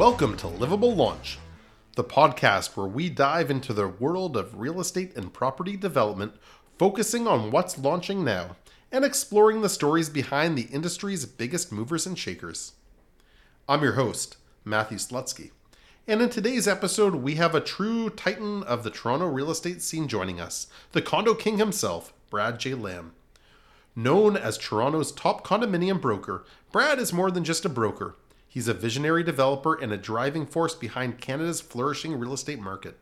Welcome 0.00 0.38
to 0.38 0.46
Livabl 0.46 0.96
Launch, 0.96 1.38
the 1.94 2.02
podcast 2.02 2.74
where 2.74 2.86
we 2.86 3.10
dive 3.10 3.50
into 3.50 3.74
the 3.74 3.86
world 3.86 4.34
of 4.34 4.58
real 4.58 4.80
estate 4.80 5.14
and 5.14 5.30
property 5.30 5.76
development, 5.76 6.32
focusing 6.78 7.26
on 7.26 7.50
what's 7.50 7.76
launching 7.76 8.24
now 8.24 8.56
and 8.90 9.04
exploring 9.04 9.60
the 9.60 9.68
stories 9.68 10.08
behind 10.08 10.56
the 10.56 10.68
industry's 10.72 11.26
biggest 11.26 11.70
movers 11.70 12.06
and 12.06 12.18
shakers. 12.18 12.72
I'm 13.68 13.82
your 13.82 13.92
host, 13.92 14.38
Matthew 14.64 14.96
Slutsky, 14.96 15.50
and 16.08 16.22
in 16.22 16.30
today's 16.30 16.66
episode, 16.66 17.16
we 17.16 17.34
have 17.34 17.54
a 17.54 17.60
true 17.60 18.08
titan 18.08 18.62
of 18.62 18.84
the 18.84 18.90
Toronto 18.90 19.26
real 19.26 19.50
estate 19.50 19.82
scene 19.82 20.08
joining 20.08 20.40
us, 20.40 20.68
the 20.92 21.02
condo 21.02 21.34
king 21.34 21.58
himself, 21.58 22.14
Brad 22.30 22.58
J. 22.58 22.72
Lamb. 22.72 23.12
Known 23.94 24.38
as 24.38 24.56
Toronto's 24.56 25.12
top 25.12 25.46
condominium 25.46 26.00
broker, 26.00 26.46
Brad 26.72 26.98
is 26.98 27.12
more 27.12 27.30
than 27.30 27.44
just 27.44 27.66
a 27.66 27.68
broker. 27.68 28.16
He's 28.50 28.66
a 28.66 28.74
visionary 28.74 29.22
developer 29.22 29.76
and 29.76 29.92
a 29.92 29.96
driving 29.96 30.44
force 30.44 30.74
behind 30.74 31.20
Canada's 31.20 31.60
flourishing 31.60 32.18
real 32.18 32.32
estate 32.32 32.58
market. 32.58 32.98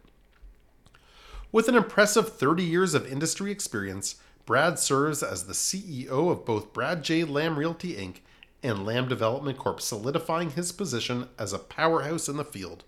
With 1.51 1.71
an 1.71 1.75
impressive 1.75 2.35
30 2.35 2.63
years 2.63 2.93
of 2.93 3.11
industry 3.11 3.51
experience, 3.51 4.17
Brad 4.45 4.79
serves 4.79 5.23
as 5.23 5.45
the 5.45 5.55
CEO 5.55 6.31
of 6.31 6.45
both 6.45 6.75
Brad 6.75 7.03
J. 7.03 7.25
Lamb 7.25 7.59
Realty 7.59 7.95
Inc. 7.95 8.17
and 8.63 8.85
Lamb 8.85 9.09
Development 9.09 9.57
Corp., 9.57 9.81
solidifying 9.81 10.51
his 10.51 10.71
position 10.71 11.29
as 11.39 11.55
a 11.55 11.59
powerhouse 11.59 12.29
in 12.29 12.37
the 12.37 12.45
field. 12.45 12.85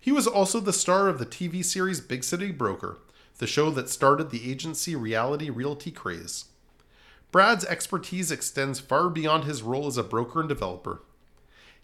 He 0.00 0.10
was 0.10 0.26
also 0.26 0.58
the 0.58 0.72
star 0.72 1.06
of 1.06 1.20
the 1.20 1.26
TV 1.26 1.64
series 1.64 2.00
Big 2.00 2.24
City 2.24 2.50
Broker, 2.50 2.98
the 3.38 3.46
show 3.46 3.70
that 3.70 3.88
started 3.88 4.30
the 4.30 4.50
agency 4.50 4.96
reality 4.96 5.48
realty 5.48 5.92
craze. 5.92 6.46
Brad's 7.30 7.64
expertise 7.64 8.32
extends 8.32 8.80
far 8.80 9.08
beyond 9.08 9.44
his 9.44 9.62
role 9.62 9.86
as 9.86 9.96
a 9.96 10.02
broker 10.02 10.40
and 10.40 10.48
developer. 10.48 11.00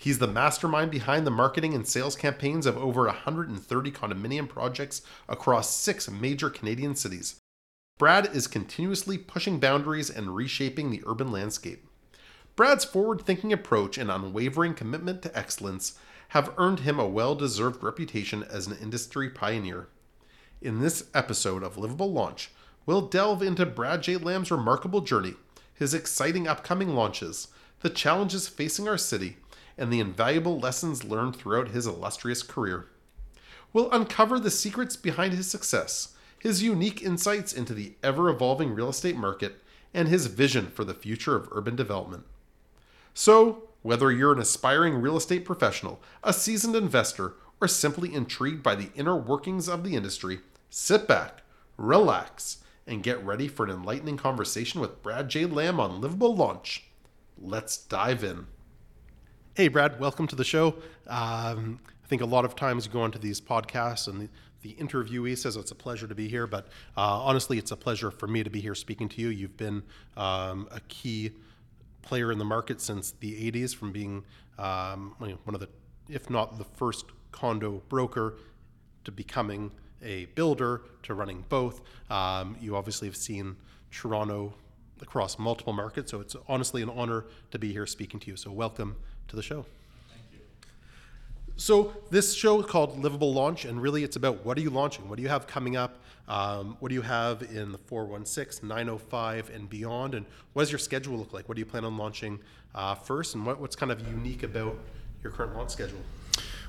He's 0.01 0.19
the 0.19 0.27
mastermind 0.27 0.91
behind 0.91 1.27
the 1.27 1.31
marketing 1.31 1.75
and 1.75 1.87
sales 1.87 2.17
campaigns 2.17 2.65
of 2.65 2.79
over 2.79 3.05
130 3.05 3.91
condominium 3.93 4.49
projects 4.49 5.03
across 5.29 5.77
six 5.77 6.11
major 6.11 6.49
Canadian 6.49 6.97
cities. 6.97 7.39
Brad 7.99 8.35
is 8.35 8.47
continuously 8.47 9.19
pushing 9.19 9.61
boundaries 9.61 10.09
and 10.09 10.35
reshaping 10.35 10.91
the 10.91 11.03
urban 11.07 11.31
landscape. 11.31 11.87
Brad's 12.57 12.83
forward 12.83 13.21
thinking 13.21 13.53
approach 13.53 13.99
and 13.99 14.11
unwavering 14.11 14.73
commitment 14.73 15.21
to 15.21 15.39
excellence 15.39 15.99
have 16.29 16.55
earned 16.57 16.81
him 16.81 16.99
a 16.99 17.07
well 17.07 17.35
deserved 17.35 17.83
reputation 17.83 18.43
as 18.43 18.67
an 18.67 18.79
industry 18.81 19.29
pioneer. 19.29 19.89
In 20.63 20.81
this 20.81 21.11
episode 21.13 21.63
of 21.63 21.77
Livabl 21.77 22.11
Launch, 22.11 22.51
we'll 22.87 23.07
delve 23.07 23.43
into 23.43 23.67
Brad 23.67 24.03
J. 24.03 24.17
Lamb's 24.17 24.51
remarkable 24.51 25.03
journey, 25.03 25.35
his 25.75 25.93
exciting 25.93 26.49
upcoming 26.49 26.95
launches, 26.95 27.49
the 27.81 27.91
challenges 27.91 28.49
facing 28.49 28.89
our 28.89 28.97
city, 28.97 29.37
and 29.81 29.91
the 29.91 29.99
invaluable 29.99 30.61
lessons 30.61 31.05
learned 31.05 31.35
throughout 31.35 31.69
his 31.69 31.87
illustrious 31.87 32.43
career. 32.43 32.87
We'll 33.73 33.91
uncover 33.91 34.39
the 34.39 34.51
secrets 34.51 34.95
behind 34.95 35.33
his 35.33 35.51
success, 35.51 36.15
his 36.39 36.63
unique 36.63 37.03
insights 37.03 37.55
into 37.55 37.73
the 37.73 37.95
ever 38.03 38.29
evolving 38.29 38.75
real 38.75 38.91
estate 38.91 39.17
market, 39.17 39.63
and 39.95 40.07
his 40.07 40.27
vision 40.27 40.67
for 40.67 40.85
the 40.85 40.95
future 40.95 41.35
of 41.35 41.49
urban 41.51 41.77
development. 41.77 42.25
So, 43.15 43.69
whether 43.83 44.13
you're 44.13 44.35
an 44.35 44.39
aspiring 44.39 44.97
real 44.97 45.17
estate 45.17 45.47
professional, 45.47 46.01
a 46.23 46.35
seasoned 46.35 46.77
investor, 46.77 47.35
or 47.59 47.67
simply 47.67 48.15
intrigued 48.15 48.63
by 48.63 48.75
the 48.75 48.91
inner 48.95 49.17
workings 49.17 49.67
of 49.67 49.83
the 49.83 49.97
industry, 49.97 50.41
sit 50.69 51.09
back, 51.09 51.43
relax, 51.79 52.59
and 52.87 53.03
get 53.03 53.25
ready 53.25 53.49
for 53.49 53.65
an 53.65 53.71
enlightening 53.71 54.19
conversation 54.19 54.81
with 54.81 55.03
Brad 55.03 55.31
J. 55.31 55.47
Lamb 55.47 55.81
on 55.81 56.03
Livabl 56.03 56.37
Launch. 56.37 56.85
Let's 57.41 57.79
dive 57.79 58.23
in. 58.23 58.47
Hey, 59.55 59.67
Brad, 59.67 59.99
welcome 59.99 60.29
to 60.29 60.37
the 60.37 60.45
show. 60.45 60.77
Um, 61.09 61.81
I 62.05 62.07
think 62.07 62.23
a 62.23 62.27
lot 62.27 62.45
of 62.45 62.55
times 62.55 62.87
you 62.87 62.93
go 62.93 63.01
onto 63.01 63.19
these 63.19 63.41
podcasts 63.41 64.07
and 64.07 64.21
the, 64.21 64.29
the 64.63 64.75
interviewee 64.75 65.37
says 65.37 65.57
it's 65.57 65.73
a 65.73 65.75
pleasure 65.75 66.07
to 66.07 66.15
be 66.15 66.29
here, 66.29 66.47
but 66.47 66.69
uh, 66.97 67.21
honestly, 67.21 67.59
it's 67.59 67.73
a 67.73 67.77
pleasure 67.77 68.13
for 68.13 68.29
me 68.29 68.45
to 68.45 68.49
be 68.49 68.61
here 68.61 68.77
speaking 68.77 69.09
to 69.09 69.21
you. 69.21 69.29
You've 69.29 69.57
been 69.57 69.83
um, 70.17 70.69
a 70.71 70.79
key 70.87 71.33
player 72.03 72.31
in 72.31 72.39
the 72.39 72.45
market 72.45 72.81
since 72.81 73.11
the 73.11 73.51
80s, 73.51 73.75
from 73.75 73.91
being 73.91 74.23
um, 74.57 75.17
one 75.19 75.55
of 75.55 75.61
the, 75.61 75.69
if 76.09 76.31
not 76.31 76.57
the 76.57 76.65
first 76.65 77.07
condo 77.33 77.83
broker, 77.89 78.37
to 79.03 79.11
becoming 79.11 79.73
a 80.01 80.27
builder, 80.27 80.83
to 81.03 81.15
running 81.15 81.45
both. 81.49 81.81
Um, 82.09 82.57
you 82.61 82.77
obviously 82.77 83.09
have 83.09 83.17
seen 83.17 83.57
Toronto 83.91 84.55
across 85.03 85.41
multiple 85.41 85.73
markets, 85.73 86.13
so 86.13 86.21
it's 86.21 86.37
honestly 86.47 86.83
an 86.83 86.91
honor 86.91 87.25
to 87.51 87.59
be 87.59 87.73
here 87.73 87.87
speaking 87.87 88.21
to 88.21 88.31
you. 88.31 88.37
So, 88.37 88.53
welcome 88.53 88.95
to 89.31 89.37
the 89.37 89.43
show. 89.43 89.65
Thank 90.09 90.23
you. 90.33 90.39
So 91.57 91.95
this 92.11 92.35
show 92.35 92.61
is 92.61 92.67
called 92.67 93.03
Livabl 93.03 93.33
Launch, 93.33 93.65
and 93.65 93.81
really 93.81 94.05
it's 94.05 94.17
about 94.17 94.45
what 94.45 94.59
are 94.59 94.61
you 94.61 94.71
launching? 94.71 95.09
What 95.09 95.17
do 95.17 95.23
you 95.23 95.29
have 95.29 95.47
coming 95.47 95.77
up? 95.77 96.01
Um, 96.29 96.77
what 96.81 96.91
do 96.91 96.95
you 96.95 97.03
have 97.03 97.43
in 97.43 97.73
the 97.73 97.79
416, 97.79 98.69
905, 98.69 99.51
and 99.51 99.69
beyond? 99.69 100.15
And 100.15 100.27
what 100.53 100.63
does 100.63 100.71
your 100.71 100.79
schedule 100.79 101.17
look 101.17 101.33
like? 101.33 101.49
What 101.49 101.57
do 101.57 101.61
you 101.61 101.67
plan 101.67 101.85
on 101.85 101.97
launching 101.97 102.39
uh, 102.75 102.95
first? 102.95 103.35
And 103.35 103.47
what, 103.47 103.61
what's 103.61 103.75
kind 103.75 103.91
of 103.91 104.07
unique 104.07 104.43
about 104.43 104.77
your 105.23 105.33
current 105.33 105.57
launch 105.57 105.71
schedule? 105.71 105.99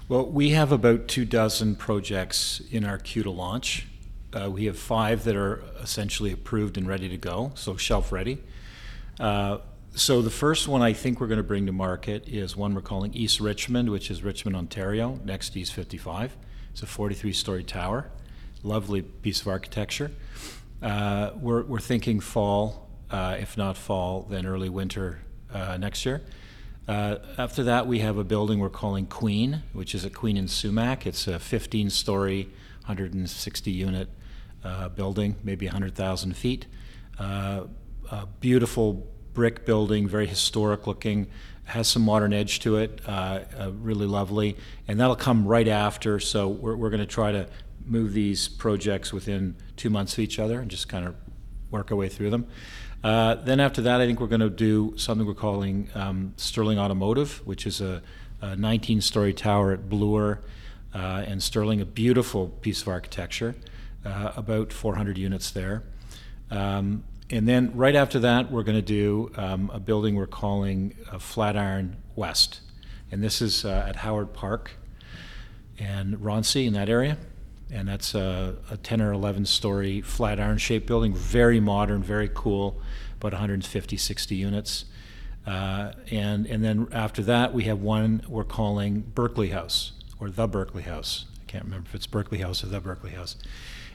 Well, 0.08 0.26
we 0.26 0.50
have 0.52 0.72
about 0.72 1.08
two 1.08 1.26
dozen 1.26 1.76
projects 1.76 2.62
in 2.72 2.84
our 2.84 2.98
queue 2.98 3.24
to 3.24 3.32
launch. 3.32 3.88
Uh, 4.34 4.50
we 4.50 4.66
have 4.66 4.78
five 4.80 5.24
that 5.26 5.36
are 5.36 5.64
essentially 5.82 6.32
approved 6.32 6.78
and 6.78 6.88
ready 6.88 7.10
to 7.10 7.18
go, 7.18 7.52
so 7.56 7.76
shelf 7.76 8.12
ready. 8.12 8.42
Uh, 9.20 9.60
so 9.96 10.22
the 10.22 10.30
first 10.30 10.68
one 10.68 10.82
I 10.82 10.94
think 10.94 11.20
we're 11.20 11.28
going 11.28 11.38
to 11.38 11.44
bring 11.44 11.66
to 11.66 11.74
market 11.74 12.28
is 12.28 12.56
one 12.56 12.74
we're 12.74 12.82
calling 12.82 13.14
East 13.14 13.42
Richmond, 13.42 13.90
which 13.90 14.10
is 14.10 14.24
Richmond, 14.24 14.56
Ontario, 14.56 15.20
next 15.26 15.52
to 15.52 15.60
East 15.60 15.74
55. 15.74 16.38
It's 16.72 16.82
a 16.82 16.86
43-story 16.86 17.66
tower, 17.66 18.10
lovely 18.64 19.02
piece 19.02 19.42
of 19.42 19.48
architecture. 19.48 20.12
Uh, 20.82 21.32
we're, 21.36 21.64
we're 21.64 21.80
thinking 21.80 22.22
fall, 22.22 22.90
uh, 23.10 23.36
if 23.38 23.58
not 23.58 23.76
fall, 23.76 24.26
then 24.30 24.46
early 24.46 24.70
winter 24.70 25.20
uh, 25.54 25.76
next 25.76 26.06
year. 26.06 26.22
Uh, 26.88 27.18
after 27.38 27.64
that, 27.64 27.86
we 27.86 28.00
have 28.00 28.18
a 28.18 28.24
building 28.24 28.60
we're 28.60 28.70
calling 28.70 29.06
Queen, 29.06 29.62
which 29.74 29.94
is 29.94 30.06
a 30.06 30.10
Queen 30.10 30.38
and 30.38 30.48
Sumach. 30.48 31.06
It's 31.06 31.28
a 31.28 31.32
15-story, 31.34 32.50
160-unit 32.88 34.10
uh, 34.64 34.90
building, 34.90 35.36
maybe 35.44 35.66
100,000 35.66 36.38
feet. 36.38 36.66
Uh, 37.20 37.66
beautiful 38.40 39.11
brick 39.34 39.66
building, 39.66 40.08
very 40.08 40.28
historic 40.28 40.88
looking, 40.88 41.28
has 41.66 41.88
some 41.88 42.02
modern 42.02 42.34
edge 42.34 42.60
to 42.60 42.78
it, 42.78 43.02
uh, 43.08 43.42
uh, 43.58 43.72
really 43.72 44.06
lovely. 44.06 44.58
And 44.88 45.00
that'll 45.00 45.16
come 45.16 45.48
right 45.48 45.68
after. 45.68 46.20
So 46.20 46.48
we're, 46.48 46.76
we're 46.76 46.90
going 46.90 47.02
to 47.02 47.06
try 47.06 47.32
to 47.32 47.48
move 47.86 48.14
these 48.14 48.48
projects 48.48 49.14
within 49.14 49.56
two 49.78 49.90
months 49.90 50.14
of 50.14 50.20
each 50.20 50.40
other 50.40 50.60
and 50.60 50.70
just 50.70 50.90
kind 50.90 51.08
of 51.08 51.16
work 51.70 51.92
our 51.92 51.98
way 51.98 52.10
through 52.10 52.30
them. 52.30 52.48
Uh, 53.04 53.36
then 53.36 53.60
after 53.60 53.82
that, 53.82 54.00
I 54.00 54.06
think 54.06 54.20
we're 54.20 54.28
going 54.28 54.42
to 54.42 54.50
do 54.50 54.94
something 54.98 55.26
we're 55.26 55.34
calling 55.34 55.90
um, 55.96 56.34
Sterling 56.38 56.78
Automotive, 56.78 57.46
which 57.46 57.66
is 57.66 57.82
a, 57.82 58.02
19 58.58 59.02
story 59.02 59.36
tower 59.36 59.72
at 59.72 59.88
Bloor 59.88 60.42
uh, 60.96 61.24
and 61.28 61.44
Sterling, 61.44 61.80
a 61.80 61.86
beautiful 61.86 62.48
piece 62.48 62.82
of 62.82 62.88
architecture, 62.88 63.54
uh, 64.04 64.32
about 64.36 64.74
400 64.74 65.16
units 65.16 65.52
there. 65.52 65.84
Um, 66.50 67.04
and 67.32 67.48
then 67.48 67.72
right 67.74 67.96
after 67.96 68.20
that, 68.20 68.52
we're 68.52 68.64
going 68.64 68.78
to 68.78 68.82
do 68.82 69.32
um, 69.38 69.72
a 69.74 69.80
building 69.80 70.16
we're 70.16 70.28
calling 70.28 70.94
uh, 71.10 71.18
Flatiron 71.18 71.96
West. 72.16 72.60
And 73.10 73.24
this 73.24 73.42
is 73.42 73.64
uh, 73.64 73.86
at 73.88 73.96
Howard 73.98 74.34
Park 74.34 74.72
and 75.80 76.18
Roncy 76.18 76.68
in 76.68 76.74
that 76.74 76.90
area. 76.90 77.18
And 77.72 77.88
that's 77.88 78.14
a, 78.16 78.58
a 78.70 78.76
10 78.76 79.02
or 79.02 79.14
11 79.14 79.46
story 79.46 80.02
Flatiron 80.02 80.58
shaped 80.58 80.86
building, 80.86 81.14
very 81.14 81.62
modern, 81.62 82.04
very 82.04 82.30
cool, 82.34 82.82
about 83.16 83.32
150, 83.32 83.96
60 83.96 84.36
units. 84.36 84.86
Uh, 85.48 85.94
and, 86.12 86.46
and 86.46 86.64
then 86.64 86.88
after 86.92 87.24
that, 87.24 87.54
we 87.54 87.64
have 87.64 87.80
one 87.80 88.24
we're 88.28 88.44
calling 88.44 89.02
Berkeley 89.16 89.50
House 89.50 89.94
or 90.20 90.30
the 90.30 90.48
Berkeley 90.48 90.84
House. 90.84 91.26
I 91.42 91.46
can't 91.50 91.64
remember 91.64 91.88
if 91.88 91.96
it's 91.96 92.08
Berkeley 92.08 92.40
House 92.40 92.62
or 92.62 92.68
the 92.68 92.82
Berkeley 92.82 93.12
House. 93.12 93.38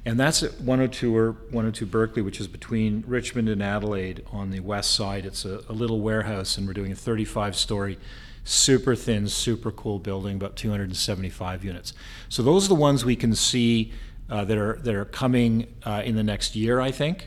And 0.06 0.20
that's 0.20 0.44
at 0.44 0.60
102 0.60 1.16
or 1.16 1.32
102 1.32 1.84
Berkeley, 1.84 2.22
which 2.22 2.40
is 2.40 2.46
between 2.46 3.02
Richmond 3.08 3.48
and 3.48 3.60
Adelaide 3.60 4.24
on 4.30 4.50
the 4.50 4.60
west 4.60 4.92
side. 4.92 5.26
It's 5.26 5.44
a, 5.44 5.64
a 5.68 5.72
little 5.72 6.00
warehouse, 6.00 6.56
and 6.56 6.64
we're 6.64 6.74
doing 6.74 6.92
a 6.92 6.94
35 6.94 7.56
story, 7.56 7.98
super 8.44 8.94
thin, 8.94 9.26
super 9.26 9.72
cool 9.72 9.98
building, 9.98 10.36
about 10.36 10.54
275 10.54 11.64
units. 11.64 11.92
So 12.28 12.44
those 12.44 12.66
are 12.66 12.68
the 12.68 12.76
ones 12.76 13.04
we 13.04 13.16
can 13.16 13.34
see 13.34 13.92
uh, 14.30 14.44
that 14.44 14.56
are 14.56 14.78
that 14.84 14.94
are 14.94 15.04
coming 15.04 15.74
uh, 15.82 16.02
in 16.04 16.14
the 16.14 16.22
next 16.22 16.54
year, 16.54 16.80
I 16.80 16.92
think. 16.92 17.26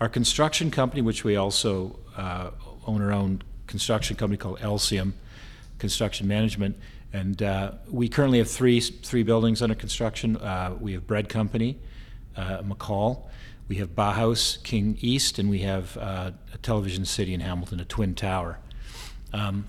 Our 0.00 0.08
construction 0.08 0.70
company, 0.70 1.02
which 1.02 1.24
we 1.24 1.34
also 1.34 1.98
uh, 2.16 2.50
own 2.86 3.02
our 3.02 3.12
own 3.12 3.42
construction 3.66 4.14
company 4.14 4.36
called 4.36 4.60
Elsium 4.60 5.14
Construction 5.80 6.28
Management, 6.28 6.78
and 7.12 7.42
uh, 7.42 7.72
we 7.90 8.08
currently 8.08 8.38
have 8.38 8.48
three 8.48 8.78
three 8.78 9.24
buildings 9.24 9.62
under 9.62 9.74
construction. 9.74 10.36
Uh, 10.36 10.76
we 10.78 10.92
have 10.92 11.08
Bread 11.08 11.28
Company 11.28 11.76
uh, 12.36 12.62
McCall. 12.62 13.24
We 13.68 13.76
have 13.76 13.94
Bauhaus, 13.94 14.62
King 14.62 14.98
East, 15.00 15.38
and 15.38 15.48
we 15.48 15.60
have 15.60 15.96
uh, 15.96 16.32
a 16.52 16.58
Television 16.58 17.04
City 17.04 17.32
in 17.32 17.40
Hamilton, 17.40 17.80
a 17.80 17.84
twin 17.84 18.14
tower. 18.14 18.58
Um, 19.32 19.66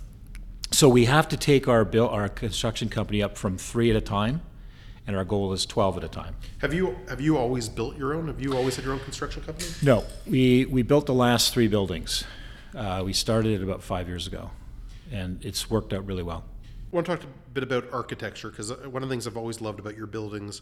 So 0.72 0.90
we 0.90 1.06
have 1.06 1.30
to 1.30 1.38
take 1.38 1.68
our 1.68 1.86
bill, 1.86 2.10
our 2.10 2.28
construction 2.28 2.90
company 2.90 3.22
up 3.24 3.38
from 3.38 3.58
three 3.58 3.90
at 3.90 3.96
a 3.96 4.02
time, 4.02 4.42
and 5.08 5.16
our 5.16 5.24
goal 5.24 5.54
is 5.54 5.66
12 5.66 5.98
at 5.98 6.04
a 6.04 6.08
time. 6.10 6.36
Have 6.58 6.74
you 6.74 6.98
have 7.08 7.22
you 7.22 7.38
always 7.38 7.70
built 7.70 7.96
your 7.98 8.14
own? 8.14 8.28
Have 8.28 8.42
you 8.42 8.54
always 8.58 8.76
had 8.76 8.84
your 8.84 8.94
own 8.94 9.00
construction 9.00 9.44
company? 9.44 9.70
No, 9.82 10.04
we, 10.26 10.66
we 10.66 10.82
built 10.82 11.06
the 11.06 11.14
last 11.14 11.54
three 11.54 11.68
buildings. 11.68 12.26
Uh, 12.76 13.04
we 13.06 13.14
started 13.14 13.62
it 13.62 13.64
about 13.64 13.82
five 13.84 14.08
years 14.08 14.28
ago, 14.28 14.50
and 15.12 15.44
it's 15.46 15.70
worked 15.70 15.94
out 15.94 16.06
really 16.06 16.24
well. 16.24 16.44
I 16.92 16.96
want 16.96 17.08
to 17.08 17.16
talk 17.16 17.24
a 17.24 17.52
bit 17.54 17.64
about 17.64 17.86
architecture 17.94 18.50
because 18.50 18.72
one 18.72 19.04
of 19.04 19.08
the 19.08 19.14
things 19.14 19.28
I've 19.28 19.38
always 19.38 19.62
loved 19.62 19.80
about 19.80 19.96
your 19.96 20.08
buildings 20.08 20.62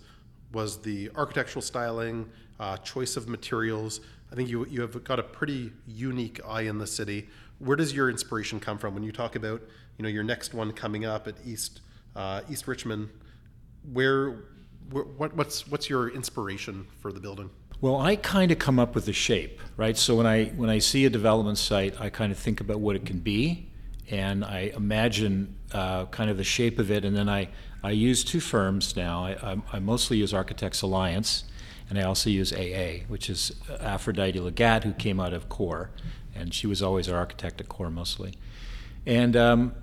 was 0.53 0.81
the 0.81 1.09
architectural 1.15 1.61
styling, 1.61 2.29
uh, 2.59 2.77
choice 2.77 3.17
of 3.17 3.27
materials. 3.27 3.99
I 4.31 4.35
think 4.35 4.49
you 4.49 4.65
you 4.67 4.81
have 4.81 5.03
got 5.03 5.19
a 5.19 5.23
pretty 5.23 5.73
unique 5.87 6.39
eye 6.47 6.61
in 6.61 6.77
the 6.77 6.87
city. 6.87 7.27
Where 7.59 7.75
does 7.75 7.93
your 7.93 8.09
inspiration 8.09 8.59
come 8.59 8.77
from 8.77 8.93
when 8.93 9.03
you 9.03 9.11
talk 9.11 9.35
about 9.35 9.61
you 9.97 10.03
know 10.03 10.09
your 10.09 10.23
next 10.23 10.53
one 10.53 10.71
coming 10.71 11.05
up 11.05 11.27
at 11.27 11.35
East 11.45 11.81
uh, 12.15 12.41
East 12.49 12.67
Richmond? 12.67 13.09
Where, 13.91 14.43
what, 14.89 15.35
what's 15.35 15.67
what's 15.67 15.89
your 15.89 16.09
inspiration 16.09 16.87
for 17.01 17.11
the 17.11 17.19
building? 17.19 17.49
Well, 17.81 17.99
I 17.99 18.15
kind 18.15 18.49
of 18.51 18.59
come 18.59 18.79
up 18.79 18.95
with 18.95 19.05
the 19.05 19.13
shape, 19.13 19.59
right? 19.75 19.97
So 19.97 20.15
when 20.15 20.25
I 20.25 20.45
when 20.45 20.69
I 20.69 20.79
see 20.79 21.05
a 21.05 21.09
development 21.09 21.57
site, 21.57 21.99
I 21.99 22.09
kind 22.09 22.31
of 22.31 22.37
think 22.37 22.61
about 22.61 22.79
what 22.79 22.95
it 22.95 23.05
can 23.05 23.19
be, 23.19 23.69
and 24.09 24.45
I 24.45 24.71
imagine 24.75 25.57
uh, 25.73 26.05
kind 26.05 26.29
of 26.29 26.37
the 26.37 26.43
shape 26.45 26.79
of 26.79 26.91
it, 26.91 27.03
and 27.03 27.15
then 27.15 27.27
I 27.27 27.49
I 27.83 27.91
use 27.91 28.23
two 28.23 28.39
firms 28.39 28.95
now. 28.95 29.25
I, 29.25 29.31
I, 29.43 29.61
I 29.73 29.79
mostly 29.79 30.17
use 30.17 30.33
Architects 30.33 30.81
Alliance, 30.81 31.43
and 31.89 31.99
I 31.99 32.03
also 32.03 32.29
use 32.29 32.53
AA, 32.53 33.03
which 33.07 33.29
is 33.29 33.51
Aphrodite 33.81 34.39
Legat, 34.39 34.83
who 34.83 34.93
came 34.93 35.19
out 35.19 35.33
of 35.33 35.49
CORE, 35.49 35.91
and 36.33 36.53
she 36.53 36.65
was 36.65 36.81
always 36.81 37.09
our 37.09 37.17
architect 37.17 37.59
at 37.59 37.67
CORE 37.67 37.89
mostly. 37.89 38.33
And 39.05 39.35
um, 39.35 39.75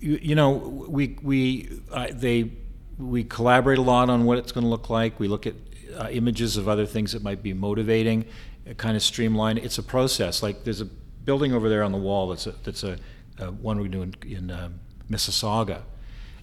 you, 0.00 0.18
you, 0.20 0.34
know, 0.34 0.52
we 0.88 1.16
we 1.22 1.80
uh, 1.92 2.08
they 2.10 2.50
we 2.98 3.22
collaborate 3.22 3.78
a 3.78 3.82
lot 3.82 4.10
on 4.10 4.24
what 4.24 4.38
it's 4.38 4.50
going 4.50 4.64
to 4.64 4.70
look 4.70 4.90
like. 4.90 5.20
We 5.20 5.28
look 5.28 5.46
at 5.46 5.54
uh, 5.96 6.08
images 6.10 6.56
of 6.56 6.68
other 6.68 6.86
things 6.86 7.12
that 7.12 7.22
might 7.22 7.42
be 7.42 7.52
motivating, 7.52 8.24
uh, 8.68 8.74
kind 8.74 8.96
of 8.96 9.02
streamline. 9.02 9.58
It's 9.58 9.78
a 9.78 9.82
process. 9.82 10.42
Like 10.42 10.64
there's 10.64 10.80
a 10.80 10.86
building 10.86 11.52
over 11.52 11.68
there 11.68 11.84
on 11.84 11.92
the 11.92 11.98
wall 11.98 12.28
that's 12.28 12.46
a, 12.46 12.52
that's 12.64 12.82
a, 12.82 12.98
a 13.38 13.50
one 13.52 13.80
we 13.80 13.88
do 13.88 14.02
in, 14.02 14.14
in 14.26 14.50
um, 14.50 14.80
Mississauga, 15.08 15.82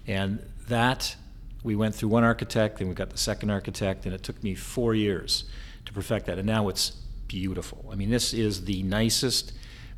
and 0.07 0.39
that 0.68 1.15
we 1.63 1.75
went 1.75 1.95
through 1.95 2.10
one 2.10 2.24
architect, 2.24 2.80
then 2.80 2.89
we 2.89 2.94
got 2.94 3.10
the 3.10 3.18
second 3.18 3.50
architect, 3.50 4.06
and 4.06 4.13
it 4.13 4.24
took 4.24 4.44
me 4.44 4.56
four 4.56 4.94
years 4.94 5.45
to 5.86 5.94
perfect 5.94 6.25
that. 6.25 6.38
And 6.38 6.48
now 6.48 6.68
it's 6.69 6.92
beautiful. 7.27 7.89
I 7.92 7.95
mean, 7.95 8.10
this 8.10 8.33
is 8.33 8.65
the 8.65 8.83
nicest 8.83 9.54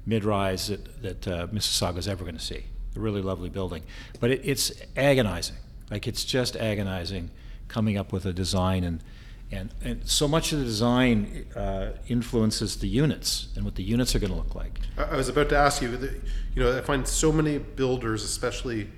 mid-rise 0.06 0.68
that, 0.68 1.02
that 1.02 1.28
uh, 1.28 1.48
Mississauga 1.48 1.98
is 1.98 2.08
ever 2.08 2.24
going 2.24 2.38
to 2.38 2.44
see. 2.44 2.66
A 2.96 3.00
really 3.00 3.22
lovely 3.22 3.50
building, 3.50 3.84
but 4.20 4.32
it, 4.32 4.42
it's 4.44 4.72
agonizing. 4.96 5.58
Like 5.92 6.08
it's 6.08 6.24
just 6.24 6.56
agonizing 6.56 7.32
coming 7.68 7.98
up 7.98 8.12
with 8.12 8.26
a 8.26 8.34
design 8.34 8.84
and. 8.84 9.04
And, 9.52 9.70
and 9.84 10.10
so 10.10 10.28
much 10.28 10.54
of 10.54 10.60
the 10.60 10.66
design 10.66 11.46
uh, 11.56 11.92
influences 12.08 12.78
the 12.78 12.88
units 12.88 13.50
and 13.56 13.64
what 13.64 13.76
the 13.76 13.84
units 13.84 14.16
are 14.16 14.20
going 14.20 14.32
to 14.32 14.36
look 14.36 14.56
like. 14.56 14.80
I 14.98 15.16
was 15.16 15.30
about 15.30 15.50
to 15.50 15.56
ask 15.56 15.84
you, 15.84 15.92
you 16.56 16.64
know, 16.64 16.76
I 16.76 16.82
find 16.82 17.08
so 17.08 17.32
many 17.32 17.60
builders, 17.60 18.24
especially 18.24 18.90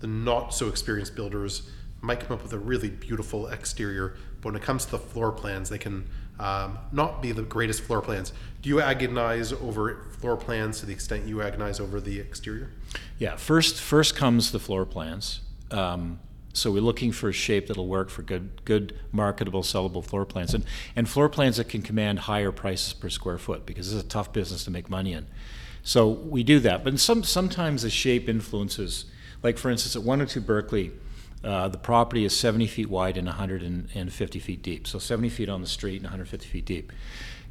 the 0.00 0.06
not 0.06 0.54
so 0.54 0.68
experienced 0.68 1.14
builders 1.14 1.70
might 2.00 2.20
come 2.20 2.32
up 2.32 2.42
with 2.42 2.52
a 2.52 2.58
really 2.58 2.90
beautiful 2.90 3.48
exterior, 3.48 4.16
but 4.40 4.52
when 4.52 4.56
it 4.56 4.62
comes 4.62 4.84
to 4.86 4.92
the 4.92 4.98
floor 4.98 5.32
plans, 5.32 5.68
they 5.68 5.78
can 5.78 6.08
um, 6.38 6.78
not 6.92 7.22
be 7.22 7.32
the 7.32 7.42
greatest 7.42 7.82
floor 7.82 8.02
plans. 8.02 8.32
Do 8.62 8.68
you 8.68 8.80
agonize 8.80 9.52
over 9.52 10.06
floor 10.18 10.36
plans 10.36 10.80
to 10.80 10.86
the 10.86 10.92
extent 10.92 11.26
you 11.26 11.42
agonize 11.42 11.80
over 11.80 12.00
the 12.00 12.18
exterior? 12.20 12.70
Yeah, 13.18 13.36
first 13.36 13.80
first 13.80 14.16
comes 14.16 14.52
the 14.52 14.58
floor 14.58 14.84
plans. 14.84 15.40
Um, 15.70 16.20
so 16.52 16.72
we're 16.72 16.80
looking 16.80 17.12
for 17.12 17.28
a 17.28 17.32
shape 17.32 17.66
that'll 17.66 17.86
work 17.86 18.08
for 18.08 18.22
good, 18.22 18.64
good 18.64 18.98
marketable, 19.12 19.62
sellable 19.62 20.04
floor 20.04 20.24
plans, 20.24 20.54
and 20.54 20.64
and 20.94 21.08
floor 21.08 21.28
plans 21.28 21.56
that 21.56 21.68
can 21.68 21.82
command 21.82 22.20
higher 22.20 22.52
prices 22.52 22.92
per 22.92 23.08
square 23.08 23.38
foot 23.38 23.66
because 23.66 23.92
it's 23.92 24.04
a 24.04 24.08
tough 24.08 24.32
business 24.32 24.64
to 24.64 24.70
make 24.70 24.88
money 24.90 25.12
in. 25.12 25.26
So 25.82 26.08
we 26.08 26.42
do 26.42 26.58
that, 26.60 26.82
but 26.82 26.98
some 26.98 27.24
sometimes 27.24 27.82
the 27.82 27.90
shape 27.90 28.28
influences 28.28 29.06
like, 29.46 29.58
for 29.58 29.70
instance, 29.70 29.94
at 29.94 30.02
102 30.02 30.40
Berkeley, 30.40 30.90
uh, 31.44 31.68
the 31.68 31.78
property 31.78 32.24
is 32.24 32.36
70 32.36 32.66
feet 32.66 32.90
wide 32.90 33.16
and 33.16 33.28
150 33.28 34.38
feet 34.40 34.60
deep. 34.60 34.88
So 34.88 34.98
70 34.98 35.28
feet 35.28 35.48
on 35.48 35.60
the 35.60 35.68
street 35.68 35.98
and 35.98 36.02
150 36.02 36.48
feet 36.48 36.64
deep. 36.64 36.92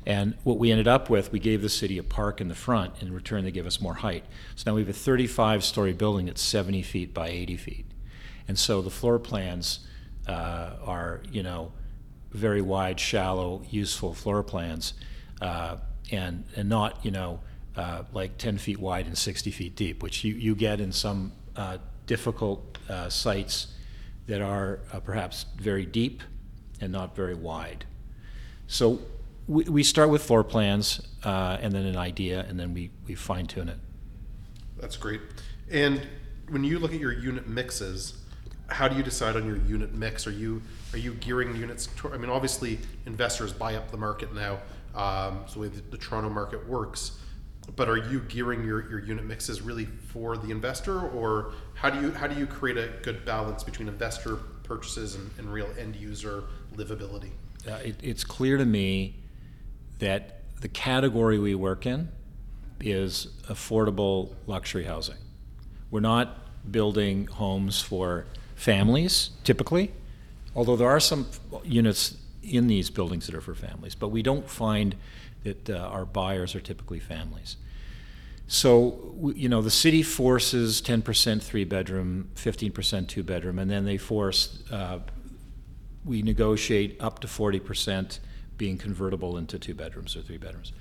And 0.06 0.36
what 0.44 0.57
we 0.57 0.71
ended 0.71 0.89
up 0.89 1.09
with, 1.09 1.31
we 1.31 1.39
gave 1.39 1.62
the 1.62 1.69
city 1.69 1.97
a 1.97 2.03
park 2.03 2.42
in 2.42 2.50
the 2.50 2.56
front. 2.56 3.01
In 3.01 3.13
return, 3.13 3.45
they 3.45 3.51
gave 3.51 3.65
us 3.65 3.80
more 3.80 3.94
height. 3.94 4.25
So 4.56 4.69
now 4.69 4.75
we 4.75 4.81
have 4.81 4.89
a 4.89 4.94
35 4.94 5.63
story 5.63 5.94
building 5.94 6.25
that's 6.25 6.42
70 6.42 6.81
feet 6.81 7.13
by 7.13 7.30
80 7.30 7.56
feet. 7.56 7.86
And 8.45 8.59
so 8.59 8.81
the 8.81 8.89
floor 8.89 9.18
plans 9.18 9.88
uh, 10.27 10.71
are, 10.83 11.21
you 11.31 11.44
know, 11.44 11.71
very 12.31 12.62
wide, 12.62 13.00
shallow, 13.00 13.63
useful 13.69 14.13
floor 14.13 14.44
plans, 14.44 14.95
uh, 15.41 15.77
and, 16.12 16.44
and 16.57 16.68
not, 16.68 17.06
you 17.06 17.12
know, 17.12 17.39
uh, 17.77 18.03
like 18.12 18.38
10 18.38 18.57
feet 18.57 18.80
wide 18.80 19.06
and 19.06 19.18
60 19.18 19.50
feet 19.50 19.77
deep, 19.77 20.03
which 20.03 20.25
you, 20.25 20.33
you 20.33 20.56
get 20.56 20.81
in 20.81 20.91
some 20.91 21.31
uh, 21.56 21.78
difficult 22.06 22.78
uh, 22.90 23.10
sites 23.10 23.68
that 24.28 24.42
are 24.42 24.80
uh, 24.92 25.00
perhaps 25.00 25.46
very 25.57 25.86
deep 25.86 26.22
and 26.81 26.92
not 26.92 27.16
very 27.16 27.36
wide. 27.36 27.86
So 28.68 29.00
we, 29.48 29.63
we 29.66 29.84
start 29.84 30.10
with 30.10 30.24
floor 30.24 30.44
plans 30.44 31.02
uh, 31.24 31.57
and 31.62 31.74
then 31.74 31.86
an 31.86 31.98
idea, 31.98 32.46
and 32.50 32.60
then 32.60 32.74
we, 32.74 32.92
we 33.07 33.16
fine 33.16 33.46
tune 33.46 33.69
it. 33.69 33.78
That's 34.78 34.98
great. 34.98 35.22
And 35.69 36.06
when 36.50 36.63
you 36.63 36.80
look 36.80 36.94
at 36.94 37.00
your 37.00 37.13
unit 37.13 37.48
mixes, 37.48 38.22
how 38.68 38.88
do 38.88 38.96
you 38.96 39.04
decide 39.04 39.36
on 39.36 39.46
your 39.46 39.58
unit 39.58 39.94
mix? 39.94 40.25
Are 40.28 40.31
you 40.31 40.62
are 40.94 40.98
you 40.98 41.13
gearing 41.16 41.56
units? 41.56 41.88
To, 41.88 42.13
I 42.13 42.18
mean, 42.18 42.30
obviously, 42.30 42.80
investors 43.06 43.54
buy 43.54 43.75
up 43.75 43.92
the 43.92 43.98
market 43.98 44.34
now. 44.34 44.60
Um, 44.96 45.44
so 45.48 45.62
the 45.63 45.81
the 45.92 45.98
Toronto 45.98 46.30
market 46.30 46.68
works 46.68 47.19
but 47.75 47.89
are 47.89 47.97
you 47.97 48.19
gearing 48.21 48.63
your, 48.63 48.89
your 48.89 49.00
unit 49.00 49.25
mixes 49.25 49.62
really 49.62 49.85
for 49.85 50.38
the 50.38 50.51
investor 50.51 51.01
or 51.09 51.53
how 51.73 51.89
do 51.89 52.00
you 52.01 52.12
how 52.12 52.27
do 52.27 52.39
you 52.39 52.45
create 52.45 52.77
a 52.77 52.91
good 53.01 53.25
balance 53.25 53.63
between 53.63 53.88
investor 53.88 54.38
purchases 54.63 55.15
and, 55.15 55.29
and 55.38 55.51
real 55.51 55.69
end 55.77 55.95
user 55.95 56.44
livability? 56.75 57.31
Uh, 57.67 57.73
it, 57.83 57.95
it's 58.01 58.23
clear 58.23 58.57
to 58.57 58.65
me 58.65 59.15
that 60.00 60.41
the 60.62 60.67
category 60.67 61.39
we 61.39 61.56
work 61.56 61.85
in 61.85 62.09
is 62.79 63.27
affordable 63.47 64.33
luxury 64.47 64.83
housing. 64.83 65.17
We're 65.89 66.01
not 66.01 66.38
building 66.71 67.27
homes 67.27 67.81
for 67.81 68.25
families 68.55 69.31
typically 69.43 69.91
although 70.55 70.75
there 70.75 70.89
are 70.89 71.00
some 71.00 71.27
units 71.63 72.17
in 72.41 72.67
these 72.67 72.89
buildings 72.89 73.25
that 73.25 73.36
are 73.36 73.41
for 73.41 73.53
families 73.53 73.95
but 73.95 74.07
we 74.07 74.24
don't 74.24 74.50
find 74.50 74.95
that 75.46 75.70
uh, 75.70 75.78
our 75.78 76.06
buyers 76.06 76.56
are 76.56 76.60
typically 76.60 77.00
families. 77.00 77.56
So, 78.48 79.34
you 79.36 79.50
know, 79.50 79.62
the 79.62 79.72
city 79.72 80.04
forces 80.04 80.82
10% 80.82 81.42
three 81.42 81.64
bedroom, 81.64 82.30
15% 82.36 83.08
two 83.08 83.24
bedroom, 83.24 83.58
and 83.58 83.72
then 83.72 83.86
they 83.86 83.98
force, 83.98 84.64
uh, 84.72 85.00
we 86.04 86.22
negotiate 86.22 86.98
up 87.00 87.20
to 87.20 87.28
40% 87.28 88.20
being 88.58 88.78
convertible 88.78 89.38
into 89.38 89.58
two 89.58 89.74
bedrooms 89.74 90.16
or 90.16 90.22
three 90.22 90.38
bedrooms. 90.38 90.74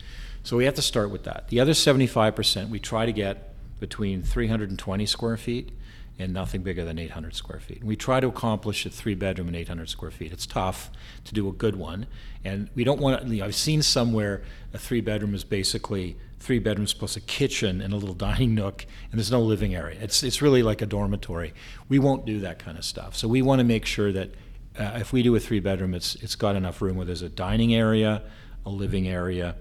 So 0.42 0.56
we 0.56 0.66
have 0.66 0.75
to 0.75 0.83
start 0.83 1.11
with 1.11 1.25
that. 1.25 1.49
The 1.49 1.61
other 1.61 1.73
75% 1.73 2.68
we 2.68 2.78
try 2.78 3.06
to 3.06 3.12
get 3.12 3.54
between 3.80 4.23
320 4.23 5.06
square 5.06 5.37
feet 5.37 5.73
and 6.18 6.33
nothing 6.33 6.62
bigger 6.62 6.85
than 6.85 6.99
800 6.99 7.35
square 7.35 7.59
feet. 7.59 7.83
We 7.83 7.97
try 7.97 8.21
to 8.21 8.28
accomplish 8.28 8.87
a 8.87 8.90
three 8.90 9.14
bedroom 9.14 9.49
and 9.49 9.56
800 9.56 9.88
square 9.88 10.11
feet. 10.11 10.33
It's 10.33 10.47
tough 10.47 10.90
to 11.25 11.35
do 11.35 11.49
a 11.49 11.52
good 11.52 11.76
one, 11.76 12.06
and 12.44 12.71
we 12.75 12.85
don't 12.85 13.00
want 13.00 13.23
to. 13.23 13.28
You 13.28 13.40
know, 13.40 13.47
I've 13.47 13.54
seen 13.54 13.83
somewhere 13.83 14.42
a 14.73 14.78
three 14.78 15.00
bedroom 15.00 15.35
is 15.35 15.44
basically 15.44 16.16
three 16.38 16.59
bedrooms 16.59 16.94
plus 16.94 17.16
a 17.16 17.21
kitchen 17.21 17.80
and 17.80 17.92
a 17.92 17.97
little 17.97 18.14
dining 18.28 18.54
nook, 18.54 18.87
and 19.11 19.18
there's 19.18 19.33
no 19.33 19.42
living 19.42 19.75
area. 19.75 19.99
It's 20.00 20.23
it's 20.23 20.40
really 20.40 20.62
like 20.62 20.83
a 20.83 20.87
dormitory. 20.87 21.52
We 21.88 21.99
won't 21.99 22.25
do 22.25 22.40
that 22.40 22.59
kind 22.59 22.78
of 22.78 22.85
stuff. 22.85 23.16
So 23.16 23.26
we 23.26 23.42
want 23.42 23.59
to 23.59 23.64
make 23.64 23.85
sure 23.85 24.12
that 24.12 24.30
uh, 24.78 24.99
if 25.00 25.12
we 25.12 25.23
do 25.23 25.35
a 25.35 25.40
three 25.40 25.61
bedroom, 25.61 25.94
it's 25.94 26.14
it's 26.16 26.37
got 26.37 26.54
enough 26.54 26.80
room 26.80 26.97
where 26.97 27.06
there's 27.06 27.23
a 27.23 27.28
dining 27.28 27.75
area, 27.75 28.23
a 28.64 28.71
living 28.71 29.09
area, 29.09 29.56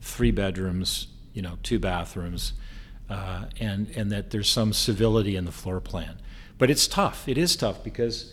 three 0.00 0.30
bedrooms, 0.30 1.08
you 1.32 1.42
know, 1.42 1.58
two 1.64 1.80
bathrooms 1.80 2.52
uh, 3.08 3.46
and 3.60 3.88
and 3.90 4.10
that 4.10 4.30
there's 4.30 4.48
some 4.48 4.72
civility 4.72 5.36
in 5.36 5.44
the 5.44 5.52
floor 5.52 5.80
plan. 5.80 6.16
But 6.58 6.70
it's 6.70 6.86
tough. 6.86 7.28
It 7.28 7.38
is 7.38 7.56
tough 7.56 7.84
because 7.84 8.32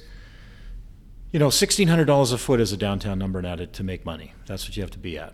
you 1.31 1.39
know 1.39 1.49
sixteen 1.49 1.87
hundred 1.87 2.05
dollars 2.05 2.31
a 2.31 2.37
foot 2.37 2.59
is 2.59 2.71
a 2.71 2.77
downtown 2.77 3.19
number 3.19 3.41
now 3.41 3.55
to, 3.55 3.67
to 3.67 3.83
make 3.83 4.05
money. 4.05 4.33
That's 4.45 4.67
what 4.67 4.75
you 4.75 4.83
have 4.83 4.91
to 4.91 4.99
be 4.99 5.17
at, 5.17 5.33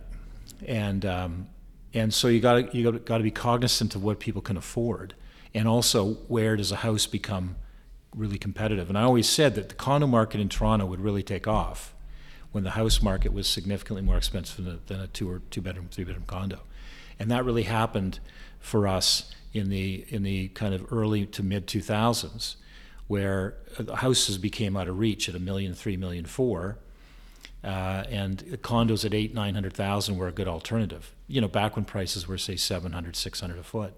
and 0.66 1.04
um, 1.06 1.48
and 1.94 2.12
so 2.12 2.28
you 2.28 2.40
got 2.40 2.70
to 2.72 2.76
you 2.76 2.92
got 2.92 3.18
to 3.18 3.24
be 3.24 3.30
cognizant 3.30 3.94
of 3.94 4.02
what 4.02 4.20
people 4.20 4.42
can 4.42 4.56
afford, 4.56 5.14
and 5.54 5.66
also 5.66 6.14
where 6.28 6.56
does 6.56 6.72
a 6.72 6.76
house 6.76 7.06
become 7.06 7.56
really 8.14 8.38
competitive. 8.38 8.88
And 8.88 8.98
I 8.98 9.02
always 9.02 9.28
said 9.28 9.54
that 9.54 9.68
the 9.68 9.74
condo 9.74 10.06
market 10.06 10.40
in 10.40 10.48
Toronto 10.48 10.86
would 10.86 11.00
really 11.00 11.22
take 11.22 11.46
off 11.46 11.94
when 12.52 12.64
the 12.64 12.70
house 12.70 13.00
market 13.00 13.32
was 13.32 13.46
significantly 13.46 14.02
more 14.02 14.16
expensive 14.16 14.64
than 14.64 14.74
a, 14.74 14.78
than 14.86 15.00
a 15.00 15.06
two 15.06 15.30
or 15.30 15.40
two 15.50 15.60
bedroom, 15.60 15.88
three 15.90 16.04
bedroom 16.04 16.24
condo. 16.26 16.60
And 17.20 17.30
that 17.30 17.44
really 17.44 17.62
happened 17.62 18.18
for 18.58 18.88
us 18.88 19.30
in 19.52 19.68
the 19.68 20.04
in 20.08 20.24
the 20.24 20.48
kind 20.48 20.74
of 20.74 20.92
early 20.92 21.26
to 21.26 21.42
mid 21.42 21.68
2000s, 21.68 22.56
where 23.06 23.54
houses 23.94 24.38
became 24.38 24.76
out 24.76 24.88
of 24.88 24.98
reach 24.98 25.28
at 25.28 25.36
a 25.36 25.38
million, 25.38 25.74
three 25.74 25.96
million, 25.96 26.24
four, 26.24 26.78
uh, 27.62 28.04
and 28.08 28.38
condos 28.62 29.04
at 29.04 29.14
eight, 29.14 29.34
nine 29.34 29.54
hundred 29.54 29.74
thousand 29.74 30.16
were 30.16 30.28
a 30.28 30.32
good 30.32 30.48
alternative. 30.48 31.14
You 31.28 31.40
know, 31.40 31.48
back 31.48 31.76
when 31.76 31.84
prices 31.84 32.26
were 32.26 32.38
say 32.38 32.56
700, 32.56 33.14
600 33.14 33.58
a 33.58 33.62
foot. 33.62 33.92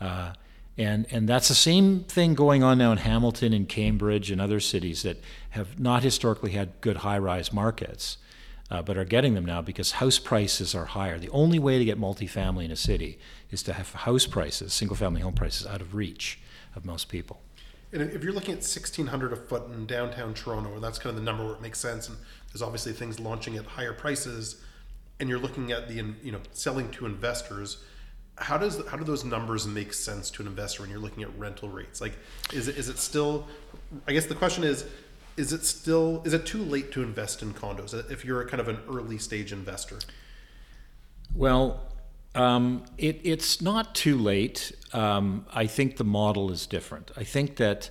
Uh, 0.00 0.32
and, 0.78 1.06
and 1.10 1.28
that's 1.28 1.48
the 1.48 1.54
same 1.54 2.00
thing 2.00 2.34
going 2.34 2.62
on 2.62 2.76
now 2.78 2.92
in 2.92 2.98
Hamilton 2.98 3.54
and 3.54 3.66
Cambridge 3.66 4.30
and 4.30 4.40
other 4.40 4.60
cities 4.60 5.02
that 5.02 5.18
have 5.50 5.80
not 5.80 6.02
historically 6.02 6.50
had 6.50 6.80
good 6.82 6.98
high 6.98 7.18
rise 7.18 7.52
markets, 7.52 8.18
uh, 8.70 8.82
but 8.82 8.96
are 8.96 9.04
getting 9.04 9.34
them 9.34 9.44
now 9.44 9.62
because 9.62 9.92
house 9.92 10.18
prices 10.18 10.74
are 10.74 10.86
higher. 10.86 11.18
The 11.18 11.30
only 11.30 11.58
way 11.58 11.78
to 11.78 11.84
get 11.84 11.98
multifamily 11.98 12.64
in 12.64 12.70
a 12.70 12.76
city 12.76 13.18
is 13.50 13.62
to 13.64 13.72
have 13.72 13.92
house 13.92 14.26
prices, 14.26 14.72
single 14.72 14.96
family 14.96 15.20
home 15.20 15.34
prices, 15.34 15.66
out 15.66 15.80
of 15.80 15.94
reach 15.94 16.38
of 16.74 16.84
most 16.84 17.08
people. 17.08 17.40
And 17.92 18.02
if 18.02 18.24
you're 18.24 18.32
looking 18.32 18.52
at 18.52 18.58
1600 18.58 19.32
a 19.32 19.36
foot 19.36 19.70
in 19.70 19.86
downtown 19.86 20.34
Toronto, 20.34 20.74
and 20.74 20.82
that's 20.82 20.98
kind 20.98 21.10
of 21.10 21.16
the 21.16 21.22
number 21.22 21.44
where 21.44 21.54
it 21.54 21.62
makes 21.62 21.78
sense, 21.78 22.08
and 22.08 22.18
there's 22.52 22.62
obviously 22.62 22.92
things 22.92 23.20
launching 23.20 23.56
at 23.56 23.64
higher 23.64 23.92
prices, 23.92 24.62
and 25.20 25.28
you're 25.28 25.38
looking 25.38 25.72
at 25.72 25.88
the 25.88 25.94
you 26.22 26.32
know 26.32 26.40
selling 26.52 26.90
to 26.90 27.06
investors 27.06 27.78
how 28.38 28.58
does 28.58 28.86
how 28.88 28.96
do 28.96 29.04
those 29.04 29.24
numbers 29.24 29.66
make 29.66 29.92
sense 29.92 30.30
to 30.30 30.42
an 30.42 30.48
investor 30.48 30.82
when 30.82 30.90
you're 30.90 31.00
looking 31.00 31.22
at 31.22 31.38
rental 31.38 31.68
rates? 31.68 32.00
Like, 32.00 32.14
is 32.52 32.68
it 32.68 32.76
is 32.76 32.88
it 32.88 32.98
still? 32.98 33.46
I 34.06 34.12
guess 34.12 34.26
the 34.26 34.34
question 34.34 34.64
is, 34.64 34.84
is 35.36 35.52
it 35.52 35.64
still 35.64 36.22
is 36.24 36.32
it 36.32 36.46
too 36.46 36.62
late 36.62 36.92
to 36.92 37.02
invest 37.02 37.42
in 37.42 37.52
condos 37.52 37.94
if 38.10 38.24
you're 38.24 38.40
a 38.40 38.48
kind 38.48 38.60
of 38.60 38.68
an 38.68 38.78
early 38.88 39.18
stage 39.18 39.52
investor? 39.52 39.98
Well, 41.34 41.82
um, 42.34 42.84
it, 42.98 43.20
it's 43.24 43.60
not 43.60 43.94
too 43.94 44.16
late. 44.16 44.72
Um, 44.92 45.46
I 45.52 45.66
think 45.66 45.96
the 45.96 46.04
model 46.04 46.50
is 46.50 46.66
different. 46.66 47.10
I 47.16 47.24
think 47.24 47.56
that 47.56 47.90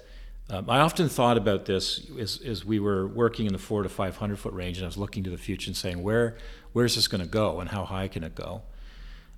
um, 0.49 0.69
I 0.69 0.79
often 0.79 1.09
thought 1.09 1.37
about 1.37 1.65
this 1.65 2.05
as, 2.19 2.39
as 2.41 2.63
we 2.63 2.79
were 2.79 3.07
working 3.07 3.47
in 3.47 3.53
the 3.53 3.59
four 3.59 3.83
to 3.83 3.89
five 3.89 4.17
hundred 4.17 4.37
foot 4.37 4.53
range, 4.53 4.77
and 4.77 4.85
I 4.85 4.87
was 4.87 4.97
looking 4.97 5.23
to 5.23 5.29
the 5.29 5.37
future 5.37 5.69
and 5.69 5.77
saying, 5.77 6.01
where 6.03 6.37
where's 6.73 6.95
this 6.95 7.07
going 7.07 7.21
to 7.21 7.27
go, 7.27 7.59
and 7.59 7.69
how 7.69 7.85
high 7.85 8.07
can 8.07 8.23
it 8.23 8.35
go? 8.35 8.61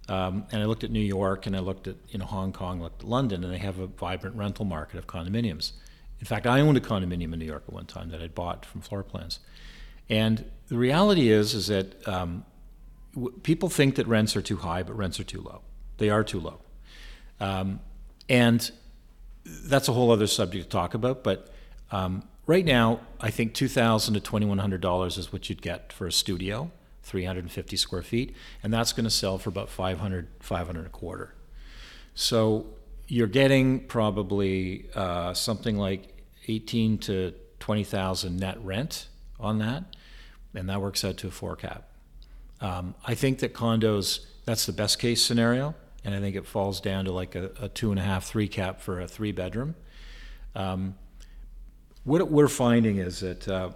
Um, 0.09 0.45
and 0.51 0.61
I 0.61 0.65
looked 0.65 0.83
at 0.83 0.91
New 0.91 1.01
York 1.01 1.45
and 1.45 1.55
I 1.55 1.59
looked 1.59 1.87
at 1.87 1.95
you 2.09 2.19
know 2.19 2.25
Hong 2.25 2.53
Kong, 2.53 2.81
looked 2.81 3.03
at 3.03 3.07
London, 3.07 3.43
and 3.43 3.53
they 3.53 3.57
have 3.57 3.79
a 3.79 3.87
vibrant 3.87 4.35
rental 4.35 4.65
market 4.65 4.97
of 4.97 5.07
condominiums. 5.07 5.71
In 6.19 6.25
fact, 6.25 6.47
I 6.47 6.61
owned 6.61 6.77
a 6.77 6.81
condominium 6.81 7.33
in 7.33 7.39
New 7.39 7.45
York 7.45 7.63
at 7.67 7.73
one 7.73 7.85
time 7.85 8.09
that 8.09 8.21
I'd 8.21 8.33
bought 8.33 8.65
from 8.65 8.81
floor 8.81 9.03
plans. 9.03 9.39
And 10.09 10.45
the 10.67 10.77
reality 10.77 11.29
is 11.29 11.53
is 11.53 11.67
that 11.67 12.07
um, 12.07 12.45
w- 13.13 13.37
people 13.43 13.69
think 13.69 13.95
that 13.95 14.07
rents 14.07 14.35
are 14.35 14.41
too 14.41 14.57
high, 14.57 14.83
but 14.83 14.95
rents 14.97 15.19
are 15.19 15.23
too 15.23 15.41
low. 15.41 15.61
They 15.97 16.09
are 16.09 16.23
too 16.23 16.39
low, 16.39 16.59
um, 17.39 17.79
and 18.29 18.71
that's 19.45 19.87
a 19.87 19.93
whole 19.93 20.11
other 20.11 20.27
subject 20.27 20.65
to 20.65 20.69
talk 20.69 20.93
about. 20.93 21.23
But 21.23 21.51
um, 21.91 22.27
right 22.45 22.63
now, 22.65 22.99
I 23.19 23.31
think 23.31 23.53
2,000 23.53 24.13
to 24.13 24.19
twenty 24.19 24.45
one 24.45 24.59
hundred 24.59 24.81
dollars 24.81 25.17
is 25.17 25.33
what 25.33 25.49
you'd 25.49 25.61
get 25.61 25.91
for 25.91 26.05
a 26.07 26.11
studio 26.11 26.71
350 27.07 27.77
square 27.77 28.01
feet, 28.03 28.35
and 28.61 28.73
that's 28.73 28.91
going 28.93 29.05
to 29.05 29.09
sell 29.09 29.37
for 29.37 29.49
about 29.49 29.69
500, 29.69 30.27
500 30.41 30.85
a 30.85 30.89
quarter. 30.89 31.33
So 32.13 32.65
you're 33.07 33.27
getting 33.27 33.79
probably 33.87 34.89
uh, 34.93 35.33
something 35.33 35.77
like 35.77 36.13
18 36.47 36.97
to 36.99 37.33
20,000 37.59 38.37
net 38.37 38.57
rent 38.63 39.07
on 39.39 39.59
that, 39.59 39.95
and 40.53 40.69
that 40.69 40.81
works 40.81 41.03
out 41.05 41.17
to 41.17 41.27
a 41.27 41.31
four 41.31 41.55
cap. 41.55 41.89
Um, 42.59 42.95
I 43.05 43.15
think 43.15 43.39
that 43.39 43.53
condos, 43.53 44.25
that's 44.45 44.65
the 44.65 44.73
best 44.73 44.99
case 44.99 45.21
scenario, 45.21 45.75
and 46.03 46.15
I 46.15 46.19
think 46.19 46.35
it 46.35 46.45
falls 46.45 46.81
down 46.81 47.05
to 47.05 47.11
like 47.11 47.35
a, 47.35 47.51
a 47.61 47.69
two 47.69 47.91
and 47.91 47.99
a 47.99 48.03
half, 48.03 48.25
three 48.25 48.47
cap 48.47 48.81
for 48.81 48.99
a 48.99 49.07
three 49.07 49.31
bedroom. 49.31 49.75
Um, 50.55 50.95
what 52.03 52.29
we're 52.31 52.47
finding 52.47 52.97
is 52.97 53.19
that 53.19 53.47
uh, 53.47 53.71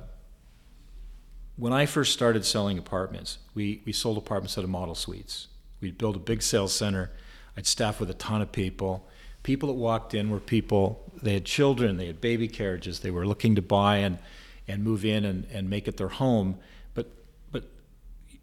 when 1.57 1.73
I 1.73 1.85
first 1.85 2.13
started 2.13 2.45
selling 2.45 2.77
apartments, 2.77 3.37
we, 3.53 3.81
we 3.85 3.91
sold 3.91 4.17
apartments 4.17 4.57
out 4.57 4.63
of 4.63 4.69
model 4.69 4.95
suites. 4.95 5.47
We'd 5.79 5.97
build 5.97 6.15
a 6.15 6.19
big 6.19 6.41
sales 6.41 6.73
center. 6.73 7.11
I'd 7.57 7.67
staff 7.67 7.99
with 7.99 8.09
a 8.09 8.13
ton 8.13 8.41
of 8.41 8.51
people. 8.51 9.07
People 9.43 9.67
that 9.67 9.73
walked 9.73 10.13
in 10.13 10.29
were 10.29 10.39
people, 10.39 11.11
they 11.21 11.33
had 11.33 11.45
children, 11.45 11.97
they 11.97 12.07
had 12.07 12.21
baby 12.21 12.47
carriages, 12.47 12.99
they 12.99 13.11
were 13.11 13.25
looking 13.25 13.55
to 13.55 13.61
buy 13.61 13.97
and, 13.97 14.19
and 14.67 14.83
move 14.83 15.03
in 15.03 15.25
and, 15.25 15.47
and 15.51 15.69
make 15.69 15.87
it 15.87 15.97
their 15.97 16.09
home. 16.09 16.57
But, 16.93 17.11
but, 17.51 17.65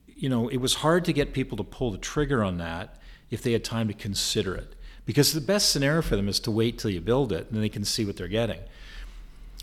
you 0.07 0.29
know, 0.29 0.49
it 0.49 0.57
was 0.57 0.75
hard 0.75 1.05
to 1.05 1.13
get 1.13 1.33
people 1.33 1.57
to 1.59 1.65
pull 1.65 1.93
the 1.93 1.99
trigger 1.99 2.43
on 2.43 2.59
that 2.59 3.01
if 3.31 3.43
they 3.43 3.53
had 3.53 3.65
time 3.65 3.87
to 3.89 3.95
consider 3.95 4.55
it. 4.55 4.75
Because 5.07 5.33
the 5.33 5.41
best 5.41 5.71
scenario 5.71 6.03
for 6.03 6.17
them 6.17 6.29
is 6.29 6.41
to 6.41 6.51
wait 6.51 6.79
till 6.79 6.91
you 6.91 7.01
build 7.01 7.33
it 7.33 7.47
and 7.47 7.55
then 7.55 7.63
they 7.63 7.69
can 7.69 7.85
see 7.85 8.05
what 8.05 8.17
they're 8.17 8.29
getting. 8.29 8.61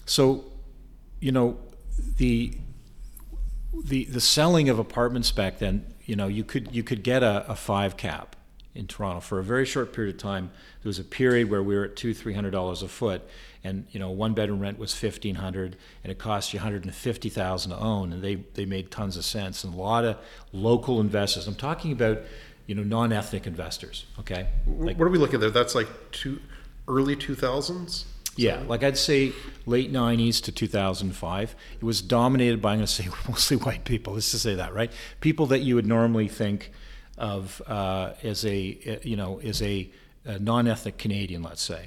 So, 0.05 0.45
you 1.19 1.31
know, 1.31 1.57
the 2.17 2.53
the 3.73 4.05
the 4.05 4.21
selling 4.21 4.69
of 4.69 4.79
apartments 4.79 5.31
back 5.31 5.59
then, 5.59 5.93
you 6.05 6.15
know, 6.15 6.27
you 6.27 6.43
could 6.43 6.73
you 6.73 6.81
could 6.81 7.03
get 7.03 7.23
a, 7.23 7.45
a 7.47 7.55
five 7.55 7.97
cap 7.97 8.35
in 8.75 8.87
Toronto 8.87 9.21
for 9.21 9.39
a 9.39 9.43
very 9.43 9.65
short 9.65 9.93
period 9.93 10.15
of 10.15 10.21
time. 10.21 10.51
There 10.83 10.89
was 10.89 10.99
a 10.99 11.03
period 11.03 11.49
where 11.49 11.63
we 11.63 11.75
were 11.75 11.85
at 11.85 11.95
two 11.95 12.13
three 12.13 12.33
hundred 12.33 12.51
dollars 12.51 12.83
a 12.83 12.87
foot, 12.87 13.23
and 13.63 13.87
you 13.91 13.99
know 13.99 14.11
one 14.11 14.33
bedroom 14.33 14.59
rent 14.59 14.77
was 14.77 14.93
fifteen 14.93 15.35
hundred, 15.35 15.77
and 16.03 16.11
it 16.11 16.19
cost 16.19 16.53
you 16.53 16.59
one 16.59 16.65
hundred 16.65 16.83
and 16.83 16.93
fifty 16.93 17.29
thousand 17.29 17.71
to 17.71 17.79
own, 17.79 18.11
and 18.13 18.21
they 18.21 18.35
they 18.35 18.65
made 18.65 18.91
tons 18.91 19.17
of 19.17 19.25
sense. 19.25 19.63
And 19.63 19.73
a 19.73 19.77
lot 19.77 20.03
of 20.03 20.17
local 20.51 20.99
investors. 20.99 21.47
I'm 21.47 21.55
talking 21.55 21.93
about 21.93 22.19
you 22.67 22.75
know 22.75 22.83
non-ethnic 22.83 23.47
investors. 23.47 24.05
Okay, 24.19 24.47
like, 24.67 24.99
what 24.99 25.05
are 25.05 25.11
we 25.11 25.17
looking 25.17 25.35
at 25.35 25.41
there? 25.41 25.49
That's 25.49 25.73
like 25.73 25.87
two 26.11 26.39
early 26.87 27.15
two 27.15 27.33
thousands. 27.33 28.05
Yeah, 28.37 28.61
like 28.67 28.83
I'd 28.83 28.97
say 28.97 29.31
late 29.65 29.93
90s 29.93 30.43
to 30.43 30.51
2005. 30.51 31.55
It 31.75 31.83
was 31.83 32.01
dominated 32.01 32.61
by, 32.61 32.73
I'm 32.73 32.79
going 32.79 32.85
to 32.85 32.91
say, 32.91 33.07
mostly 33.29 33.55
white 33.55 33.85
people. 33.85 34.13
Let's 34.13 34.29
just 34.29 34.43
say 34.43 34.55
that, 34.55 34.73
right? 34.73 34.91
People 35.21 35.45
that 35.45 35.59
you 35.59 35.75
would 35.75 35.85
normally 35.85 36.27
think 36.27 36.73
of 37.17 37.61
uh, 37.67 38.13
as 38.23 38.45
a, 38.45 38.99
you 39.03 39.15
know, 39.15 39.39
as 39.39 39.61
a, 39.61 39.89
a, 40.25 40.39
non-ethnic 40.39 40.97
Canadian, 40.97 41.43
let's 41.43 41.61
say. 41.61 41.85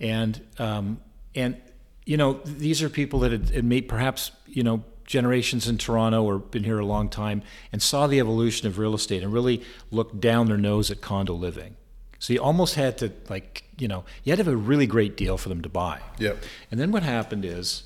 And, 0.00 0.40
um, 0.58 1.00
and 1.34 1.56
you 2.04 2.16
know, 2.16 2.40
these 2.44 2.82
are 2.82 2.88
people 2.88 3.20
that 3.20 3.32
had, 3.32 3.50
had 3.50 3.64
made 3.64 3.88
perhaps, 3.88 4.30
you 4.46 4.62
know, 4.62 4.84
generations 5.04 5.66
in 5.66 5.78
Toronto 5.78 6.22
or 6.22 6.38
been 6.38 6.64
here 6.64 6.78
a 6.78 6.86
long 6.86 7.08
time 7.08 7.42
and 7.72 7.82
saw 7.82 8.06
the 8.06 8.20
evolution 8.20 8.68
of 8.68 8.78
real 8.78 8.94
estate 8.94 9.22
and 9.22 9.32
really 9.32 9.62
looked 9.90 10.20
down 10.20 10.46
their 10.46 10.58
nose 10.58 10.90
at 10.90 11.00
condo 11.00 11.32
living. 11.34 11.76
So 12.18 12.32
you 12.32 12.40
almost 12.40 12.74
had 12.74 12.98
to 12.98 13.12
like, 13.28 13.64
you 13.78 13.88
know, 13.88 14.04
you 14.22 14.32
had 14.32 14.38
to 14.38 14.44
have 14.44 14.52
a 14.52 14.56
really 14.56 14.86
great 14.86 15.16
deal 15.16 15.38
for 15.38 15.48
them 15.48 15.62
to 15.62 15.68
buy. 15.68 16.00
Yeah. 16.18 16.34
And 16.70 16.78
then 16.78 16.92
what 16.92 17.02
happened 17.02 17.44
is, 17.44 17.84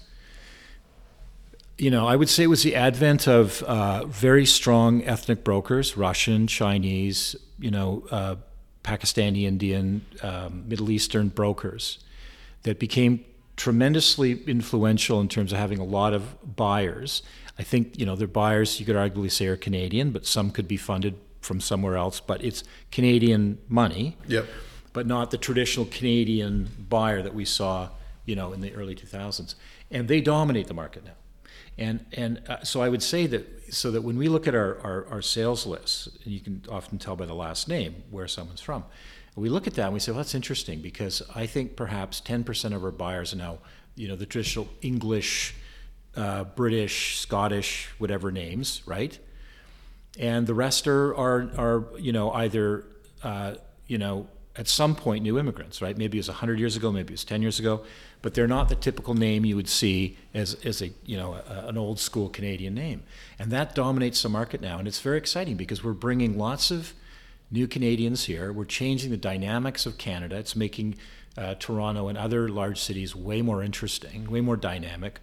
you 1.79 1.91
know, 1.91 2.07
I 2.07 2.17
would 2.17 2.29
say 2.29 2.45
it 2.45 2.49
was 2.49 2.63
the 2.63 2.75
advent 2.75 3.27
of 3.27 3.63
uh, 3.63 4.05
very 4.07 4.47
strong 4.47 5.03
ethnic 5.05 5.43
brokers, 5.43 5.97
Russian, 5.97 6.47
Chinese, 6.47 7.35
you 7.59 7.71
know, 7.71 8.07
uh, 8.11 8.37
Pakistani, 8.85 9.45
Indian, 9.45 10.05
um, 10.23 10.69
Middle 10.69 10.91
Eastern 10.91 11.29
brokers 11.29 11.99
that 12.63 12.79
became 12.79 13.25
tremendously 13.57 14.43
influential 14.45 15.21
in 15.21 15.29
terms 15.29 15.53
of 15.53 15.59
having 15.59 15.79
a 15.79 15.85
lot 15.85 16.13
of 16.13 16.57
buyers. 16.57 17.23
I 17.59 17.63
think, 17.63 17.99
you 17.99 18.07
know, 18.07 18.17
their 18.17 18.29
buyers, 18.29 18.81
you 18.81 18.87
could 18.87 18.97
arguably 18.97 19.31
say, 19.31 19.47
are 19.47 19.57
Canadian, 19.57 20.11
but 20.11 20.27
some 20.27 20.51
could 20.51 20.67
be 20.67 20.77
funded 20.77 21.17
from 21.41 21.61
somewhere 21.61 21.97
else, 21.97 22.21
but 22.21 22.43
it's 22.45 22.65
Canadian 22.91 23.59
money. 23.69 24.17
Yep. 24.27 24.47
But 24.93 25.07
not 25.07 25.31
the 25.31 25.39
traditional 25.39 25.87
Canadian 25.87 26.69
buyer 26.89 27.23
that 27.23 27.35
we 27.35 27.45
saw, 27.45 27.91
you 28.25 28.37
know, 28.37 28.53
in 28.53 28.61
the 28.61 28.75
early 28.75 28.95
2000s. 28.95 29.55
And 29.91 30.09
they 30.09 30.21
dominate 30.21 30.67
the 30.67 30.75
market 30.75 31.05
now. 31.05 31.13
And 31.79 32.05
and 32.13 32.43
uh, 32.49 32.63
so 32.63 32.83
I 32.83 32.89
would 32.89 33.03
say 33.03 33.27
that 33.29 33.75
so 33.75 33.91
that 33.91 34.03
when 34.03 34.19
we 34.19 34.29
look 34.29 34.47
at 34.47 34.55
our, 34.55 34.79
our, 34.85 35.07
our 35.11 35.23
sales 35.23 35.67
lists, 35.67 36.09
and 36.25 36.33
you 36.33 36.41
can 36.41 36.63
often 36.71 36.99
tell 36.99 37.17
by 37.17 37.25
the 37.25 37.35
last 37.35 37.69
name 37.69 38.03
where 38.11 38.29
someone's 38.29 38.61
from, 38.61 38.85
we 39.35 39.49
look 39.49 39.67
at 39.67 39.75
that 39.75 39.87
and 39.87 39.95
we 39.95 40.01
say, 40.01 40.13
well, 40.13 40.19
that's 40.19 40.35
interesting 40.35 40.81
because 40.81 41.23
I 41.35 41.47
think 41.47 41.75
perhaps 41.75 42.21
10% 42.21 42.75
of 42.75 42.85
our 42.85 42.91
buyers 42.91 43.33
are 43.33 43.37
now, 43.37 43.59
you 43.95 44.09
know, 44.09 44.17
the 44.17 44.27
traditional 44.27 44.69
English, 44.83 45.55
uh, 46.17 46.45
British, 46.45 47.19
Scottish, 47.19 47.89
whatever 47.97 48.31
names, 48.31 48.83
right? 48.85 49.19
and 50.19 50.47
the 50.47 50.55
rest 50.55 50.87
are 50.87 51.15
are, 51.15 51.51
are 51.57 51.85
you 51.99 52.13
know 52.13 52.31
either 52.33 52.85
uh, 53.23 53.55
you 53.87 53.99
know 53.99 54.27
at 54.57 54.69
some 54.69 54.95
point 54.95 55.23
new 55.23 55.39
immigrants, 55.39 55.81
right? 55.81 55.97
Maybe 55.97 56.19
it 56.19 56.21
was 56.21 56.29
100 56.29 56.59
years 56.59 56.77
ago, 56.77 56.93
maybe 56.93 57.13
it 57.13 57.15
was 57.15 57.25
10 57.25 57.41
years 57.41 57.59
ago, 57.59 57.85
but 58.23 58.35
they're 58.35 58.47
not 58.47 58.69
the 58.69 58.75
typical 58.75 59.15
name 59.15 59.45
you 59.45 59.57
would 59.57 59.69
see 59.69 60.17
as, 60.33 60.55
as 60.65 60.81
a 60.81 60.91
you 61.05 61.17
know 61.17 61.35
a, 61.35 61.69
an 61.69 61.77
old 61.77 61.99
school 61.99 62.29
Canadian 62.29 62.75
name, 62.75 63.03
and 63.39 63.51
that 63.51 63.75
dominates 63.75 64.23
the 64.23 64.29
market 64.29 64.61
now, 64.61 64.79
and 64.79 64.89
it's 64.89 65.01
very 65.01 65.19
exciting 65.19 65.57
because 65.57 65.85
we're 65.85 65.93
bringing 65.93 66.39
lots 66.39 66.71
of 66.71 66.95
new 67.51 67.67
Canadians 67.67 68.25
here. 68.25 68.53
We're 68.53 68.65
changing 68.65 69.11
the 69.11 69.17
dynamics 69.17 69.85
of 69.85 69.99
Canada. 69.99 70.37
It's 70.37 70.57
making 70.57 70.95
uh, 71.37 71.55
Toronto 71.57 72.09
and 72.09 72.17
other 72.17 72.49
large 72.49 72.81
cities 72.81 73.15
way 73.15 73.43
more 73.43 73.63
interesting, 73.63 74.31
way 74.31 74.41
more 74.41 74.57
dynamic, 74.57 75.21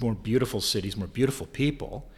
more 0.00 0.14
beautiful 0.14 0.60
cities, 0.60 0.96
more 0.96 1.08
beautiful 1.08 1.46
people 1.46 2.08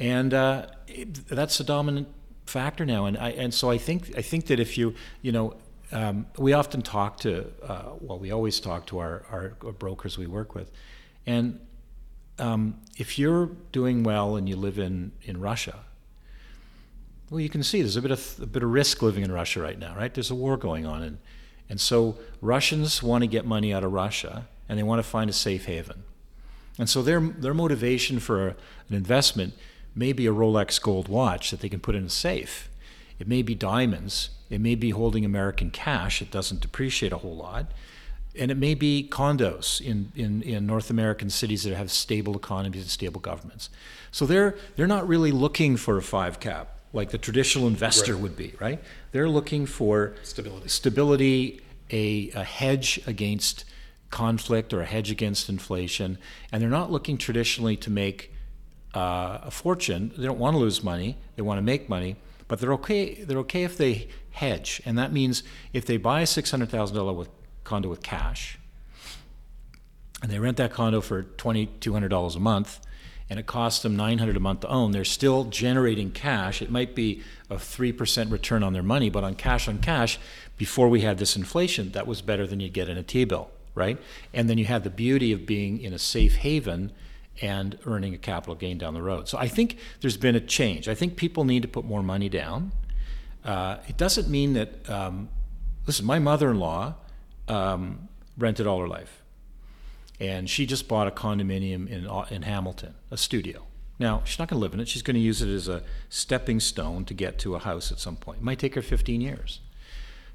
and 0.00 0.32
uh, 0.32 0.66
it, 0.88 1.28
that's 1.28 1.58
the 1.58 1.64
dominant 1.64 2.08
factor 2.46 2.84
now. 2.84 3.04
And 3.04 3.16
I 3.18 3.28
and 3.30 3.54
so 3.54 3.70
I 3.70 3.78
think 3.78 4.16
I 4.16 4.22
think 4.22 4.46
that 4.46 4.58
if 4.58 4.76
you 4.76 4.94
you 5.22 5.30
know 5.30 5.54
um, 5.92 6.26
we 6.38 6.52
often 6.52 6.82
talk 6.82 7.18
to, 7.20 7.46
uh, 7.62 7.92
well, 8.00 8.18
we 8.18 8.30
always 8.30 8.60
talk 8.60 8.86
to 8.86 8.98
our, 8.98 9.24
our, 9.30 9.72
brokers 9.72 10.16
we 10.16 10.26
work 10.26 10.54
with. 10.54 10.70
And 11.26 11.58
um, 12.38 12.80
if 12.96 13.18
you're 13.18 13.46
doing 13.72 14.02
well 14.02 14.36
and 14.36 14.48
you 14.48 14.56
live 14.56 14.78
in, 14.78 15.12
in 15.22 15.40
Russia, 15.40 15.80
well, 17.30 17.40
you 17.40 17.48
can 17.48 17.62
see 17.62 17.80
there's 17.80 17.96
a 17.96 18.02
bit 18.02 18.10
of 18.10 18.36
a 18.42 18.46
bit 18.46 18.64
of 18.64 18.70
risk 18.70 19.02
living 19.02 19.22
in 19.22 19.30
Russia 19.30 19.60
right 19.60 19.78
now, 19.78 19.94
right? 19.94 20.12
There's 20.12 20.32
a 20.32 20.34
war 20.34 20.56
going 20.56 20.84
on, 20.84 21.02
and 21.02 21.18
and 21.68 21.80
so 21.80 22.18
Russians 22.40 23.02
want 23.04 23.22
to 23.22 23.28
get 23.28 23.46
money 23.46 23.72
out 23.72 23.84
of 23.84 23.92
Russia, 23.92 24.48
and 24.68 24.76
they 24.76 24.82
want 24.82 24.98
to 24.98 25.08
find 25.08 25.30
a 25.30 25.32
safe 25.32 25.66
haven, 25.66 26.02
and 26.76 26.88
so 26.88 27.02
their 27.02 27.20
their 27.20 27.54
motivation 27.54 28.18
for 28.18 28.48
an 28.48 28.56
investment 28.96 29.54
may 29.94 30.12
be 30.12 30.26
a 30.26 30.32
Rolex 30.32 30.82
gold 30.82 31.06
watch 31.06 31.52
that 31.52 31.60
they 31.60 31.68
can 31.68 31.78
put 31.78 31.94
in 31.94 32.04
a 32.04 32.10
safe. 32.10 32.68
It 33.20 33.28
may 33.28 33.42
be 33.42 33.54
diamonds. 33.54 34.30
It 34.48 34.60
may 34.60 34.74
be 34.74 34.90
holding 34.90 35.24
American 35.24 35.70
cash. 35.70 36.20
It 36.20 36.30
doesn't 36.32 36.60
depreciate 36.60 37.12
a 37.12 37.18
whole 37.18 37.36
lot. 37.36 37.66
And 38.38 38.50
it 38.50 38.56
may 38.56 38.74
be 38.74 39.08
condos 39.10 39.80
in, 39.80 40.10
in, 40.16 40.42
in 40.42 40.66
North 40.66 40.88
American 40.90 41.30
cities 41.30 41.64
that 41.64 41.74
have 41.76 41.90
stable 41.90 42.34
economies 42.36 42.82
and 42.82 42.90
stable 42.90 43.20
governments. 43.20 43.70
So 44.10 44.24
they're, 44.26 44.56
they're 44.76 44.86
not 44.86 45.06
really 45.06 45.32
looking 45.32 45.76
for 45.76 45.96
a 45.98 46.02
five 46.02 46.40
cap 46.40 46.76
like 46.92 47.10
the 47.10 47.18
traditional 47.18 47.68
investor 47.68 48.14
Right. 48.14 48.22
would 48.22 48.36
be, 48.36 48.54
right? 48.60 48.80
They're 49.12 49.28
looking 49.28 49.66
for 49.66 50.14
Stability. 50.22 50.68
stability, 50.68 51.60
a, 51.90 52.30
a 52.34 52.42
hedge 52.42 53.00
against 53.06 53.64
conflict 54.10 54.72
or 54.72 54.80
a 54.80 54.86
hedge 54.86 55.10
against 55.10 55.48
inflation, 55.48 56.18
and 56.50 56.60
they're 56.60 56.68
not 56.68 56.90
looking 56.90 57.16
traditionally 57.16 57.76
to 57.76 57.90
make 57.90 58.32
uh, 58.94 59.38
a 59.42 59.50
fortune. 59.52 60.12
They 60.16 60.24
don't 60.24 60.38
want 60.38 60.54
to 60.54 60.58
lose 60.58 60.82
money. 60.82 61.16
They 61.36 61.42
want 61.42 61.58
to 61.58 61.62
make 61.62 61.88
money, 61.88 62.16
but 62.50 62.58
they're 62.58 62.72
okay. 62.72 63.14
They're 63.14 63.38
okay 63.38 63.62
if 63.62 63.78
they 63.78 64.08
hedge, 64.32 64.82
and 64.84 64.98
that 64.98 65.12
means 65.12 65.44
if 65.72 65.86
they 65.86 65.96
buy 65.96 66.22
a 66.22 66.26
six 66.26 66.50
hundred 66.50 66.68
thousand 66.68 66.96
dollar 66.96 67.26
condo 67.62 67.88
with 67.88 68.02
cash, 68.02 68.58
and 70.20 70.32
they 70.32 70.40
rent 70.40 70.56
that 70.56 70.72
condo 70.72 71.00
for 71.00 71.22
twenty 71.22 71.66
two 71.66 71.92
hundred 71.92 72.08
dollars 72.08 72.34
a 72.34 72.40
month, 72.40 72.80
and 73.30 73.38
it 73.38 73.46
costs 73.46 73.82
them 73.82 73.94
nine 73.96 74.18
hundred 74.18 74.36
a 74.36 74.40
month 74.40 74.60
to 74.62 74.68
own, 74.68 74.90
they're 74.90 75.04
still 75.04 75.44
generating 75.44 76.10
cash. 76.10 76.60
It 76.60 76.72
might 76.72 76.96
be 76.96 77.22
a 77.48 77.56
three 77.56 77.92
percent 77.92 78.32
return 78.32 78.64
on 78.64 78.72
their 78.72 78.82
money, 78.82 79.10
but 79.10 79.22
on 79.22 79.36
cash 79.36 79.68
on 79.68 79.78
cash, 79.78 80.18
before 80.56 80.88
we 80.88 81.02
had 81.02 81.18
this 81.18 81.36
inflation, 81.36 81.92
that 81.92 82.08
was 82.08 82.20
better 82.20 82.48
than 82.48 82.58
you 82.58 82.68
get 82.68 82.88
in 82.88 82.98
a 82.98 83.04
T 83.04 83.24
bill, 83.24 83.52
right? 83.76 83.96
And 84.34 84.50
then 84.50 84.58
you 84.58 84.64
had 84.64 84.82
the 84.82 84.90
beauty 84.90 85.32
of 85.32 85.46
being 85.46 85.80
in 85.80 85.92
a 85.92 86.00
safe 86.00 86.34
haven 86.34 86.90
and 87.40 87.78
earning 87.86 88.14
a 88.14 88.18
capital 88.18 88.54
gain 88.54 88.78
down 88.78 88.94
the 88.94 89.02
road. 89.02 89.28
So 89.28 89.38
I 89.38 89.48
think 89.48 89.78
there's 90.00 90.16
been 90.16 90.36
a 90.36 90.40
change. 90.40 90.88
I 90.88 90.94
think 90.94 91.16
people 91.16 91.44
need 91.44 91.62
to 91.62 91.68
put 91.68 91.84
more 91.84 92.02
money 92.02 92.28
down. 92.28 92.72
Uh, 93.44 93.78
it 93.88 93.96
doesn't 93.96 94.28
mean 94.28 94.52
that. 94.54 94.88
Um, 94.90 95.30
listen, 95.86 96.04
my 96.04 96.18
mother-in-law 96.18 96.94
um, 97.48 98.08
rented 98.36 98.66
all 98.66 98.80
her 98.80 98.88
life 98.88 99.20
and 100.20 100.48
she 100.48 100.66
just 100.66 100.86
bought 100.86 101.08
a 101.08 101.10
condominium 101.10 101.88
in 101.88 102.06
in 102.30 102.42
Hamilton, 102.42 102.94
a 103.10 103.16
studio. 103.16 103.66
Now 103.98 104.22
she's 104.24 104.38
not 104.38 104.48
going 104.48 104.58
to 104.58 104.62
live 104.62 104.74
in 104.74 104.80
it. 104.80 104.88
She's 104.88 105.02
going 105.02 105.14
to 105.14 105.20
use 105.20 105.42
it 105.42 105.48
as 105.48 105.66
a 105.66 105.82
stepping 106.08 106.60
stone 106.60 107.04
to 107.06 107.14
get 107.14 107.38
to 107.40 107.54
a 107.54 107.58
house 107.58 107.90
at 107.90 107.98
some 107.98 108.16
point. 108.16 108.38
It 108.38 108.44
might 108.44 108.58
take 108.58 108.74
her 108.74 108.82
15 108.82 109.20
years, 109.20 109.60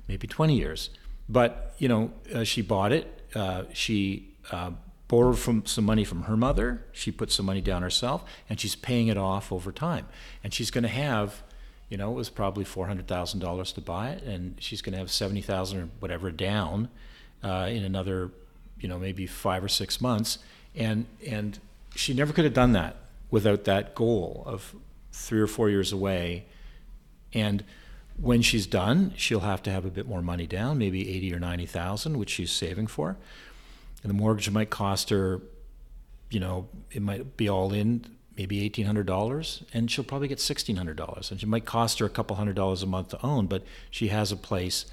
maybe 0.08 0.28
20 0.28 0.56
years. 0.58 0.90
But 1.30 1.76
you 1.78 1.88
know, 1.88 2.12
uh, 2.34 2.44
she 2.44 2.62
bought 2.62 2.92
it. 2.92 3.22
Uh, 3.36 3.64
she 3.74 4.36
uh, 4.52 4.72
borrowed 5.08 5.38
from 5.38 5.66
some 5.66 5.86
money 5.86 6.04
from 6.04 6.24
her 6.24 6.38
mother. 6.38 6.86
She 6.92 7.12
put 7.12 7.32
some 7.32 7.46
money 7.46 7.62
down 7.62 7.82
herself, 7.82 8.24
and 8.50 8.60
she's 8.60 8.76
paying 8.76 9.08
it 9.08 9.18
off 9.18 9.52
over 9.52 9.72
time. 9.72 10.08
And 10.44 10.54
she's 10.54 10.72
going 10.72 10.84
to 10.84 10.90
have, 10.90 11.44
you 11.90 11.98
know, 11.98 12.12
it 12.12 12.16
was 12.16 12.30
probably 12.30 12.64
four 12.64 12.88
hundred 12.88 13.08
thousand 13.08 13.40
dollars 13.40 13.72
to 13.74 13.82
buy 13.82 14.10
it, 14.10 14.24
and 14.24 14.56
she's 14.60 14.82
going 14.82 14.94
to 14.94 15.00
have 15.00 15.12
seventy 15.12 15.42
thousand 15.42 15.80
or 15.80 15.90
whatever 16.00 16.32
down 16.32 16.90
uh, 17.44 17.68
in 17.70 17.84
another 17.84 18.32
you 18.80 18.90
know 18.90 19.00
maybe 19.00 19.26
five 19.26 19.64
or 19.64 19.68
six 19.68 20.02
months 20.02 20.40
and 20.76 21.06
and 21.28 21.60
she 21.96 22.14
never 22.14 22.34
could 22.34 22.44
have 22.44 22.54
done 22.54 22.74
that 22.74 22.96
without 23.32 23.64
that 23.64 23.96
goal 23.96 24.44
of 24.46 24.76
three 25.12 25.40
or 25.40 25.48
four 25.48 25.70
years 25.70 25.92
away 25.92 26.46
and 27.34 27.64
when 28.18 28.42
she's 28.42 28.68
done 28.68 29.14
she'll 29.16 29.42
have 29.42 29.64
to 29.64 29.72
have 29.72 29.86
a 29.86 29.90
bit 29.90 30.08
more 30.08 30.22
money 30.22 30.48
down 30.48 30.78
maybe 30.78 31.16
80 31.16 31.34
or 31.34 31.40
90,000 31.40 32.18
which 32.18 32.30
she's 32.30 32.52
saving 32.52 32.88
for 32.88 33.18
and 34.06 34.10
the 34.10 34.14
mortgage 34.14 34.50
might 34.52 34.70
cost 34.70 35.10
her 35.10 35.42
you 36.30 36.40
know 36.40 36.70
it 36.92 37.02
might 37.02 37.36
be 37.36 37.50
all 37.50 37.74
in 37.74 38.06
maybe 38.38 38.70
$1800 38.70 39.64
and 39.74 39.90
she'll 39.90 40.04
probably 40.04 40.28
get 40.28 40.38
$1600 40.38 41.32
and 41.32 41.42
it 41.42 41.48
might 41.48 41.66
cost 41.66 42.00
her 42.00 42.06
a 42.06 42.10
couple 42.10 42.36
hundred 42.36 42.56
dollars 42.56 42.84
a 42.84 42.86
month 42.86 43.10
to 43.10 43.26
own 43.26 43.48
but 43.48 43.64
she 43.90 44.10
has 44.10 44.32
a 44.32 44.38
place 44.38 44.86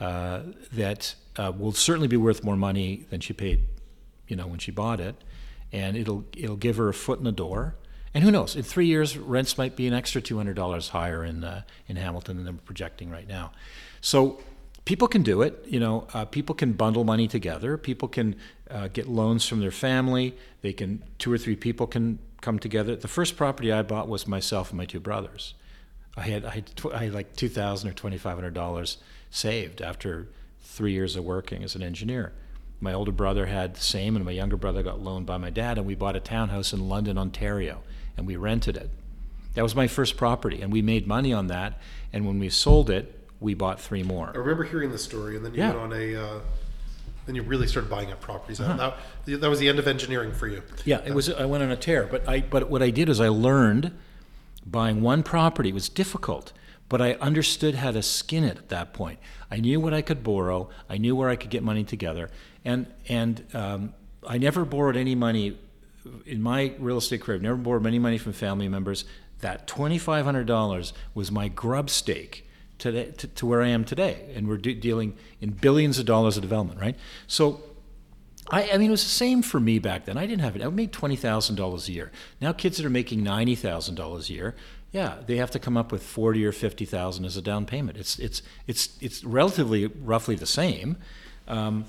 uh, 0.00 0.42
that 0.72 1.14
uh, 1.36 1.52
will 1.56 1.72
certainly 1.72 2.08
be 2.08 2.16
worth 2.16 2.42
more 2.42 2.56
money 2.56 3.06
than 3.10 3.20
she 3.20 3.32
paid, 3.32 3.66
you 4.28 4.36
know, 4.36 4.46
when 4.46 4.58
she 4.58 4.70
bought 4.70 5.00
it, 5.00 5.14
and 5.72 5.96
it'll 5.96 6.24
it'll 6.36 6.56
give 6.56 6.76
her 6.76 6.88
a 6.88 6.94
foot 6.94 7.18
in 7.18 7.24
the 7.24 7.32
door. 7.32 7.76
And 8.12 8.24
who 8.24 8.30
knows? 8.30 8.56
In 8.56 8.62
three 8.62 8.86
years, 8.86 9.16
rents 9.16 9.56
might 9.56 9.76
be 9.76 9.86
an 9.86 9.94
extra 9.94 10.20
two 10.20 10.36
hundred 10.36 10.56
dollars 10.56 10.88
higher 10.88 11.24
in 11.24 11.44
uh, 11.44 11.62
in 11.86 11.96
Hamilton 11.96 12.36
than 12.36 12.44
they're 12.46 12.54
projecting 12.64 13.10
right 13.10 13.28
now. 13.28 13.52
So 14.00 14.40
people 14.84 15.08
can 15.08 15.22
do 15.22 15.42
it. 15.42 15.64
You 15.68 15.80
know, 15.80 16.06
uh, 16.14 16.24
people 16.24 16.54
can 16.54 16.72
bundle 16.72 17.04
money 17.04 17.28
together. 17.28 17.76
People 17.76 18.08
can 18.08 18.36
uh, 18.70 18.88
get 18.88 19.08
loans 19.08 19.46
from 19.46 19.60
their 19.60 19.70
family. 19.70 20.34
They 20.62 20.72
can 20.72 21.02
two 21.18 21.32
or 21.32 21.38
three 21.38 21.56
people 21.56 21.86
can 21.86 22.18
come 22.40 22.58
together. 22.58 22.96
The 22.96 23.08
first 23.08 23.36
property 23.36 23.72
I 23.72 23.82
bought 23.82 24.08
was 24.08 24.26
myself 24.26 24.70
and 24.70 24.78
my 24.78 24.86
two 24.86 25.00
brothers. 25.00 25.54
I 26.16 26.22
had 26.22 26.44
I 26.44 26.50
had, 26.50 26.66
tw- 26.76 26.92
I 26.92 27.04
had 27.04 27.14
like 27.14 27.36
two 27.36 27.48
thousand 27.48 27.90
or 27.90 27.92
twenty 27.92 28.18
five 28.18 28.36
hundred 28.36 28.54
dollars 28.54 28.98
saved 29.30 29.80
after 29.80 30.28
three 30.62 30.92
years 30.92 31.16
of 31.16 31.24
working 31.24 31.62
as 31.62 31.74
an 31.74 31.82
engineer. 31.82 32.32
My 32.80 32.94
older 32.94 33.12
brother 33.12 33.46
had 33.46 33.74
the 33.74 33.80
same, 33.80 34.16
and 34.16 34.24
my 34.24 34.30
younger 34.30 34.56
brother 34.56 34.82
got 34.82 35.00
loaned 35.00 35.26
by 35.26 35.36
my 35.36 35.50
dad, 35.50 35.76
and 35.76 35.86
we 35.86 35.94
bought 35.94 36.16
a 36.16 36.20
townhouse 36.20 36.72
in 36.72 36.88
London, 36.88 37.18
Ontario, 37.18 37.82
and 38.16 38.26
we 38.26 38.36
rented 38.36 38.76
it. 38.76 38.90
That 39.54 39.62
was 39.62 39.74
my 39.74 39.86
first 39.86 40.16
property, 40.16 40.62
and 40.62 40.72
we 40.72 40.80
made 40.80 41.06
money 41.06 41.32
on 41.32 41.48
that. 41.48 41.78
And 42.12 42.26
when 42.26 42.38
we 42.38 42.48
sold 42.48 42.88
it, 42.88 43.19
we 43.40 43.54
bought 43.54 43.80
three 43.80 44.02
more. 44.02 44.30
I 44.34 44.38
remember 44.38 44.64
hearing 44.64 44.90
this 44.92 45.02
story, 45.02 45.36
and 45.36 45.44
then 45.44 45.52
you 45.54 45.60
Yeah. 45.60 45.70
went 45.70 45.80
on 45.80 45.92
a. 45.92 46.14
Uh, 46.16 46.40
then 47.26 47.34
you 47.36 47.42
really 47.42 47.66
started 47.66 47.88
buying 47.90 48.10
up 48.10 48.20
properties. 48.20 48.58
That, 48.58 48.94
that 49.26 49.48
was 49.50 49.58
the 49.60 49.68
end 49.68 49.78
of 49.78 49.86
engineering 49.86 50.32
for 50.32 50.48
you. 50.48 50.62
Yeah, 50.84 51.00
it 51.04 51.14
was. 51.14 51.28
I 51.30 51.44
went 51.44 51.62
on 51.62 51.70
a 51.70 51.76
tear, 51.76 52.06
but 52.10 52.28
I. 52.28 52.40
But 52.40 52.70
what 52.70 52.82
I 52.82 52.90
did 52.90 53.08
is 53.08 53.20
I 53.20 53.28
learned 53.28 53.92
buying 54.66 55.00
one 55.02 55.22
property 55.22 55.72
was 55.72 55.88
difficult, 55.88 56.52
but 56.88 57.00
I 57.00 57.14
understood 57.14 57.76
how 57.76 57.90
to 57.92 58.02
skin 58.02 58.44
it 58.44 58.58
at 58.58 58.68
that 58.70 58.92
point. 58.92 59.18
I 59.50 59.56
knew 59.58 59.80
what 59.80 59.94
I 59.94 60.02
could 60.02 60.22
borrow. 60.22 60.70
I 60.88 60.98
knew 60.98 61.14
where 61.16 61.28
I 61.28 61.36
could 61.36 61.50
get 61.50 61.62
money 61.62 61.84
together, 61.84 62.30
and 62.64 62.86
and 63.08 63.44
um, 63.54 63.94
I 64.26 64.38
never 64.38 64.64
borrowed 64.64 64.96
any 64.96 65.14
money 65.14 65.58
in 66.26 66.42
my 66.42 66.72
real 66.78 66.96
estate 66.98 67.20
career. 67.20 67.36
I've 67.36 67.42
never 67.42 67.56
borrowed 67.56 67.86
any 67.86 67.98
money 67.98 68.18
from 68.18 68.32
family 68.32 68.68
members. 68.68 69.04
That 69.40 69.66
twenty 69.66 69.98
five 69.98 70.24
hundred 70.24 70.46
dollars 70.46 70.92
was 71.14 71.30
my 71.30 71.48
grub 71.48 71.90
stake 71.90 72.46
to, 72.80 73.12
to, 73.12 73.26
to 73.26 73.46
where 73.46 73.62
I 73.62 73.68
am 73.68 73.84
today, 73.84 74.30
and 74.34 74.48
we're 74.48 74.58
de- 74.58 74.74
dealing 74.74 75.16
in 75.40 75.50
billions 75.50 75.98
of 75.98 76.06
dollars 76.06 76.36
of 76.36 76.42
development, 76.42 76.80
right? 76.80 76.96
So 77.26 77.62
I, 78.50 78.70
I 78.72 78.78
mean, 78.78 78.88
it 78.88 78.90
was 78.90 79.04
the 79.04 79.10
same 79.10 79.42
for 79.42 79.60
me 79.60 79.78
back 79.78 80.04
then. 80.04 80.16
I 80.16 80.26
didn't 80.26 80.42
have 80.42 80.56
it. 80.56 80.62
I 80.62 80.68
made 80.68 80.92
twenty 80.92 81.16
thousand 81.16 81.56
dollars 81.56 81.88
a 81.88 81.92
year. 81.92 82.10
Now, 82.40 82.52
kids 82.52 82.76
that 82.78 82.86
are 82.86 82.90
making 82.90 83.22
ninety 83.22 83.54
thousand 83.54 83.94
dollars 83.94 84.28
a 84.28 84.32
year, 84.32 84.54
yeah, 84.92 85.18
they 85.26 85.36
have 85.36 85.50
to 85.52 85.58
come 85.58 85.76
up 85.76 85.92
with 85.92 86.02
forty 86.02 86.44
or 86.44 86.52
fifty 86.52 86.84
thousand 86.84 87.24
as 87.24 87.36
a 87.36 87.42
down 87.42 87.64
payment. 87.66 87.96
It's 87.96 88.18
it's 88.18 88.42
it's 88.66 88.96
it's 89.00 89.24
relatively 89.24 89.86
roughly 89.86 90.34
the 90.34 90.46
same. 90.46 90.96
Um, 91.46 91.84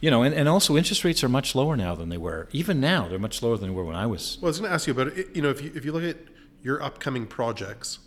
you 0.00 0.10
know, 0.10 0.22
and, 0.22 0.34
and 0.34 0.48
also 0.48 0.76
interest 0.76 1.02
rates 1.02 1.24
are 1.24 1.28
much 1.28 1.54
lower 1.54 1.76
now 1.76 1.94
than 1.94 2.10
they 2.10 2.18
were. 2.18 2.48
Even 2.52 2.78
now, 2.78 3.08
they're 3.08 3.18
much 3.18 3.42
lower 3.42 3.56
than 3.56 3.70
they 3.70 3.74
were 3.74 3.84
when 3.84 3.96
I 3.96 4.06
was. 4.06 4.38
Well, 4.40 4.48
I 4.48 4.50
was 4.50 4.58
going 4.58 4.68
to 4.68 4.74
ask 4.74 4.86
you 4.86 4.92
about 4.92 5.08
it. 5.08 5.34
You 5.34 5.42
know, 5.42 5.50
if 5.50 5.62
you 5.62 5.72
if 5.74 5.84
you 5.84 5.92
look 5.92 6.04
at 6.04 6.18
your 6.62 6.82
upcoming 6.82 7.26
projects, 7.26 7.98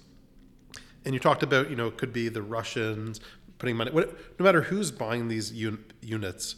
and 1.07 1.13
you 1.13 1.21
talked 1.21 1.41
about, 1.41 1.69
you 1.69 1.77
know, 1.77 1.87
it 1.87 1.97
could 1.97 2.11
be 2.11 2.27
the 2.27 2.41
Russians 2.41 3.21
putting 3.59 3.77
money. 3.77 3.91
What, 3.91 4.13
no 4.37 4.43
matter 4.43 4.61
who's 4.61 4.91
buying 4.91 5.29
these 5.29 5.53
un, 5.53 5.81
units, 6.01 6.57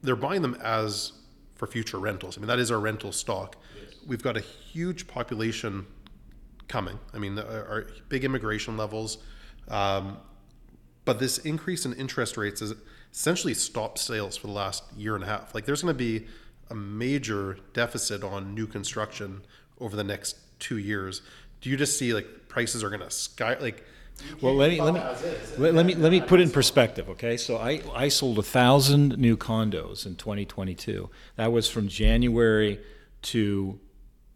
they're 0.00 0.14
buying 0.14 0.42
them 0.42 0.56
as 0.62 1.10
for 1.56 1.66
future 1.66 1.98
rentals. 1.98 2.38
I 2.38 2.40
mean, 2.40 2.46
that 2.46 2.60
is 2.60 2.70
our 2.70 2.78
rental 2.78 3.10
stock. 3.10 3.56
We've 4.06 4.22
got 4.22 4.36
a 4.36 4.40
huge 4.40 5.08
population 5.08 5.86
coming. 6.68 7.00
I 7.12 7.18
mean, 7.18 7.36
our, 7.36 7.66
our 7.66 7.86
big 8.08 8.24
immigration 8.24 8.76
levels. 8.76 9.18
Um, 9.66 10.18
but 11.04 11.18
this 11.18 11.38
increase 11.38 11.84
in 11.84 11.92
interest 11.94 12.36
rates 12.36 12.60
has 12.60 12.72
essentially 13.12 13.54
stopped 13.54 13.98
sales 13.98 14.36
for 14.36 14.46
the 14.46 14.52
last 14.52 14.84
year 14.96 15.16
and 15.16 15.24
a 15.24 15.26
half. 15.26 15.52
Like, 15.52 15.64
there's 15.64 15.82
going 15.82 15.92
to 15.92 15.98
be 15.98 16.28
a 16.70 16.76
major 16.76 17.58
deficit 17.72 18.22
on 18.22 18.54
new 18.54 18.68
construction 18.68 19.42
over 19.80 19.96
the 19.96 20.04
next 20.04 20.36
two 20.60 20.78
years. 20.78 21.22
Do 21.60 21.70
you 21.70 21.76
just 21.76 21.98
see 21.98 22.14
like 22.14 22.48
prices 22.48 22.82
are 22.84 22.88
going 22.88 23.00
to 23.00 23.10
sky 23.10 23.56
like? 23.60 23.84
Well, 24.42 24.54
let 24.54 24.70
me 24.70 24.80
let 24.82 24.92
me 24.92 25.00
let, 25.56 25.74
let 25.74 25.86
me 25.86 25.94
let 25.94 26.12
me 26.12 26.20
put 26.20 26.40
it 26.40 26.42
in 26.44 26.50
perspective. 26.50 27.08
Okay, 27.08 27.36
so 27.38 27.56
I 27.56 27.80
I 27.94 28.08
sold 28.08 28.38
a 28.38 28.42
thousand 28.42 29.16
new 29.18 29.36
condos 29.36 30.04
in 30.04 30.16
2022. 30.16 31.08
That 31.36 31.52
was 31.52 31.68
from 31.70 31.88
January 31.88 32.80
to 33.22 33.78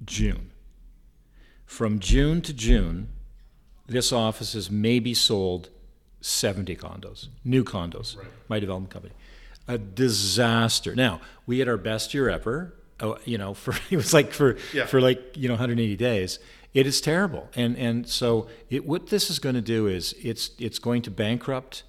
June. 0.04 0.50
From 1.66 1.98
June 1.98 2.40
to 2.42 2.52
June, 2.54 3.08
this 3.86 4.12
office 4.12 4.52
has 4.54 4.70
maybe 4.70 5.12
sold 5.14 5.68
70 6.20 6.76
condos, 6.76 7.28
new 7.44 7.64
condos, 7.64 8.16
my 8.48 8.58
development 8.60 8.90
company. 8.92 9.14
A 9.68 9.76
disaster. 9.78 10.94
Now, 10.94 11.20
we 11.46 11.58
had 11.58 11.68
our 11.68 11.76
best 11.78 12.14
year 12.14 12.28
ever. 12.30 12.74
Oh, 13.00 13.18
you 13.24 13.36
know, 13.38 13.52
for 13.62 13.74
it 13.90 13.96
was 13.96 14.14
like 14.14 14.32
for 14.32 14.56
Yeah. 14.72 14.86
for 14.86 15.00
like, 15.00 15.36
you 15.36 15.48
know, 15.48 15.54
180 15.54 15.96
days. 15.96 16.38
It 16.74 16.86
is 16.86 17.00
terrible. 17.00 17.48
And 17.54 17.76
and 17.78 18.08
so 18.08 18.48
it 18.68 18.84
what 18.84 19.06
this 19.06 19.30
is 19.30 19.38
going 19.38 19.54
to 19.54 19.62
do 19.62 19.86
is 19.86 20.14
it's 20.20 20.50
it's 20.58 20.78
going 20.78 21.02
to 21.02 21.10
bankrupt 21.10 21.84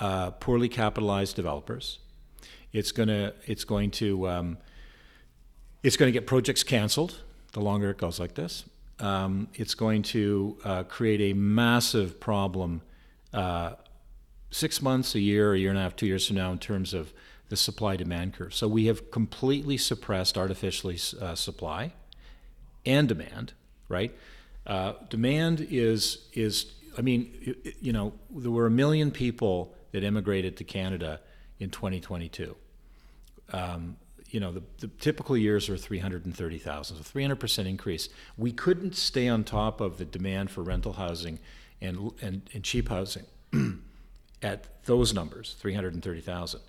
uh, 0.00 0.32
poorly 0.32 0.68
capitalized 0.68 1.36
developers. 1.36 2.00
It's 2.72 2.92
gonna 2.92 3.32
it's 3.46 3.64
going 3.64 3.92
to 3.92 4.28
um, 4.28 4.58
it's 5.82 5.96
going 5.96 6.12
to 6.12 6.12
get 6.12 6.26
projects 6.26 6.62
canceled 6.62 7.22
the 7.52 7.60
longer 7.60 7.90
it 7.90 7.98
goes 7.98 8.20
like 8.20 8.34
this. 8.34 8.64
Um, 8.98 9.48
it's 9.54 9.74
going 9.74 10.02
to 10.02 10.58
uh, 10.64 10.82
create 10.84 11.32
a 11.32 11.34
massive 11.34 12.20
problem 12.20 12.82
uh, 13.32 13.72
six 14.50 14.82
months, 14.82 15.14
a 15.14 15.20
year, 15.20 15.54
a 15.54 15.58
year 15.58 15.70
and 15.70 15.78
a 15.78 15.82
half, 15.82 15.96
two 15.96 16.06
years 16.06 16.26
from 16.26 16.36
now 16.36 16.52
in 16.52 16.58
terms 16.58 16.92
of 16.92 17.12
the 17.48 17.56
supply 17.56 17.96
demand 17.96 18.34
curve. 18.34 18.54
So 18.54 18.68
we 18.68 18.86
have 18.86 19.10
completely 19.10 19.76
suppressed 19.76 20.36
artificially 20.36 20.98
uh, 21.20 21.34
supply 21.34 21.92
and 22.84 23.08
demand, 23.08 23.54
right? 23.90 24.14
Uh, 24.66 24.94
demand 25.10 25.66
is 25.70 26.28
is 26.32 26.72
I 26.96 27.02
mean, 27.02 27.54
you 27.80 27.92
know, 27.92 28.12
there 28.30 28.50
were 28.50 28.66
a 28.66 28.70
million 28.70 29.10
people 29.10 29.74
that 29.92 30.02
immigrated 30.02 30.56
to 30.58 30.64
Canada 30.64 31.20
in 31.58 31.70
2022. 31.70 32.56
Um, 33.52 33.96
you 34.28 34.40
know, 34.40 34.52
the, 34.52 34.62
the 34.78 34.86
typical 34.86 35.36
years 35.36 35.68
are 35.68 35.76
330,000, 35.76 36.96
so 36.96 37.02
300% 37.02 37.66
increase. 37.66 38.08
We 38.36 38.52
couldn't 38.52 38.96
stay 38.96 39.28
on 39.28 39.44
top 39.44 39.80
of 39.80 39.98
the 39.98 40.04
demand 40.04 40.50
for 40.50 40.62
rental 40.62 40.92
housing 40.92 41.40
and, 41.80 42.12
and, 42.22 42.42
and 42.52 42.62
cheap 42.62 42.88
housing 42.88 43.24
at 44.42 44.84
those 44.84 45.12
numbers, 45.12 45.56
330,000. 45.58 46.60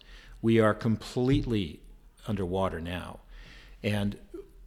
We 0.41 0.59
are 0.59 0.73
completely 0.73 1.81
underwater 2.27 2.79
now. 2.79 3.19
And 3.83 4.17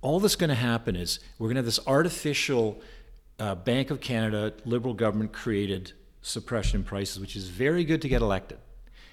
all 0.05 0.21
that's 0.21 0.37
going 0.37 0.51
to 0.51 0.55
happen 0.55 0.97
is 0.97 1.19
we're 1.39 1.49
going 1.49 1.55
to 1.55 1.61
have 1.61 1.65
this 1.65 1.81
artificial 1.87 2.79
uh, 3.39 3.55
Bank 3.55 3.91
of 3.91 4.01
Canada, 4.01 4.53
Liberal 4.67 4.93
government 4.93 5.33
created 5.33 5.93
suppression 6.21 6.81
in 6.81 6.85
prices, 6.85 7.19
which 7.19 7.35
is 7.35 7.49
very 7.49 7.85
good 7.85 8.03
to 8.03 8.09
get 8.09 8.21
elected. 8.21 8.59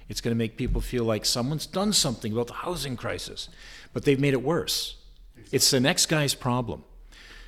It's 0.09 0.19
going 0.19 0.35
to 0.35 0.37
make 0.37 0.57
people 0.57 0.81
feel 0.81 1.05
like 1.05 1.23
someone's 1.23 1.65
done 1.65 1.93
something 1.93 2.33
about 2.33 2.47
the 2.47 2.53
housing 2.53 2.97
crisis, 2.97 3.47
but 3.93 4.03
they've 4.03 4.19
made 4.19 4.33
it 4.33 4.43
worse. 4.43 4.97
It's 5.53 5.71
the 5.71 5.79
next 5.79 6.07
guy's 6.07 6.33
problem. 6.33 6.83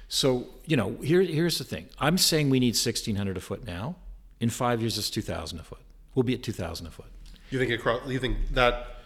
So, 0.08 0.48
you 0.66 0.78
know, 0.78 0.96
here, 1.04 1.22
here's 1.22 1.58
the 1.58 1.66
thing. 1.66 1.90
I'm 2.00 2.18
saying 2.18 2.50
we 2.50 2.62
need 2.62 2.76
1600 2.76 3.36
a 3.36 3.42
foot 3.42 3.68
now. 3.68 3.98
In 4.40 4.50
five 4.50 4.80
years, 4.80 4.98
it's 4.98 5.10
2000 5.10 5.60
a 5.60 5.64
foot. 5.64 5.82
We'll 6.16 6.24
be 6.24 6.34
at 6.34 6.44
2000 6.44 6.88
a 6.88 6.92
foot. 6.92 7.08
You 7.50 7.60
think 7.60 7.72
across? 7.72 8.08
You 8.08 8.20
think 8.20 8.38
that 8.54 9.03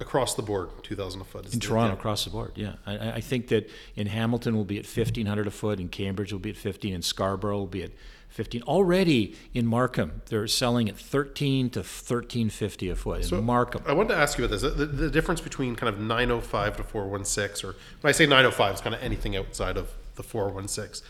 across 0.00 0.34
the 0.34 0.42
board, 0.42 0.70
two 0.82 0.94
thousand 0.96 1.20
a 1.20 1.24
foot 1.24 1.46
is 1.46 1.54
In 1.54 1.58
the- 1.60 1.66
Toronto, 1.66 1.94
yeah. 1.94 1.98
across 1.98 2.24
the 2.24 2.30
board, 2.30 2.52
yeah. 2.54 2.74
I- 2.86 3.12
I, 3.12 3.20
think 3.20 3.48
that 3.48 3.68
in 3.96 4.06
Hamilton 4.06 4.54
we'll 4.54 4.64
be 4.64 4.78
at 4.78 4.86
fifteen 4.86 5.26
hundred 5.26 5.46
a 5.46 5.50
foot, 5.50 5.80
in 5.80 5.88
Cambridge 5.88 6.32
we'll 6.32 6.38
be 6.40 6.50
at 6.50 6.56
fifteen, 6.56 6.94
in 6.94 7.02
Scarborough 7.02 7.58
we'll 7.58 7.66
be 7.66 7.82
at 7.82 7.90
fifteen. 8.28 8.62
Already 8.62 9.34
in 9.54 9.66
Markham, 9.66 10.22
they're 10.26 10.46
selling 10.46 10.88
at 10.88 10.96
thirteen 10.96 11.70
to 11.70 11.82
thirteen 11.82 12.50
fifty 12.50 12.88
a 12.88 12.94
foot 12.96 13.30
in 13.30 13.44
Markham. 13.44 13.82
I 13.86 13.92
wanted 13.92 14.14
to 14.14 14.16
ask 14.20 14.38
you 14.38 14.44
about 14.44 14.60
this. 14.60 14.62
The, 14.74 14.86
the 14.86 15.10
difference 15.10 15.40
between 15.40 15.74
kind 15.76 15.92
of 15.92 16.00
905 16.00 16.76
to 16.76 16.82
416, 16.84 17.68
or 17.70 17.72
when 18.00 18.08
I 18.08 18.12
say 18.12 18.24
905, 18.26 18.72
it's 18.72 18.80
kind 18.80 18.94
of 18.94 19.02
anything 19.02 19.36
outside 19.36 19.76
of 19.76 19.92
the 20.14 20.22
416. 20.22 21.06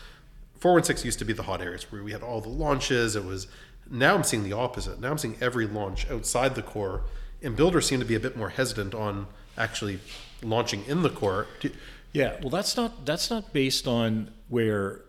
416 0.61 1.07
used 1.07 1.19
to 1.21 1.25
be 1.25 1.33
the 1.33 1.45
hot 1.45 1.61
areas 1.63 1.91
where 1.93 2.03
we 2.03 2.13
had 2.13 2.23
all 2.23 2.41
the 2.41 2.49
launches. 2.49 3.15
It 3.17 3.25
was 3.25 3.47
now 3.91 4.15
I'm 4.15 4.25
seeing 4.25 4.45
the 4.45 4.53
opposite. 4.53 5.01
Now 5.01 5.11
I'm 5.11 5.19
seeing 5.19 5.37
every 5.41 5.67
launch 5.67 6.11
outside 6.11 6.55
the 6.55 6.63
core, 6.63 7.03
and 7.43 7.57
builders 7.57 7.87
seem 7.87 8.01
to 8.01 8.07
be 8.07 8.15
a 8.15 8.21
bit 8.21 8.37
more 8.37 8.51
hesitant 8.51 8.95
on 8.95 9.27
actually 9.57 10.01
launching 10.43 10.85
in 10.87 11.03
the 11.03 11.11
core. 11.11 11.47
Yeah, 12.13 12.37
well, 12.41 12.51
that's 12.51 12.77
not 12.77 13.05
that's 13.05 13.31
not 13.31 13.53
based 13.53 13.87
on 13.87 14.31
where, 14.49 15.03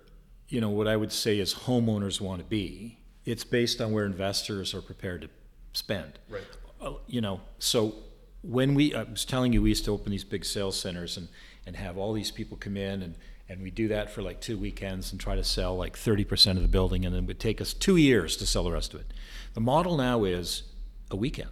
you 0.48 0.60
know, 0.60 0.70
what 0.70 0.88
I 0.88 0.98
would 0.98 1.12
say 1.12 1.40
is 1.40 1.54
homeowners 1.54 2.20
want 2.20 2.40
to 2.40 2.46
be. 2.46 2.98
It's 3.26 3.44
based 3.44 3.80
on 3.80 3.92
where 3.92 4.06
investors 4.06 4.74
are 4.74 4.82
prepared 4.82 5.22
to 5.22 5.30
spend. 5.74 6.20
Right. 6.30 6.44
Uh, 6.82 6.94
You 7.08 7.22
know, 7.22 7.42
so 7.60 7.96
when 8.42 8.74
we, 8.74 8.96
I 8.96 9.04
was 9.04 9.26
telling 9.26 9.54
you, 9.54 9.62
we 9.62 9.70
used 9.70 9.86
to 9.86 9.92
open 9.92 10.12
these 10.12 10.24
big 10.24 10.46
sales 10.46 10.80
centers 10.80 11.18
and 11.18 11.28
and 11.66 11.76
have 11.76 11.98
all 11.98 12.14
these 12.14 12.32
people 12.32 12.58
come 12.58 12.78
in 12.78 13.02
and 13.04 13.16
and 13.48 13.62
we 13.62 13.72
do 13.72 13.88
that 13.88 14.12
for 14.12 14.22
like 14.22 14.42
two 14.42 14.58
weekends 14.58 15.12
and 15.12 15.20
try 15.20 15.36
to 15.36 15.44
sell 15.44 15.76
like 15.76 15.98
thirty 15.98 16.24
percent 16.24 16.58
of 16.58 16.64
the 16.64 16.70
building, 16.70 17.06
and 17.06 17.16
then 17.16 17.24
it 17.24 17.28
would 17.28 17.40
take 17.40 17.62
us 17.62 17.74
two 17.74 17.98
years 17.98 18.38
to 18.38 18.46
sell 18.46 18.64
the 18.64 18.72
rest 18.72 18.94
of 18.94 19.00
it. 19.00 19.08
The 19.54 19.62
model 19.62 19.98
now 19.98 20.24
is 20.24 20.64
a 21.10 21.16
weekend. 21.16 21.50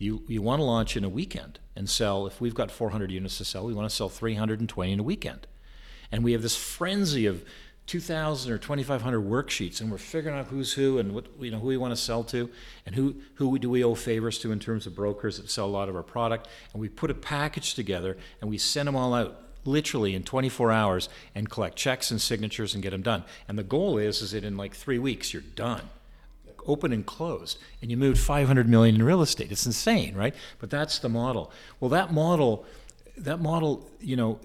You, 0.00 0.22
you 0.26 0.40
want 0.40 0.60
to 0.60 0.64
launch 0.64 0.96
in 0.96 1.04
a 1.04 1.10
weekend 1.10 1.60
and 1.76 1.88
sell, 1.88 2.26
if 2.26 2.40
we've 2.40 2.54
got 2.54 2.70
400 2.70 3.10
units 3.10 3.36
to 3.36 3.44
sell, 3.44 3.66
we 3.66 3.74
want 3.74 3.88
to 3.88 3.94
sell 3.94 4.08
320 4.08 4.92
in 4.92 4.98
a 4.98 5.02
weekend. 5.02 5.46
And 6.10 6.24
we 6.24 6.32
have 6.32 6.40
this 6.40 6.56
frenzy 6.56 7.26
of 7.26 7.44
2,000 7.86 8.50
or 8.50 8.56
2,500 8.56 9.20
worksheets, 9.20 9.78
and 9.78 9.90
we're 9.90 9.98
figuring 9.98 10.38
out 10.38 10.46
who's 10.46 10.72
who 10.72 10.98
and 10.98 11.14
what, 11.14 11.26
you 11.38 11.50
know, 11.50 11.58
who 11.58 11.66
we 11.66 11.76
want 11.76 11.92
to 11.92 12.00
sell 12.00 12.24
to, 12.24 12.48
and 12.86 12.94
who, 12.94 13.16
who 13.34 13.58
do 13.58 13.68
we 13.68 13.84
owe 13.84 13.94
favors 13.94 14.38
to 14.38 14.50
in 14.52 14.58
terms 14.58 14.86
of 14.86 14.94
brokers 14.94 15.36
that 15.36 15.50
sell 15.50 15.66
a 15.66 15.68
lot 15.68 15.90
of 15.90 15.94
our 15.94 16.02
product. 16.02 16.48
And 16.72 16.80
we 16.80 16.88
put 16.88 17.10
a 17.10 17.14
package 17.14 17.74
together 17.74 18.16
and 18.40 18.48
we 18.48 18.56
send 18.56 18.86
them 18.86 18.96
all 18.96 19.12
out 19.12 19.42
literally 19.66 20.14
in 20.14 20.22
24 20.22 20.72
hours 20.72 21.10
and 21.34 21.50
collect 21.50 21.76
checks 21.76 22.10
and 22.10 22.18
signatures 22.18 22.72
and 22.72 22.82
get 22.82 22.90
them 22.90 23.02
done. 23.02 23.22
And 23.46 23.58
the 23.58 23.62
goal 23.62 23.98
is, 23.98 24.22
is 24.22 24.30
that 24.30 24.44
in 24.44 24.56
like 24.56 24.74
three 24.74 24.98
weeks, 24.98 25.34
you're 25.34 25.42
done 25.42 25.90
open 26.70 26.92
and 26.92 27.04
closed 27.06 27.58
and 27.82 27.90
you 27.90 27.96
moved 27.96 28.18
500 28.18 28.68
million 28.68 28.94
in 28.96 29.02
real 29.02 29.22
estate. 29.22 29.50
It's 29.50 29.66
insane 29.66 30.14
right? 30.14 30.34
But 30.58 30.70
that's 30.70 30.98
the 30.98 31.08
model. 31.08 31.52
Well 31.78 31.90
that 31.90 32.12
model 32.12 32.64
that 33.16 33.40
model 33.40 33.88
you 34.00 34.16
know 34.16 34.40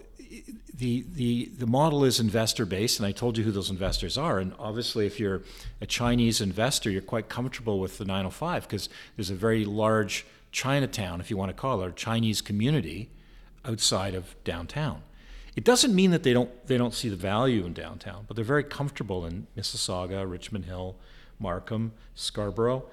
the 0.74 1.06
the 1.14 1.46
the 1.58 1.68
model 1.68 2.04
is 2.04 2.20
investor 2.20 2.66
based 2.66 3.00
and 3.00 3.06
i 3.06 3.12
told 3.12 3.38
you 3.38 3.44
who 3.44 3.52
those 3.52 3.70
investors 3.70 4.18
are. 4.18 4.40
And 4.40 4.54
obviously 4.60 5.06
if 5.06 5.20
you're 5.20 5.42
a 5.82 5.86
chinese 5.86 6.42
investor 6.42 6.90
you're 6.90 7.02
quite 7.02 7.30
comfortable 7.30 7.80
with 7.80 7.98
the 7.98 8.06
905 8.06 8.64
because 8.64 8.90
there's 9.16 9.30
a 9.30 9.36
very 9.36 9.66
large 9.66 10.26
chinatown 10.52 11.20
if 11.20 11.30
you 11.30 11.38
want 11.38 11.50
to 11.50 11.54
call 11.54 11.82
it 11.84 11.90
a 11.90 11.92
chinese 11.92 12.42
community 12.42 13.10
outside 13.68 14.16
of 14.16 14.36
downtown. 14.44 15.02
It 15.56 15.64
doesn't 15.64 15.96
mean 15.96 16.12
that 16.12 16.24
they 16.24 16.34
don't 16.34 16.50
they 16.68 16.78
don't 16.78 16.94
see 16.94 17.10
the 17.10 17.16
value 17.16 17.66
in 17.66 17.74
downtown, 17.74 18.26
but 18.28 18.36
they're 18.36 18.46
very 18.46 18.64
comfortable 18.64 19.26
in 19.26 19.48
Mississauga, 19.58 20.30
Richmond 20.30 20.66
Hill, 20.66 20.96
Markham, 21.40 21.92
Scarborough, 22.14 22.86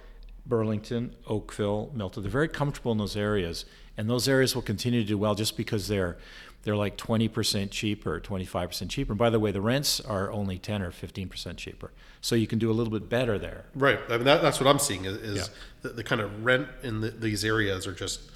Burlington, 0.47 1.15
Oakville, 1.27 1.91
Milton. 1.95 2.23
They're 2.23 2.31
very 2.33 2.49
comfortable 2.49 2.93
in 2.93 2.99
those 2.99 3.17
areas, 3.17 3.65
and 3.97 4.09
those 4.11 4.29
areas 4.29 4.55
will 4.55 4.63
continue 4.63 5.01
to 5.03 5.07
do 5.07 5.17
well 5.19 5.35
just 5.35 5.57
because 5.57 5.89
they're 5.89 6.17
they're 6.65 6.77
like 6.77 6.97
20% 6.97 7.73
cheaper, 7.73 8.21
25% 8.21 8.89
cheaper. 8.89 9.11
And 9.11 9.19
by 9.19 9.31
the 9.31 9.41
way, 9.41 9.51
the 9.51 9.61
rents 9.61 9.99
are 9.99 10.31
only 10.31 10.59
10 10.59 10.81
or 10.81 10.93
15% 10.93 11.57
cheaper, 11.57 11.91
so 12.21 12.37
you 12.37 12.47
can 12.47 12.61
do 12.61 12.71
a 12.71 12.73
little 12.73 12.93
bit 12.93 13.09
better 13.09 13.37
there. 13.37 13.65
Right. 13.75 13.99
I 14.09 14.17
mean, 14.17 14.27
that, 14.27 14.43
that's 14.43 14.61
what 14.61 14.69
I'm 14.69 14.79
seeing 14.79 15.05
is, 15.05 15.17
is 15.17 15.37
Yeah. 15.39 15.45
the, 15.83 15.89
the 15.89 16.05
kind 16.05 16.21
of 16.21 16.45
rent 16.45 16.69
in 16.85 17.01
the, 17.01 17.11
these 17.11 17.45
areas 17.45 17.85
are 17.89 17.93
just 17.93 18.31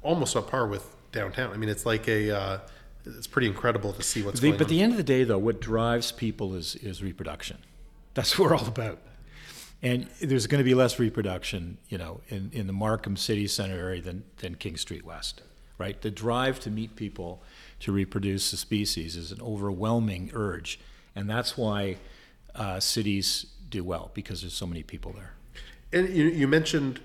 almost 0.00 0.36
on 0.36 0.44
par 0.44 0.68
with 0.68 0.94
downtown. 1.10 1.52
I 1.52 1.56
mean, 1.56 1.68
it's 1.68 1.84
like 1.84 2.06
a, 2.06 2.30
uh, 2.30 2.58
it's 3.04 3.26
pretty 3.26 3.48
incredible 3.48 3.92
to 3.94 4.02
see 4.04 4.22
what's 4.22 4.38
The, 4.38 4.50
going 4.50 4.58
but 4.58 4.66
on. 4.66 4.70
the 4.70 4.80
end 4.80 4.92
of 4.92 4.96
the 4.96 5.02
day, 5.02 5.24
though, 5.24 5.38
what 5.38 5.60
drives 5.60 6.12
people 6.12 6.54
is 6.54 6.76
is 6.76 7.02
reproduction. 7.02 7.58
That's 8.14 8.38
what 8.38 8.50
we're 8.50 8.56
all 8.58 8.66
about. 8.68 9.00
And 9.82 10.06
there's 10.20 10.46
going 10.46 10.60
to 10.60 10.64
be 10.64 10.74
less 10.74 10.98
reproduction, 10.98 11.78
you 11.88 11.98
know, 11.98 12.20
in, 12.28 12.50
in 12.52 12.68
the 12.68 12.72
Markham 12.72 13.16
City 13.16 13.48
Center 13.48 13.76
area 13.76 14.00
than, 14.00 14.22
than 14.38 14.54
King 14.54 14.76
Street 14.76 15.04
West, 15.04 15.42
right? 15.76 16.00
The 16.00 16.10
drive 16.10 16.60
to 16.60 16.70
meet 16.70 16.94
people 16.94 17.42
to 17.80 17.90
reproduce 17.90 18.52
the 18.52 18.56
species 18.56 19.16
is 19.16 19.32
an 19.32 19.40
overwhelming 19.42 20.30
urge, 20.34 20.78
and 21.16 21.28
that's 21.28 21.56
why 21.58 21.96
uh, 22.54 22.78
cities 22.78 23.46
do 23.68 23.82
well 23.82 24.12
because 24.14 24.42
there's 24.42 24.54
so 24.54 24.66
many 24.66 24.84
people 24.84 25.12
there. 25.12 25.34
And 25.92 26.08
you, 26.14 26.26
you 26.26 26.46
mentioned 26.46 27.00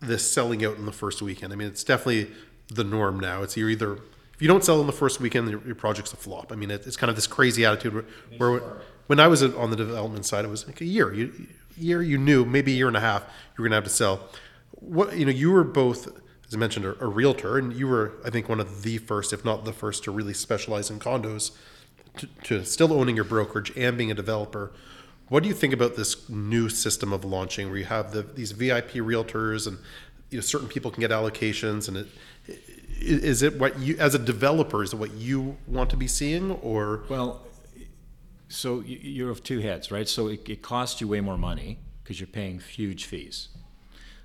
this 0.00 0.28
selling 0.30 0.64
out 0.64 0.76
in 0.76 0.84
the 0.84 0.92
first 0.92 1.22
weekend. 1.22 1.52
I 1.52 1.56
mean, 1.56 1.68
it's 1.68 1.84
definitely 1.84 2.32
the 2.68 2.84
norm 2.84 3.20
now. 3.20 3.42
It's 3.42 3.56
you're 3.56 3.70
either 3.70 3.98
if 4.36 4.42
you 4.42 4.48
don't 4.48 4.64
sell 4.64 4.80
in 4.82 4.86
the 4.86 4.92
first 4.92 5.20
weekend, 5.20 5.48
your, 5.48 5.62
your 5.64 5.74
project's 5.74 6.12
a 6.12 6.16
flop. 6.16 6.52
I 6.52 6.56
mean, 6.56 6.70
it, 6.70 6.86
it's 6.86 6.96
kind 6.96 7.08
of 7.08 7.16
this 7.16 7.26
crazy 7.26 7.64
attitude 7.64 7.94
where, 7.94 8.04
where 8.36 8.62
when 9.06 9.18
I 9.18 9.28
was 9.28 9.42
on 9.42 9.70
the 9.70 9.76
development 9.76 10.26
side, 10.26 10.44
it 10.44 10.48
was 10.48 10.66
like 10.66 10.80
a 10.82 10.84
year. 10.84 11.14
You 11.14 11.32
year 11.78 12.02
you 12.02 12.18
knew 12.18 12.44
maybe 12.44 12.72
a 12.72 12.76
year 12.76 12.88
and 12.88 12.96
a 12.96 13.00
half 13.00 13.22
you 13.56 13.62
were 13.62 13.68
gonna 13.68 13.76
have 13.76 13.84
to 13.84 13.90
sell. 13.90 14.28
What 14.72 15.16
you 15.16 15.24
know, 15.24 15.32
you 15.32 15.50
were 15.50 15.64
both, 15.64 16.06
as 16.46 16.54
I 16.54 16.58
mentioned, 16.58 16.84
a, 16.86 17.02
a 17.02 17.06
realtor, 17.08 17.58
and 17.58 17.72
you 17.72 17.88
were, 17.88 18.12
I 18.24 18.30
think, 18.30 18.48
one 18.48 18.60
of 18.60 18.82
the 18.82 18.98
first, 18.98 19.32
if 19.32 19.44
not 19.44 19.64
the 19.64 19.72
first, 19.72 20.04
to 20.04 20.10
really 20.10 20.34
specialize 20.34 20.90
in 20.90 20.98
condos. 20.98 21.52
To, 22.18 22.26
to 22.44 22.64
still 22.64 22.94
owning 22.94 23.14
your 23.14 23.26
brokerage 23.26 23.72
and 23.76 23.98
being 23.98 24.10
a 24.10 24.14
developer, 24.14 24.72
what 25.28 25.42
do 25.42 25.50
you 25.50 25.54
think 25.54 25.74
about 25.74 25.96
this 25.96 26.26
new 26.30 26.70
system 26.70 27.12
of 27.12 27.26
launching, 27.26 27.68
where 27.68 27.76
you 27.76 27.84
have 27.84 28.12
the, 28.12 28.22
these 28.22 28.52
VIP 28.52 28.92
realtors 28.94 29.66
and 29.66 29.76
you 30.30 30.38
know 30.38 30.42
certain 30.42 30.66
people 30.68 30.90
can 30.90 31.02
get 31.02 31.10
allocations, 31.10 31.88
and 31.88 31.98
it 31.98 32.06
i- 32.48 32.52
is 33.02 33.42
it 33.42 33.58
what 33.58 33.78
you 33.78 33.96
as 33.98 34.14
a 34.14 34.18
developer 34.18 34.82
is 34.82 34.92
it 34.94 34.96
what 34.96 35.12
you 35.12 35.58
want 35.66 35.90
to 35.90 35.96
be 35.96 36.06
seeing, 36.08 36.52
or 36.52 37.02
Well, 37.10 37.42
so 38.48 38.80
you- 38.80 38.98
you're 39.02 39.30
of 39.30 39.42
two 39.42 39.60
heads, 39.60 39.90
right? 39.90 40.08
So 40.08 40.28
it, 40.28 40.48
it 40.48 40.62
costs 40.62 41.00
you 41.00 41.08
way 41.08 41.20
more 41.20 41.38
money 41.38 41.78
because 42.02 42.20
you're 42.20 42.26
paying 42.28 42.60
huge 42.60 43.04
fees. 43.04 43.48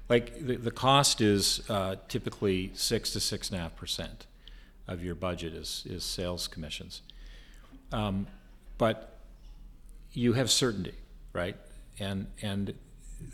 Like 0.09 0.45
the, 0.45 0.57
the 0.57 0.71
cost 0.71 1.21
is 1.21 1.61
uh, 1.69 1.95
typically 2.07 2.71
six 2.73 3.11
to 3.13 3.19
six 3.19 3.49
and 3.49 3.59
a 3.59 3.63
half 3.63 3.75
percent 3.75 4.27
of 4.87 5.03
your 5.03 5.15
budget 5.15 5.53
is, 5.53 5.83
is 5.89 6.03
sales 6.03 6.47
commissions. 6.47 7.01
Um, 7.91 8.27
but 8.77 9.17
you 10.13 10.33
have 10.33 10.51
certainty, 10.51 10.95
right? 11.33 11.55
And 11.99 12.27
and 12.41 12.73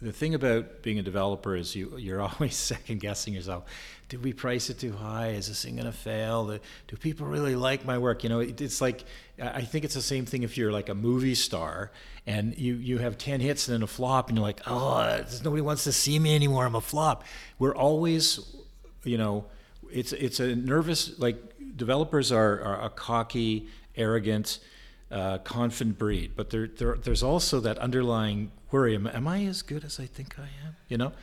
the 0.02 0.12
thing 0.12 0.34
about 0.34 0.82
being 0.82 1.00
a 1.00 1.04
developer 1.04 1.56
is 1.56 1.76
you 1.76 1.98
you're 1.98 2.22
always 2.30 2.56
second 2.56 3.00
guessing 3.00 3.34
yourself. 3.34 3.66
Did 4.10 4.24
we 4.24 4.32
price 4.32 4.70
it 4.70 4.80
too 4.80 4.94
high? 4.94 5.30
Is 5.30 5.48
this 5.48 5.64
thing 5.64 5.76
going 5.76 5.86
to 5.86 5.92
fail? 5.92 6.60
Do 6.88 6.98
people 6.98 7.28
really 7.28 7.56
like 7.56 7.86
my 7.86 7.98
work? 7.98 8.24
You 8.24 8.30
know, 8.30 8.40
it, 8.40 8.62
it's 8.62 8.80
like 8.80 9.04
I 9.42 9.62
think 9.62 9.84
it's 9.84 9.96
the 9.96 10.02
same 10.02 10.26
thing 10.26 10.44
if 10.44 10.58
you're 10.58 10.72
like 10.72 10.88
a 10.88 10.96
movie 10.96 11.36
star 11.36 11.92
and 12.26 12.58
you 12.58 12.76
you 12.76 13.00
have 13.00 13.18
ten 13.18 13.40
hits 13.42 13.68
and 13.68 13.76
then 13.76 13.84
a 13.84 13.88
flop, 13.88 14.30
and 14.30 14.38
you're 14.38 14.46
like, 14.46 14.62
oh, 14.66 15.24
nobody 15.44 15.62
wants 15.62 15.84
to 15.86 15.92
see 15.92 16.20
me 16.20 16.36
anymore. 16.36 16.66
I'm 16.66 16.76
a 16.76 16.82
flop. 16.82 17.24
We're 17.60 17.76
always, 17.76 18.40
you 19.04 19.18
know, 19.18 19.46
it's 19.92 20.14
it's 20.14 20.40
a 20.40 20.56
nervous 20.56 21.20
like 21.20 21.38
developers 21.76 22.32
are, 22.32 22.62
are 22.62 22.86
a 22.86 22.90
cocky, 22.90 23.68
arrogant 23.96 24.60
uh, 25.12 25.38
confident 25.40 25.98
breed, 25.98 26.34
but 26.36 26.50
there, 26.50 26.68
there, 26.68 26.96
there's 26.96 27.24
also 27.24 27.60
that 27.62 27.78
underlying 27.78 28.52
worry: 28.72 28.96
am, 28.96 29.08
am, 29.08 29.28
I 29.28 29.44
as 29.46 29.62
good 29.62 29.84
as 29.84 30.00
I 30.00 30.06
think 30.06 30.38
I 30.40 30.44
am? 30.66 30.76
You 30.88 30.98
know, 30.98 31.14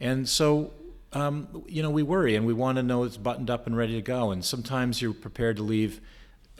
and 0.00 0.28
so 0.28 0.72
um, 1.12 1.64
you 1.66 1.82
know 1.82 1.90
we 1.90 2.02
worry 2.02 2.34
and 2.36 2.46
we 2.46 2.52
want 2.52 2.76
to 2.76 2.82
know 2.82 3.04
it's 3.04 3.16
buttoned 3.16 3.50
up 3.50 3.66
and 3.66 3.76
ready 3.76 3.94
to 3.94 4.02
go. 4.02 4.30
And 4.30 4.44
sometimes 4.44 5.00
you're 5.00 5.14
prepared 5.14 5.56
to 5.56 5.62
leave, 5.62 6.00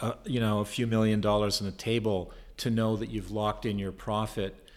uh, 0.00 0.12
you 0.24 0.40
know, 0.40 0.60
a 0.60 0.64
few 0.64 0.86
million 0.86 1.20
dollars 1.20 1.60
on 1.60 1.66
the 1.66 1.72
table 1.72 2.32
to 2.58 2.70
know 2.70 2.96
that 2.96 3.10
you've 3.10 3.30
locked 3.30 3.66
in 3.66 3.78
your 3.78 3.92
profit. 3.92 4.68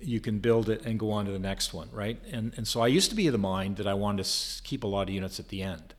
You 0.00 0.20
can 0.20 0.38
build 0.38 0.70
it 0.70 0.84
and 0.86 0.98
go 0.98 1.10
on 1.12 1.26
to 1.26 1.32
the 1.32 1.38
next 1.38 1.74
one, 1.74 1.88
right? 1.92 2.20
And 2.32 2.54
and 2.56 2.66
so 2.66 2.80
I 2.80 2.86
used 2.86 3.10
to 3.10 3.16
be 3.16 3.26
of 3.26 3.32
the 3.32 3.38
mind 3.38 3.76
that 3.76 3.86
I 3.86 3.94
wanted 3.94 4.24
to 4.24 4.62
keep 4.62 4.84
a 4.84 4.86
lot 4.86 5.08
of 5.08 5.14
units 5.14 5.38
at 5.38 5.48
the 5.48 5.62
end, 5.62 5.94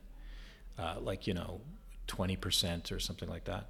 uh, 0.78 0.96
like 1.00 1.26
you 1.26 1.34
know, 1.34 1.60
twenty 2.06 2.36
percent 2.36 2.90
or 2.90 2.98
something 2.98 3.28
like 3.28 3.44
that. 3.44 3.66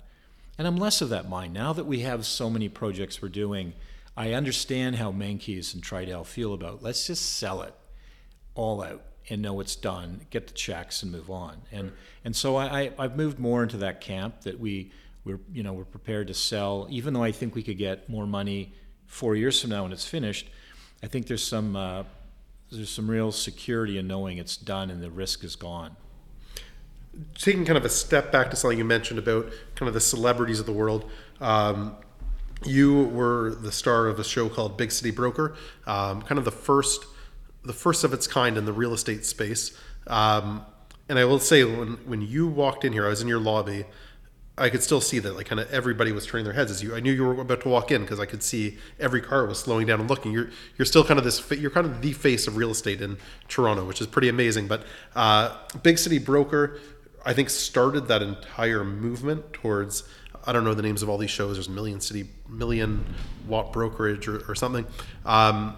And 0.59 0.67
I'm 0.67 0.77
less 0.77 1.01
of 1.01 1.09
that 1.11 1.29
mind. 1.29 1.55
Now 1.55 1.73
that 1.73 1.87
we 1.87 2.01
have 2.01 2.27
so 2.27 2.51
many 2.51 2.69
projects 2.69 3.23
we're 3.23 3.29
doing, 3.29 3.73
I 4.17 4.33
understand 4.33 4.97
how 4.97 5.13
Menkes 5.13 5.75
and 5.75 5.83
Tridel 5.83 6.27
feel 6.27 6.53
about 6.53 6.83
let's 6.83 7.07
just 7.07 7.39
sell 7.39 7.63
it 7.63 7.75
all 8.55 8.83
out 8.83 9.03
and 9.31 9.41
know 9.41 9.61
it's 9.61 9.77
done, 9.77 10.27
get 10.31 10.49
the 10.49 10.53
checks 10.53 11.03
and 11.03 11.13
move 11.13 11.31
on. 11.31 11.63
And 11.71 11.85
right. 11.85 11.93
and 12.25 12.37
so 12.37 12.57
I, 12.57 12.93
I 12.99 13.03
have 13.03 13.17
moved 13.17 13.39
more 13.39 13.63
into 13.63 13.79
that 13.79 14.01
camp 14.01 14.43
that 14.43 14.59
we 14.59 14.91
we're 15.25 15.41
you 15.53 15.63
know 15.63 15.73
we're 15.73 15.85
prepared 15.85 16.27
to 16.29 16.35
sell, 16.35 16.87
even 16.91 17.15
though 17.15 17.23
I 17.23 17.33
think 17.33 17.55
we 17.55 17.63
could 17.63 17.79
get 17.79 18.09
more 18.09 18.27
money 18.27 18.73
four 19.07 19.37
years 19.37 19.61
from 19.61 19.71
now 19.71 19.85
when 19.85 19.93
it's 19.93 20.07
finished. 20.07 20.49
I 21.03 21.07
think 21.07 21.27
there's 21.27 21.43
some 21.43 21.77
uh, 21.77 22.05
there's 22.71 22.91
some 22.91 23.11
real 23.11 23.33
security 23.33 23.99
in 23.99 24.07
knowing 24.07 24.39
it's 24.39 24.57
done 24.57 24.91
and 24.91 25.03
the 25.03 25.11
risk 25.11 25.45
is 25.45 25.57
gone 25.57 25.97
taking 27.35 27.65
kind 27.65 27.77
of 27.77 27.85
a 27.85 27.89
step 27.89 28.33
back 28.33 28.51
to 28.51 28.57
something 28.57 28.79
you 28.79 28.85
mentioned 28.85 29.19
about 29.19 29.51
kind 29.75 29.89
of 29.89 29.95
the 29.95 30.01
celebrities 30.01 30.61
of 30.61 30.67
the 30.67 30.73
world. 30.73 31.11
Um, 31.41 31.97
you 32.67 33.05
were 33.05 33.55
the 33.55 33.73
star 33.73 34.07
of 34.07 34.19
a 34.19 34.25
show 34.25 34.49
called 34.49 34.77
Big 34.77 34.93
City 34.93 35.11
Broker, 35.11 35.55
um, 35.87 36.23
kind 36.23 36.39
of 36.39 36.45
the 36.45 36.53
first, 36.53 37.05
the 37.65 37.73
first 37.73 38.05
of 38.05 38.13
its 38.13 38.27
kind 38.27 38.57
in 38.57 38.65
the 38.65 38.73
real 38.73 38.93
estate 38.93 39.25
space. 39.25 39.77
Um, 40.07 40.65
and 41.09 41.19
I 41.19 41.25
will 41.25 41.39
say, 41.39 41.65
when 41.65 41.99
when 42.07 42.23
you 42.23 42.47
walked 42.47 42.85
in 42.85 42.93
here, 42.93 43.07
I 43.07 43.09
was 43.09 43.23
in 43.23 43.29
your 43.29 43.41
lobby. 43.41 43.85
I 44.59 44.69
could 44.69 44.83
still 44.83 45.01
see 45.01 45.19
that, 45.19 45.35
like, 45.35 45.47
kind 45.47 45.61
of 45.61 45.71
everybody 45.73 46.13
was 46.13 46.27
turning 46.27 46.45
their 46.45 46.53
heads 46.53 46.71
as 46.71 46.83
you. 46.83 46.95
I 46.95 47.01
knew 47.01 47.11
you 47.11 47.25
were 47.25 47.41
about 47.41 47.63
to 47.63 47.69
walk 47.69 47.91
in 47.91 48.03
because 48.03 48.21
I 48.21 48.27
could 48.27 48.43
see 48.43 48.77
every 49.01 49.23
car 49.23 49.47
was 49.47 49.59
slowing 49.59 49.87
down 49.87 50.01
and 50.01 50.09
looking. 50.11 50.31
You're 50.31 50.51
you're 50.77 50.87
still 50.87 51.05
kind 51.05 51.19
of 51.19 51.25
this. 51.25 51.51
You're 51.51 51.71
kind 51.71 51.87
of 51.87 52.03
the 52.03 52.13
face 52.13 52.47
of 52.47 52.57
real 52.57 52.71
estate 52.71 53.01
in 53.01 53.17
Toronto, 53.49 53.85
which 53.85 54.01
is 54.01 54.07
pretty 54.07 54.29
amazing. 54.29 54.69
But 54.69 54.85
uh, 55.17 55.57
big 55.83 55.99
city 55.99 56.19
broker, 56.19 56.79
I 57.25 57.33
think 57.33 57.51
started 57.51 58.09
that 58.09 58.23
entire 58.23 58.85
movement 58.85 59.53
towards 59.53 60.05
I 60.45 60.53
don't 60.53 60.65
know 60.65 60.75
the 60.75 60.83
names 60.83 61.03
of 61.03 61.09
all 61.09 61.19
these 61.19 61.31
shows. 61.31 61.57
There's 61.57 61.69
Million 61.69 62.01
City, 62.01 62.29
Million 62.49 63.05
Watt 63.47 63.73
Brokerage, 63.73 64.29
or, 64.29 64.43
or 64.51 64.55
something. 64.55 64.87
Um, 65.25 65.77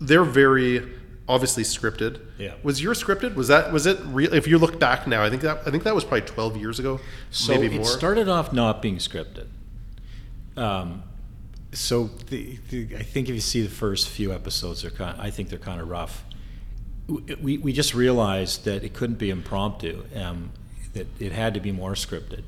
they're 0.00 0.24
very 0.24 0.86
obviously 1.28 1.62
scripted. 1.62 2.20
Yeah. 2.38 2.54
Was 2.62 2.82
your 2.82 2.94
scripted? 2.94 3.34
Was 3.34 3.48
that 3.48 3.72
was 3.72 3.86
it 3.86 3.98
real? 4.06 4.32
If 4.32 4.46
you 4.46 4.58
look 4.58 4.78
back 4.78 5.06
now, 5.06 5.22
I 5.22 5.30
think 5.30 5.42
that 5.42 5.58
I 5.66 5.70
think 5.70 5.84
that 5.84 5.94
was 5.94 6.04
probably 6.04 6.26
12 6.26 6.56
years 6.56 6.78
ago. 6.78 7.00
So 7.30 7.52
maybe 7.52 7.74
it 7.74 7.78
more. 7.78 7.84
started 7.84 8.28
off 8.28 8.52
not 8.52 8.82
being 8.82 8.96
scripted. 8.96 9.46
Um, 10.56 11.04
so 11.72 12.10
the, 12.28 12.58
the, 12.70 12.96
I 12.96 13.02
think 13.02 13.28
if 13.28 13.34
you 13.34 13.40
see 13.40 13.62
the 13.62 13.70
first 13.70 14.08
few 14.08 14.32
episodes, 14.32 14.82
they're 14.82 14.90
kind. 14.90 15.18
Of, 15.18 15.24
I 15.24 15.30
think 15.30 15.50
they're 15.50 15.58
kind 15.58 15.80
of 15.80 15.88
rough 15.88 16.24
we, 17.40 17.58
we 17.58 17.72
just 17.72 17.94
realized 17.94 18.64
that 18.64 18.84
it 18.84 18.94
couldn't 18.94 19.18
be 19.18 19.30
impromptu, 19.30 20.04
um, 20.16 20.50
that 20.92 21.06
it 21.18 21.32
had 21.32 21.54
to 21.54 21.60
be 21.60 21.72
more 21.72 21.92
scripted, 21.92 22.42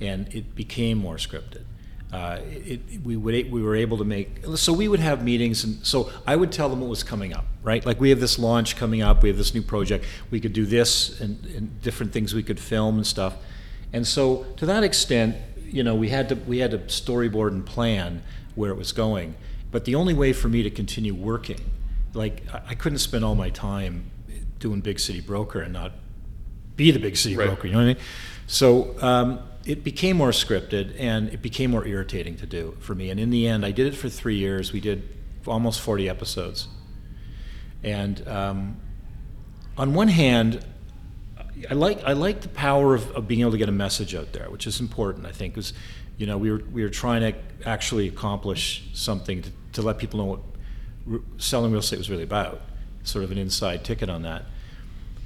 and 0.00 0.32
it 0.34 0.54
became 0.54 0.98
more 0.98 1.16
scripted. 1.16 1.64
Uh, 2.12 2.40
it, 2.50 2.80
it, 2.90 3.02
we 3.04 3.16
would 3.16 3.52
we 3.52 3.62
were 3.62 3.76
able 3.76 3.96
to 3.96 4.04
make 4.04 4.44
so 4.56 4.72
we 4.72 4.88
would 4.88 4.98
have 4.98 5.22
meetings 5.22 5.62
and 5.62 5.86
so 5.86 6.10
I 6.26 6.34
would 6.34 6.50
tell 6.50 6.68
them 6.68 6.80
what 6.80 6.90
was 6.90 7.04
coming 7.04 7.32
up 7.32 7.46
right 7.62 7.86
like 7.86 8.00
we 8.00 8.10
have 8.10 8.18
this 8.18 8.36
launch 8.36 8.74
coming 8.74 9.00
up 9.00 9.22
we 9.22 9.28
have 9.28 9.38
this 9.38 9.54
new 9.54 9.62
project 9.62 10.04
we 10.28 10.40
could 10.40 10.52
do 10.52 10.66
this 10.66 11.20
and, 11.20 11.44
and 11.54 11.80
different 11.82 12.12
things 12.12 12.34
we 12.34 12.42
could 12.42 12.58
film 12.58 12.96
and 12.96 13.06
stuff 13.06 13.36
and 13.92 14.04
so 14.04 14.44
to 14.56 14.66
that 14.66 14.82
extent 14.82 15.36
you 15.64 15.84
know 15.84 15.94
we 15.94 16.08
had 16.08 16.28
to 16.30 16.34
we 16.34 16.58
had 16.58 16.72
to 16.72 16.78
storyboard 16.78 17.50
and 17.50 17.64
plan 17.64 18.24
where 18.56 18.72
it 18.72 18.76
was 18.76 18.90
going 18.90 19.36
but 19.70 19.84
the 19.84 19.94
only 19.94 20.12
way 20.12 20.32
for 20.32 20.48
me 20.48 20.64
to 20.64 20.70
continue 20.70 21.14
working 21.14 21.60
like 22.14 22.42
I 22.52 22.74
couldn't 22.74 22.98
spend 22.98 23.24
all 23.24 23.34
my 23.34 23.50
time 23.50 24.10
doing 24.58 24.80
big 24.80 25.00
city 25.00 25.20
broker 25.20 25.60
and 25.60 25.72
not 25.72 25.92
be 26.76 26.90
the 26.90 26.98
big 26.98 27.16
city 27.16 27.36
right. 27.36 27.46
broker. 27.46 27.66
You 27.66 27.74
know 27.74 27.78
what 27.78 27.84
I 27.84 27.94
mean? 27.94 28.02
So 28.46 28.96
um, 29.00 29.40
it 29.64 29.84
became 29.84 30.16
more 30.16 30.30
scripted 30.30 30.94
and 30.98 31.28
it 31.28 31.42
became 31.42 31.70
more 31.70 31.86
irritating 31.86 32.36
to 32.36 32.46
do 32.46 32.76
for 32.80 32.94
me. 32.94 33.10
And 33.10 33.20
in 33.20 33.30
the 33.30 33.46
end, 33.46 33.64
I 33.64 33.70
did 33.70 33.86
it 33.86 33.96
for 33.96 34.08
three 34.08 34.36
years. 34.36 34.72
We 34.72 34.80
did 34.80 35.08
almost 35.46 35.80
40 35.80 36.08
episodes. 36.08 36.68
And 37.82 38.26
um, 38.26 38.76
on 39.76 39.94
one 39.94 40.08
hand, 40.08 40.64
I 41.68 41.74
like 41.74 42.02
I 42.04 42.12
like 42.12 42.40
the 42.40 42.48
power 42.48 42.94
of, 42.94 43.10
of, 43.12 43.28
being 43.28 43.42
able 43.42 43.50
to 43.50 43.58
get 43.58 43.68
a 43.68 43.72
message 43.72 44.14
out 44.14 44.32
there, 44.32 44.48
which 44.50 44.66
is 44.66 44.80
important. 44.80 45.26
I 45.26 45.32
think 45.32 45.54
because 45.54 45.74
you 46.16 46.26
know 46.26 46.38
we 46.38 46.50
were 46.50 46.62
we 46.72 46.82
were 46.82 46.88
trying 46.88 47.20
to 47.20 47.38
actually 47.68 48.08
accomplish 48.08 48.88
something 48.94 49.42
to, 49.42 49.50
to 49.72 49.82
let 49.82 49.98
people 49.98 50.20
know 50.20 50.42
what 51.04 51.20
selling 51.36 51.70
real 51.70 51.80
estate 51.80 51.98
was 51.98 52.08
really 52.08 52.22
about, 52.22 52.62
sort 53.02 53.24
of 53.24 53.30
an 53.30 53.36
inside 53.36 53.84
ticket 53.84 54.08
on 54.08 54.22
that. 54.22 54.44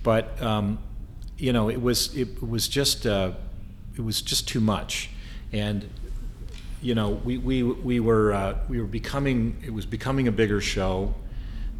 But 0.02 0.40
um, 0.42 0.78
you 1.36 1.52
know, 1.52 1.68
it 1.68 1.80
was 1.80 2.14
it 2.16 2.42
was 2.42 2.66
just 2.66 3.06
uh, 3.06 3.32
it 3.96 4.02
was 4.02 4.22
just 4.22 4.48
too 4.48 4.60
much, 4.60 5.10
and 5.52 5.88
you 6.84 6.94
know, 6.94 7.10
we 7.10 7.38
we 7.38 7.62
we 7.62 7.98
were 7.98 8.32
uh, 8.32 8.58
we 8.68 8.78
were 8.78 8.86
becoming 8.86 9.56
it 9.64 9.72
was 9.72 9.86
becoming 9.86 10.28
a 10.28 10.32
bigger 10.32 10.60
show. 10.60 11.14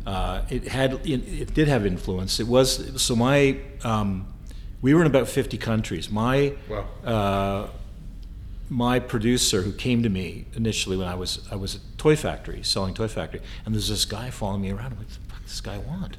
Uh, 0.06 0.42
it 0.48 0.68
had 0.68 0.94
it, 1.06 1.08
it, 1.08 1.54
did 1.54 1.68
have 1.68 1.84
influence. 1.86 2.40
It 2.40 2.46
was 2.46 3.02
so 3.02 3.14
my 3.14 3.58
um, 3.84 4.26
we 4.80 4.94
were 4.94 5.02
in 5.02 5.06
about 5.06 5.28
50 5.28 5.58
countries. 5.58 6.10
My 6.10 6.54
wow 6.68 6.86
uh, 7.04 7.68
my 8.70 8.98
producer 8.98 9.62
who 9.62 9.72
came 9.72 10.02
to 10.02 10.08
me 10.08 10.46
initially 10.54 10.96
when 10.96 11.06
I 11.06 11.14
was 11.14 11.46
I 11.50 11.56
was 11.56 11.76
at 11.76 11.82
Toy 11.98 12.16
Factory 12.16 12.62
selling 12.62 12.94
Toy 12.94 13.08
Factory, 13.08 13.42
and 13.66 13.74
there's 13.74 13.88
this 13.88 14.06
guy 14.06 14.30
following 14.30 14.62
me 14.62 14.70
around. 14.70 14.92
I'm 14.92 14.98
like, 14.98 15.00
what 15.00 15.08
the 15.08 15.32
fuck 15.32 15.42
does 15.42 15.50
this 15.50 15.60
guy 15.60 15.78
want? 15.78 16.16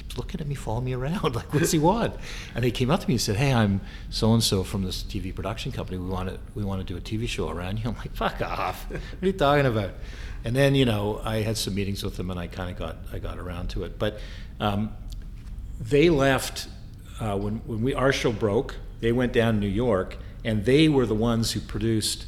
Keeps 0.00 0.16
looking 0.16 0.40
at 0.40 0.46
me, 0.46 0.54
following 0.54 0.86
me 0.86 0.94
around. 0.94 1.34
Like, 1.34 1.52
what's 1.52 1.72
he 1.72 1.78
want? 1.78 2.14
And 2.54 2.64
he 2.64 2.70
came 2.70 2.90
up 2.90 3.00
to 3.00 3.08
me 3.08 3.14
and 3.14 3.20
said, 3.20 3.36
Hey, 3.36 3.52
I'm 3.52 3.80
so 4.08 4.32
and 4.32 4.42
so 4.42 4.64
from 4.64 4.82
this 4.82 5.02
TV 5.02 5.34
production 5.34 5.72
company. 5.72 5.98
We 5.98 6.08
want 6.08 6.30
to 6.30 6.38
we 6.54 6.64
want 6.64 6.80
to 6.80 6.86
do 6.86 6.96
a 6.96 7.00
TV 7.00 7.28
show 7.28 7.50
around 7.50 7.78
you. 7.78 7.84
I'm 7.90 7.96
like, 7.96 8.14
fuck 8.14 8.40
off. 8.40 8.90
What 8.90 9.00
are 9.22 9.26
you 9.26 9.32
talking 9.32 9.66
about? 9.66 9.92
And 10.44 10.56
then 10.56 10.74
you 10.74 10.86
know 10.86 11.20
I 11.22 11.42
had 11.42 11.56
some 11.56 11.74
meetings 11.74 12.02
with 12.02 12.16
them, 12.16 12.30
and 12.30 12.40
I 12.40 12.46
kind 12.46 12.70
of 12.70 12.78
got 12.78 12.96
I 13.12 13.18
got 13.18 13.38
around 13.38 13.70
to 13.70 13.84
it. 13.84 13.98
But 13.98 14.18
um, 14.58 14.92
they 15.78 16.08
left 16.10 16.68
uh, 17.20 17.36
when 17.36 17.58
when 17.66 17.82
we 17.82 17.94
our 17.94 18.12
show 18.12 18.32
broke. 18.32 18.76
They 19.00 19.12
went 19.12 19.32
down 19.32 19.54
to 19.54 19.60
New 19.60 19.66
York 19.66 20.18
and 20.44 20.64
they 20.64 20.88
were 20.88 21.06
the 21.06 21.14
ones 21.14 21.52
who 21.52 21.60
produced. 21.60 22.26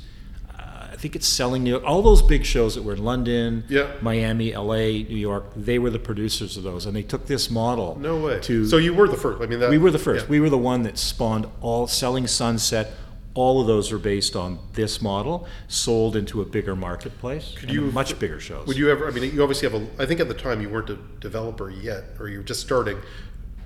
I 0.92 0.96
think 0.96 1.16
it's 1.16 1.26
selling 1.26 1.64
New 1.64 1.70
York. 1.70 1.84
All 1.84 2.02
those 2.02 2.20
big 2.20 2.44
shows 2.44 2.74
that 2.74 2.82
were 2.82 2.92
in 2.92 3.02
London, 3.02 3.64
yeah. 3.68 3.92
Miami, 4.02 4.52
L.A., 4.52 5.04
New 5.04 5.16
York. 5.16 5.46
They 5.56 5.78
were 5.78 5.88
the 5.88 5.98
producers 5.98 6.58
of 6.58 6.64
those, 6.64 6.84
and 6.84 6.94
they 6.94 7.02
took 7.02 7.26
this 7.26 7.50
model. 7.50 7.98
No 7.98 8.18
way. 8.18 8.40
To 8.40 8.66
so 8.66 8.76
you 8.76 8.92
were 8.92 9.08
the 9.08 9.16
first. 9.16 9.42
I 9.42 9.46
mean, 9.46 9.58
that, 9.60 9.70
we 9.70 9.78
were 9.78 9.90
the 9.90 9.98
first. 9.98 10.26
Yeah. 10.26 10.30
We 10.30 10.40
were 10.40 10.50
the 10.50 10.58
one 10.58 10.82
that 10.82 10.98
spawned 10.98 11.46
all 11.62 11.86
selling 11.86 12.26
Sunset. 12.26 12.92
All 13.34 13.62
of 13.62 13.66
those 13.66 13.90
are 13.90 13.98
based 13.98 14.36
on 14.36 14.58
this 14.74 15.00
model, 15.00 15.48
sold 15.66 16.14
into 16.14 16.42
a 16.42 16.44
bigger 16.44 16.76
marketplace. 16.76 17.54
Could 17.56 17.70
you 17.70 17.90
much 17.92 18.18
bigger 18.18 18.38
shows? 18.38 18.66
Would 18.66 18.76
you 18.76 18.90
ever? 18.90 19.08
I 19.08 19.10
mean, 19.10 19.34
you 19.34 19.42
obviously 19.42 19.70
have 19.70 19.80
a. 19.80 20.02
I 20.02 20.04
think 20.04 20.20
at 20.20 20.28
the 20.28 20.34
time 20.34 20.60
you 20.60 20.68
weren't 20.68 20.90
a 20.90 20.98
developer 21.20 21.70
yet, 21.70 22.04
or 22.20 22.28
you 22.28 22.38
were 22.38 22.44
just 22.44 22.60
starting 22.60 22.98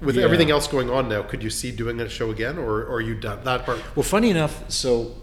with 0.00 0.16
yeah. 0.16 0.22
everything 0.22 0.52
else 0.52 0.68
going 0.68 0.90
on 0.90 1.08
now, 1.08 1.22
could 1.22 1.42
you 1.42 1.50
see 1.50 1.72
doing 1.72 1.98
a 1.98 2.08
show 2.08 2.30
again, 2.30 2.58
or, 2.58 2.82
or 2.82 2.96
are 2.96 3.00
you 3.00 3.16
done 3.16 3.42
that 3.44 3.64
part? 3.64 3.80
Well, 3.96 4.04
funny 4.04 4.30
enough, 4.30 4.70
so 4.70 5.14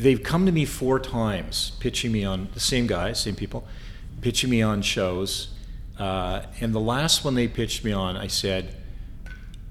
they've 0.00 0.22
come 0.22 0.46
to 0.46 0.52
me 0.52 0.64
four 0.64 0.98
times 0.98 1.72
pitching 1.80 2.12
me 2.12 2.24
on 2.24 2.48
the 2.54 2.60
same 2.60 2.86
guys, 2.86 3.20
same 3.20 3.36
people, 3.36 3.66
pitching 4.20 4.50
me 4.50 4.62
on 4.62 4.82
shows. 4.82 5.48
Uh, 5.98 6.42
and 6.60 6.74
the 6.74 6.80
last 6.80 7.24
one 7.24 7.34
they 7.34 7.46
pitched 7.46 7.84
me 7.84 7.92
on, 7.92 8.16
I 8.16 8.26
said, 8.26 8.74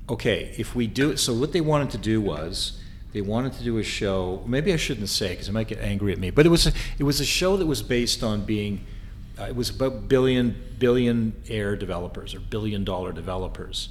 okay, 0.07 0.53
if 0.57 0.75
we 0.75 0.87
do 0.87 1.11
it, 1.11 1.17
so 1.17 1.33
what 1.33 1.53
they 1.53 1.61
wanted 1.61 1.89
to 1.91 1.97
do 1.97 2.21
was 2.21 2.79
they 3.11 3.21
wanted 3.21 3.53
to 3.53 3.63
do 3.63 3.77
a 3.79 3.83
show. 3.83 4.43
Maybe 4.45 4.71
I 4.71 4.75
shouldn't 4.75 5.09
say 5.09 5.29
because 5.29 5.47
they 5.47 5.53
might 5.53 5.67
get 5.67 5.79
angry 5.79 6.11
at 6.11 6.19
me. 6.19 6.29
But 6.29 6.45
it 6.45 6.49
was 6.49 6.67
a, 6.67 6.73
it 6.99 7.03
was 7.03 7.19
a 7.19 7.25
show 7.25 7.57
that 7.57 7.65
was 7.65 7.81
based 7.81 8.23
on 8.23 8.45
being. 8.45 8.85
Uh, 9.39 9.45
it 9.45 9.55
was 9.55 9.69
about 9.69 10.07
billion 10.07 10.55
billionaire 10.77 11.75
developers 11.75 12.35
or 12.35 12.39
billion 12.39 12.83
dollar 12.83 13.11
developers, 13.11 13.89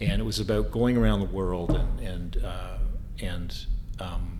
and 0.00 0.20
it 0.20 0.24
was 0.24 0.40
about 0.40 0.70
going 0.70 0.96
around 0.96 1.20
the 1.20 1.26
world 1.26 1.70
and 1.70 2.00
and 2.00 2.44
uh, 2.44 2.78
and 3.20 3.66
um, 4.00 4.37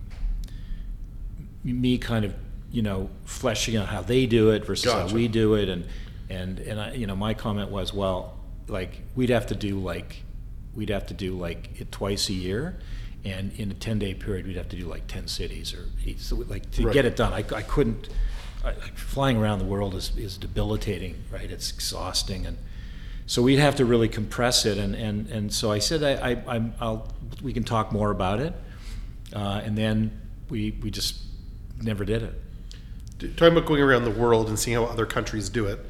me 1.63 1.97
kind 1.97 2.25
of 2.25 2.33
you 2.71 2.81
know 2.81 3.09
fleshing 3.25 3.75
out 3.75 3.87
how 3.87 4.01
they 4.01 4.25
do 4.25 4.51
it 4.51 4.65
versus 4.65 4.85
Gotcha. 4.85 5.09
how 5.09 5.13
we 5.13 5.27
do 5.27 5.55
it, 5.55 5.69
and 5.69 5.85
and 6.29 6.59
and 6.59 6.79
I, 6.79 6.93
you 6.93 7.07
know 7.07 7.15
my 7.15 7.33
comment 7.33 7.71
was 7.71 7.93
well 7.93 8.37
like 8.67 9.01
we'd 9.15 9.29
have 9.29 9.47
to 9.47 9.55
do 9.55 9.79
like 9.79 10.23
we'd 10.75 10.89
have 10.89 11.07
to 11.07 11.13
do 11.13 11.33
like 11.35 11.79
it 11.81 11.91
twice 11.91 12.29
a 12.29 12.33
year. 12.33 12.79
And 13.25 13.51
in 13.59 13.69
a 13.69 13.73
10 13.73 13.99
day 13.99 14.13
period 14.13 14.47
we'd 14.47 14.55
have 14.55 14.69
to 14.69 14.77
do 14.77 14.85
like 14.85 15.05
10 15.07 15.27
cities 15.27 15.73
or 15.73 15.87
eight. 16.05 16.21
So 16.21 16.37
like 16.37 16.71
to 16.71 16.85
Right. 16.85 16.93
get 16.93 17.03
it 17.03 17.17
done 17.17 17.33
i, 17.33 17.39
I 17.39 17.63
couldn't 17.63 18.07
I, 18.63 18.67
like, 18.67 18.97
flying 18.97 19.35
around 19.35 19.59
the 19.59 19.65
world 19.65 19.93
is, 19.93 20.15
is 20.15 20.37
debilitating 20.37 21.15
right? 21.29 21.51
It's 21.51 21.69
exhausting. 21.69 22.45
And 22.45 22.57
so 23.25 23.41
we'd 23.41 23.59
have 23.59 23.75
to 23.75 23.83
really 23.85 24.07
compress 24.07 24.65
it. 24.65 24.77
And, 24.77 24.95
and, 24.95 25.27
and 25.27 25.51
so 25.53 25.69
i 25.69 25.79
said 25.79 26.01
I, 26.01 26.31
I, 26.31 26.55
I'm, 26.55 26.73
I'll, 26.79 27.11
we 27.41 27.51
can 27.51 27.65
talk 27.65 27.91
more 27.91 28.09
about 28.09 28.39
it. 28.39 28.53
Uh, 29.35 29.61
and 29.65 29.77
then 29.77 30.17
we, 30.49 30.77
we 30.81 30.89
just 30.89 31.17
never 31.81 32.05
did 32.05 32.23
it. 32.23 33.37
Talking 33.37 33.57
about 33.57 33.67
going 33.67 33.81
around 33.81 34.05
the 34.05 34.11
world 34.11 34.47
and 34.47 34.57
seeing 34.57 34.77
how 34.77 34.85
other 34.85 35.05
countries 35.05 35.49
do 35.49 35.65
it 35.65 35.85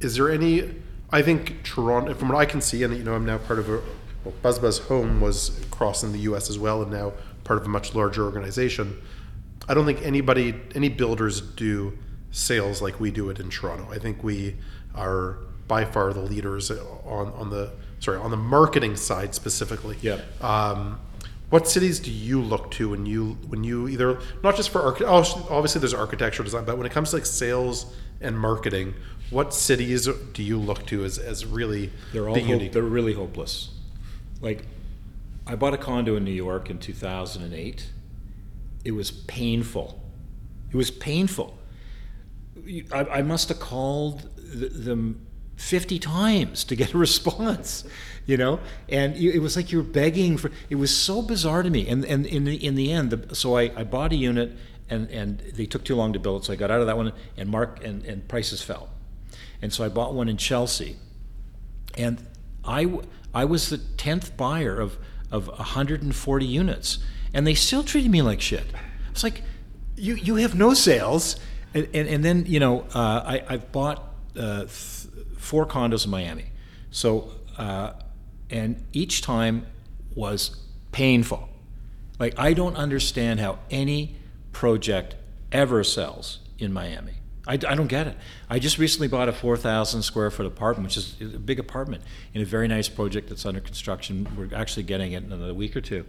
is 0.00 0.16
there 0.16 0.30
any 0.30 0.68
i 1.10 1.22
think 1.22 1.62
toronto 1.62 2.12
from 2.12 2.28
what 2.28 2.36
i 2.36 2.44
can 2.44 2.60
see 2.60 2.82
and 2.82 2.96
you 2.96 3.04
know 3.04 3.14
i'm 3.14 3.24
now 3.24 3.38
part 3.38 3.58
of 3.58 3.68
a 3.68 3.80
well, 4.24 4.34
BuzzBuzzHome 4.42 5.20
was 5.20 5.60
across 5.64 6.04
in 6.04 6.12
the 6.12 6.18
us 6.20 6.48
as 6.48 6.58
well 6.58 6.82
and 6.82 6.92
now 6.92 7.12
part 7.44 7.58
of 7.58 7.66
a 7.66 7.68
much 7.68 7.94
larger 7.94 8.24
organization. 8.24 9.02
I 9.68 9.74
don't 9.74 9.84
think 9.84 10.02
anybody 10.02 10.54
any 10.74 10.88
builders 10.88 11.40
do 11.40 11.98
sales 12.30 12.80
like 12.80 13.00
we 13.00 13.10
do 13.10 13.30
it 13.30 13.40
in 13.40 13.50
toronto. 13.50 13.88
I 13.90 13.98
think 13.98 14.22
we 14.22 14.56
are 14.94 15.38
by 15.66 15.84
far 15.84 16.12
the 16.12 16.20
leaders 16.20 16.70
on, 16.70 17.32
on 17.32 17.50
the 17.50 17.72
sorry 17.98 18.18
on 18.18 18.30
the 18.30 18.36
marketing 18.36 18.96
side 18.96 19.34
specifically. 19.34 19.96
Yeah. 20.02 20.20
um, 20.40 21.00
what 21.52 21.68
cities 21.68 22.00
do 22.00 22.10
you 22.10 22.40
look 22.40 22.70
to 22.70 22.88
when 22.88 23.04
you 23.04 23.36
when 23.48 23.62
you 23.62 23.86
either 23.86 24.18
not 24.42 24.56
just 24.56 24.70
for 24.70 24.80
arch- 24.80 25.02
oh, 25.02 25.46
obviously 25.50 25.80
there's 25.80 25.92
architectural 25.92 26.44
design, 26.44 26.64
but 26.64 26.78
when 26.78 26.86
it 26.86 26.92
comes 26.92 27.10
to 27.10 27.16
like 27.16 27.26
sales 27.26 27.94
and 28.22 28.38
marketing, 28.38 28.94
what 29.28 29.52
cities 29.52 30.08
do 30.32 30.42
you 30.42 30.58
look 30.58 30.86
to 30.86 31.04
as, 31.04 31.18
as 31.18 31.44
really 31.44 31.92
They're 32.14 32.26
all 32.26 32.40
hope, 32.40 32.72
they're 32.72 32.82
really 32.82 33.12
hopeless. 33.12 33.68
Like, 34.40 34.64
I 35.46 35.54
bought 35.54 35.74
a 35.74 35.76
condo 35.76 36.16
in 36.16 36.24
New 36.24 36.30
York 36.30 36.70
in 36.70 36.78
2008. 36.78 37.90
It 38.86 38.92
was 38.92 39.10
painful. 39.10 40.02
It 40.70 40.76
was 40.76 40.90
painful. 40.90 41.58
I, 42.90 43.18
I 43.18 43.22
must 43.22 43.50
have 43.50 43.60
called 43.60 44.26
th- 44.58 44.72
them 44.72 45.26
50 45.62 45.98
times 45.98 46.64
to 46.64 46.76
get 46.76 46.92
a 46.92 46.98
response, 47.08 47.84
you 48.26 48.36
know, 48.36 48.60
and 48.88 49.16
it 49.16 49.38
was 49.40 49.56
like 49.56 49.72
you 49.72 49.78
were 49.78 49.84
begging 49.84 50.36
for. 50.36 50.50
It 50.70 50.76
was 50.76 50.96
so 50.96 51.22
bizarre 51.22 51.62
to 51.62 51.70
me. 51.70 51.88
And 51.88 52.04
and 52.04 52.26
in 52.26 52.44
the 52.44 52.56
in 52.56 52.74
the 52.74 52.92
end, 52.92 53.10
the, 53.10 53.34
so 53.34 53.56
I, 53.56 53.72
I 53.76 53.84
bought 53.84 54.12
a 54.12 54.16
unit, 54.16 54.56
and 54.88 55.08
and 55.10 55.38
they 55.38 55.66
took 55.66 55.84
too 55.84 55.96
long 55.96 56.12
to 56.12 56.18
build, 56.18 56.42
it. 56.42 56.44
so 56.46 56.52
I 56.52 56.56
got 56.56 56.70
out 56.70 56.80
of 56.80 56.86
that 56.86 56.96
one, 56.96 57.12
and 57.36 57.48
mark 57.48 57.84
and 57.84 58.04
and 58.04 58.26
prices 58.28 58.62
fell, 58.62 58.90
and 59.60 59.72
so 59.72 59.84
I 59.84 59.88
bought 59.88 60.14
one 60.14 60.28
in 60.28 60.36
Chelsea 60.36 60.96
and 61.96 62.26
i 62.64 63.00
i 63.34 63.44
was 63.44 63.70
the 63.70 63.78
10th 63.78 64.36
buyer 64.36 64.80
of, 64.80 64.98
of 65.30 65.48
140 65.48 66.46
units 66.46 66.98
and 67.34 67.46
they 67.46 67.54
still 67.54 67.82
treated 67.82 68.10
me 68.10 68.22
like 68.22 68.40
shit 68.40 68.66
it's 69.10 69.22
like 69.22 69.42
you, 69.96 70.14
you 70.14 70.36
have 70.36 70.54
no 70.54 70.74
sales 70.74 71.36
and, 71.74 71.88
and, 71.94 72.08
and 72.08 72.24
then 72.24 72.44
you 72.46 72.60
know 72.60 72.86
uh, 72.94 73.22
I, 73.24 73.44
i've 73.48 73.72
bought 73.72 74.08
uh, 74.38 74.64
four 75.42 75.66
condos 75.66 76.04
in 76.04 76.10
miami 76.10 76.46
so 76.90 77.30
uh, 77.58 77.92
and 78.50 78.84
each 78.92 79.22
time 79.22 79.66
was 80.14 80.56
painful 80.92 81.48
like 82.18 82.38
i 82.38 82.52
don't 82.52 82.76
understand 82.76 83.40
how 83.40 83.58
any 83.70 84.16
project 84.52 85.16
ever 85.50 85.82
sells 85.82 86.38
in 86.58 86.72
miami 86.72 87.14
I, 87.46 87.54
I 87.54 87.74
don't 87.74 87.88
get 87.88 88.06
it. 88.06 88.16
I 88.48 88.58
just 88.58 88.78
recently 88.78 89.08
bought 89.08 89.28
a 89.28 89.32
4,000 89.32 90.02
square 90.02 90.30
foot 90.30 90.46
apartment, 90.46 90.86
which 90.86 90.96
is 90.96 91.34
a 91.34 91.38
big 91.38 91.58
apartment, 91.58 92.02
in 92.34 92.40
a 92.40 92.44
very 92.44 92.68
nice 92.68 92.88
project 92.88 93.28
that's 93.28 93.44
under 93.44 93.60
construction. 93.60 94.28
We're 94.36 94.54
actually 94.54 94.84
getting 94.84 95.12
it 95.12 95.24
in 95.24 95.32
another 95.32 95.54
week 95.54 95.76
or 95.76 95.80
two. 95.80 96.06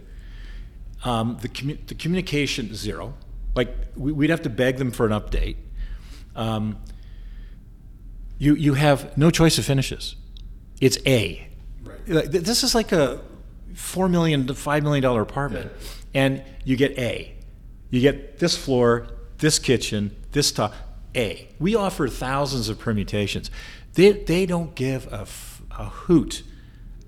Um, 1.04 1.38
the, 1.40 1.48
commu- 1.48 1.84
the 1.86 1.94
communication 1.96 2.74
zero. 2.74 3.14
Like 3.56 3.74
we, 3.96 4.12
we'd 4.12 4.30
have 4.30 4.42
to 4.42 4.50
beg 4.50 4.76
them 4.76 4.90
for 4.90 5.06
an 5.06 5.12
update. 5.12 5.56
Um, 6.36 6.78
you 8.38 8.54
you 8.54 8.74
have 8.74 9.16
no 9.16 9.30
choice 9.30 9.58
of 9.58 9.64
finishes. 9.64 10.16
It's 10.80 10.98
A. 11.06 11.48
Right. 11.82 12.30
This 12.30 12.62
is 12.62 12.74
like 12.74 12.92
a 12.92 13.20
four 13.74 14.08
million 14.08 14.46
to 14.46 14.54
five 14.54 14.82
million 14.82 15.02
dollar 15.02 15.22
apartment, 15.22 15.72
and 16.12 16.42
you 16.64 16.76
get 16.76 16.98
A. 16.98 17.34
You 17.90 18.00
get 18.00 18.38
this 18.38 18.56
floor, 18.56 19.06
this 19.38 19.58
kitchen, 19.58 20.14
this 20.32 20.52
top. 20.52 20.74
A. 21.16 21.48
We 21.60 21.76
offer 21.76 22.08
thousands 22.08 22.68
of 22.68 22.78
permutations. 22.78 23.50
They 23.94 24.12
they 24.12 24.46
don't 24.46 24.74
give 24.74 25.06
a, 25.12 25.20
f- 25.20 25.62
a 25.70 25.84
hoot, 25.84 26.42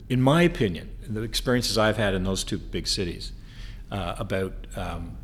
in 0.08 0.22
my 0.22 0.42
opinion, 0.42 0.90
the 1.08 1.22
experiences 1.22 1.76
I've 1.76 1.96
had 1.96 2.14
in 2.14 2.22
those 2.22 2.44
two 2.44 2.58
big 2.58 2.86
cities, 2.86 3.32
uh, 3.90 4.14
about. 4.18 4.52
Um, 4.76 5.16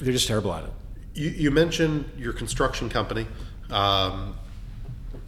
they're 0.00 0.12
just 0.12 0.28
terrible 0.28 0.52
at 0.52 0.64
it. 0.64 0.70
You, 1.14 1.30
you 1.30 1.50
mentioned 1.50 2.10
your 2.16 2.32
construction 2.32 2.88
company, 2.88 3.26
um, 3.70 4.36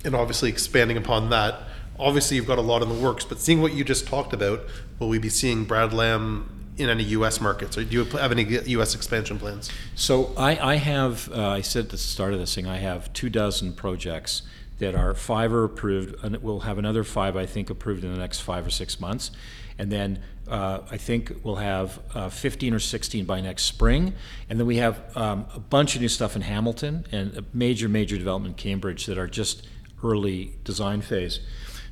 and 0.06 0.14
obviously 0.14 0.48
expanding 0.48 0.96
upon 0.96 1.30
that. 1.30 1.62
Obviously, 1.98 2.36
you've 2.36 2.46
got 2.46 2.58
a 2.58 2.62
lot 2.62 2.82
in 2.82 2.88
the 2.88 2.94
works, 2.94 3.24
but 3.24 3.38
seeing 3.38 3.60
what 3.60 3.74
you 3.74 3.84
just 3.84 4.06
talked 4.06 4.32
about, 4.32 4.64
will 4.98 5.08
we 5.08 5.18
be 5.18 5.28
seeing 5.28 5.64
Brad 5.64 5.92
Lamb 5.92 6.52
in 6.76 6.90
any 6.90 7.04
U.S. 7.04 7.40
markets, 7.40 7.76
or 7.78 7.84
do 7.84 7.96
you 7.96 8.04
have 8.04 8.32
any 8.32 8.44
U.S. 8.44 8.94
expansion 8.94 9.38
plans? 9.38 9.70
So 9.94 10.32
I, 10.36 10.72
I 10.72 10.76
have, 10.76 11.30
uh, 11.32 11.48
I 11.48 11.62
said 11.62 11.86
at 11.86 11.90
the 11.90 11.98
start 11.98 12.34
of 12.34 12.38
this 12.38 12.54
thing, 12.54 12.66
I 12.66 12.76
have 12.76 13.12
two 13.12 13.30
dozen 13.30 13.72
projects 13.72 14.42
that 14.78 14.94
are 14.94 15.14
five 15.14 15.52
are 15.54 15.64
approved, 15.64 16.22
and 16.22 16.36
we'll 16.42 16.60
have 16.60 16.76
another 16.76 17.02
five, 17.02 17.34
I 17.34 17.46
think, 17.46 17.70
approved 17.70 18.04
in 18.04 18.12
the 18.12 18.20
next 18.20 18.40
five 18.40 18.66
or 18.66 18.70
six 18.70 19.00
months. 19.00 19.30
And 19.78 19.90
then 19.90 20.22
uh, 20.48 20.80
I 20.90 20.96
think 20.96 21.32
we'll 21.42 21.56
have 21.56 21.98
uh, 22.14 22.28
15 22.28 22.74
or 22.74 22.78
16 22.78 23.24
by 23.24 23.40
next 23.40 23.64
spring. 23.64 24.14
And 24.48 24.58
then 24.58 24.66
we 24.66 24.76
have 24.76 25.02
um, 25.16 25.46
a 25.54 25.60
bunch 25.60 25.94
of 25.94 26.02
new 26.02 26.08
stuff 26.08 26.36
in 26.36 26.42
Hamilton 26.42 27.06
and 27.10 27.36
a 27.36 27.44
major, 27.52 27.88
major 27.88 28.16
development 28.16 28.52
in 28.52 28.62
Cambridge 28.62 29.06
that 29.06 29.18
are 29.18 29.26
just 29.26 29.66
early 30.06 30.56
design 30.64 31.00
phase. 31.00 31.40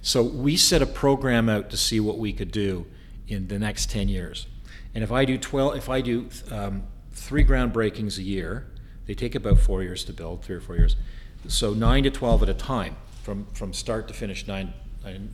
So 0.02 0.22
we 0.22 0.56
set 0.56 0.82
a 0.82 0.86
program 0.86 1.48
out 1.48 1.70
to 1.70 1.76
see 1.76 1.98
what 1.98 2.18
we 2.18 2.32
could 2.32 2.50
do 2.50 2.86
in 3.26 3.48
the 3.48 3.58
next 3.58 3.90
10 3.90 4.08
years. 4.08 4.46
And 4.94 5.02
if 5.02 5.10
I 5.10 5.24
do 5.24 5.38
12, 5.38 5.76
if 5.76 5.88
I 5.88 6.00
do 6.00 6.28
um, 6.50 6.84
three 7.12 7.44
groundbreakings 7.44 8.18
a 8.18 8.22
year, 8.22 8.66
they 9.06 9.14
take 9.14 9.34
about 9.34 9.58
four 9.58 9.82
years 9.82 10.04
to 10.04 10.12
build, 10.12 10.44
three 10.44 10.56
or 10.56 10.60
four 10.60 10.76
years. 10.76 10.96
So 11.48 11.74
nine 11.74 12.04
to 12.04 12.10
12 12.10 12.42
at 12.44 12.48
a 12.48 12.54
time, 12.54 12.96
from, 13.22 13.46
from 13.54 13.72
start 13.72 14.08
to 14.08 14.14
finish, 14.14 14.46
nine, 14.46 14.72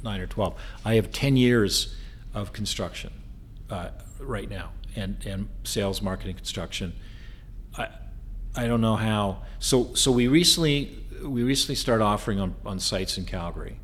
nine 0.02 0.20
or 0.20 0.26
12. 0.26 0.54
I 0.84 0.94
have 0.94 1.12
10 1.12 1.36
years 1.36 1.96
of 2.32 2.52
construction 2.52 3.12
uh, 3.70 3.90
right 4.18 4.48
now, 4.48 4.70
and, 4.96 5.16
and 5.26 5.48
sales, 5.64 6.00
marketing, 6.00 6.36
construction. 6.36 6.94
I, 7.76 7.88
I 8.54 8.66
don't 8.66 8.80
know 8.80 8.96
how. 8.96 9.42
So, 9.58 9.94
so 9.94 10.10
we 10.10 10.26
recently 10.26 10.99
we 11.22 11.42
recently 11.42 11.74
started 11.74 12.04
offering 12.04 12.40
on, 12.40 12.54
on 12.64 12.78
sites 12.78 13.18
in 13.18 13.24
Calgary, 13.24 13.76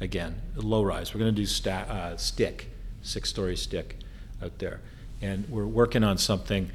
again, 0.00 0.40
low 0.56 0.82
rise. 0.82 1.14
We're 1.14 1.20
going 1.20 1.34
to 1.34 1.40
do 1.40 1.46
sta- 1.46 1.86
uh, 1.88 2.16
stick, 2.16 2.68
six 3.02 3.28
story 3.28 3.56
stick, 3.56 3.96
out 4.42 4.58
there, 4.58 4.80
and 5.20 5.48
we're 5.48 5.66
working 5.66 6.02
on 6.04 6.18
something. 6.18 6.70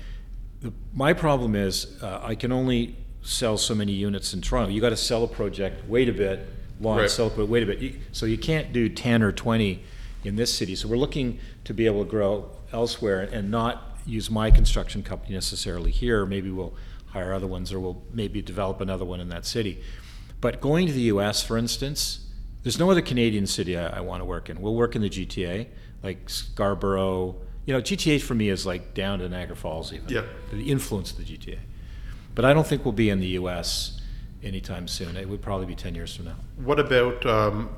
The, 0.62 0.72
my 0.94 1.14
problem 1.14 1.56
is 1.56 2.02
uh, 2.02 2.22
I 2.24 2.36
can 2.36 2.52
only 2.52 2.96
sell 3.22 3.58
so 3.58 3.74
many 3.74 3.92
units 3.92 4.34
in 4.34 4.42
Toronto. 4.42 4.72
You 4.72 4.82
got 4.82 4.90
to 4.90 4.98
sell 4.98 5.24
a 5.24 5.28
project, 5.28 5.88
wait 5.90 6.10
a 6.10 6.14
bit, 6.14 6.48
launch, 6.80 7.02
Right. 7.02 7.10
sell 7.10 7.28
it, 7.28 7.38
wait 7.50 7.64
a 7.64 7.66
bit. 7.66 7.80
You, 7.80 7.96
so 8.12 8.26
you 8.26 8.38
can't 8.38 8.72
do 8.72 8.88
ten 8.90 9.24
or 9.24 9.32
twenty 9.32 9.84
in 10.24 10.36
this 10.36 10.54
city. 10.54 10.76
So 10.76 10.88
we're 10.88 10.98
looking 10.98 11.40
to 11.66 11.74
be 11.74 11.86
able 11.88 12.04
to 12.06 12.10
grow 12.10 12.52
elsewhere 12.72 13.22
and 13.32 13.50
not 13.50 13.98
use 14.06 14.30
my 14.30 14.52
construction 14.52 15.02
company 15.02 15.34
necessarily 15.34 15.90
here. 15.92 16.26
Maybe 16.26 16.52
we'll 16.52 16.74
hire 17.08 17.34
other 17.34 17.48
ones, 17.48 17.72
or 17.74 17.80
we'll 17.80 18.04
maybe 18.14 18.42
develop 18.42 18.82
another 18.82 19.06
one 19.06 19.20
in 19.20 19.30
that 19.30 19.46
city. 19.46 19.82
But 20.46 20.62
going 20.62 20.86
to 20.86 20.94
the 20.94 21.02
U.S., 21.02 21.42
for 21.42 21.58
instance, 21.58 22.20
there's 22.62 22.78
no 22.78 22.92
other 22.92 23.02
Canadian 23.02 23.48
city 23.48 23.76
I, 23.76 23.98
I 23.98 24.02
want 24.02 24.22
to 24.22 24.26
work 24.26 24.48
in. 24.48 24.62
We'll 24.62 24.76
work 24.76 24.96
in 24.96 25.02
the 25.02 25.10
GTA, 25.10 25.66
like 26.04 26.30
Scarborough. 26.30 27.36
You 27.66 27.74
know, 27.74 27.82
GTA 27.82 28.22
for 28.22 28.36
me 28.36 28.50
is 28.50 28.64
like 28.64 28.94
down 28.94 29.18
to 29.18 29.28
Niagara 29.28 29.56
Falls, 29.56 29.92
even. 29.92 30.08
Yep. 30.08 30.28
The 30.52 30.70
influence 30.70 31.10
of 31.14 31.18
the 31.18 31.24
GTA. 31.24 31.58
But 32.36 32.46
I 32.46 32.54
don't 32.54 32.68
think 32.68 32.86
we'll 32.86 32.92
be 32.92 33.10
in 33.10 33.22
the 33.22 33.30
U.S. 33.30 34.00
anytime 34.44 34.88
soon. 34.88 35.18
It 35.18 35.28
would 35.28 35.42
probably 35.42 35.66
be 35.66 35.74
10 35.74 35.96
years 35.96 36.16
from 36.16 36.26
now. 36.26 36.36
What 36.58 36.80
about? 36.80 37.26
Um, 37.26 37.76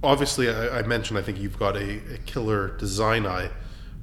obviously, 0.00 0.48
I, 0.48 0.78
I, 0.78 0.82
mentioned 0.82 1.18
I 1.18 1.22
think 1.22 1.40
you've 1.40 1.58
got 1.58 1.76
a, 1.76 2.14
a, 2.14 2.18
killer 2.18 2.76
design 2.76 3.26
eye. 3.26 3.50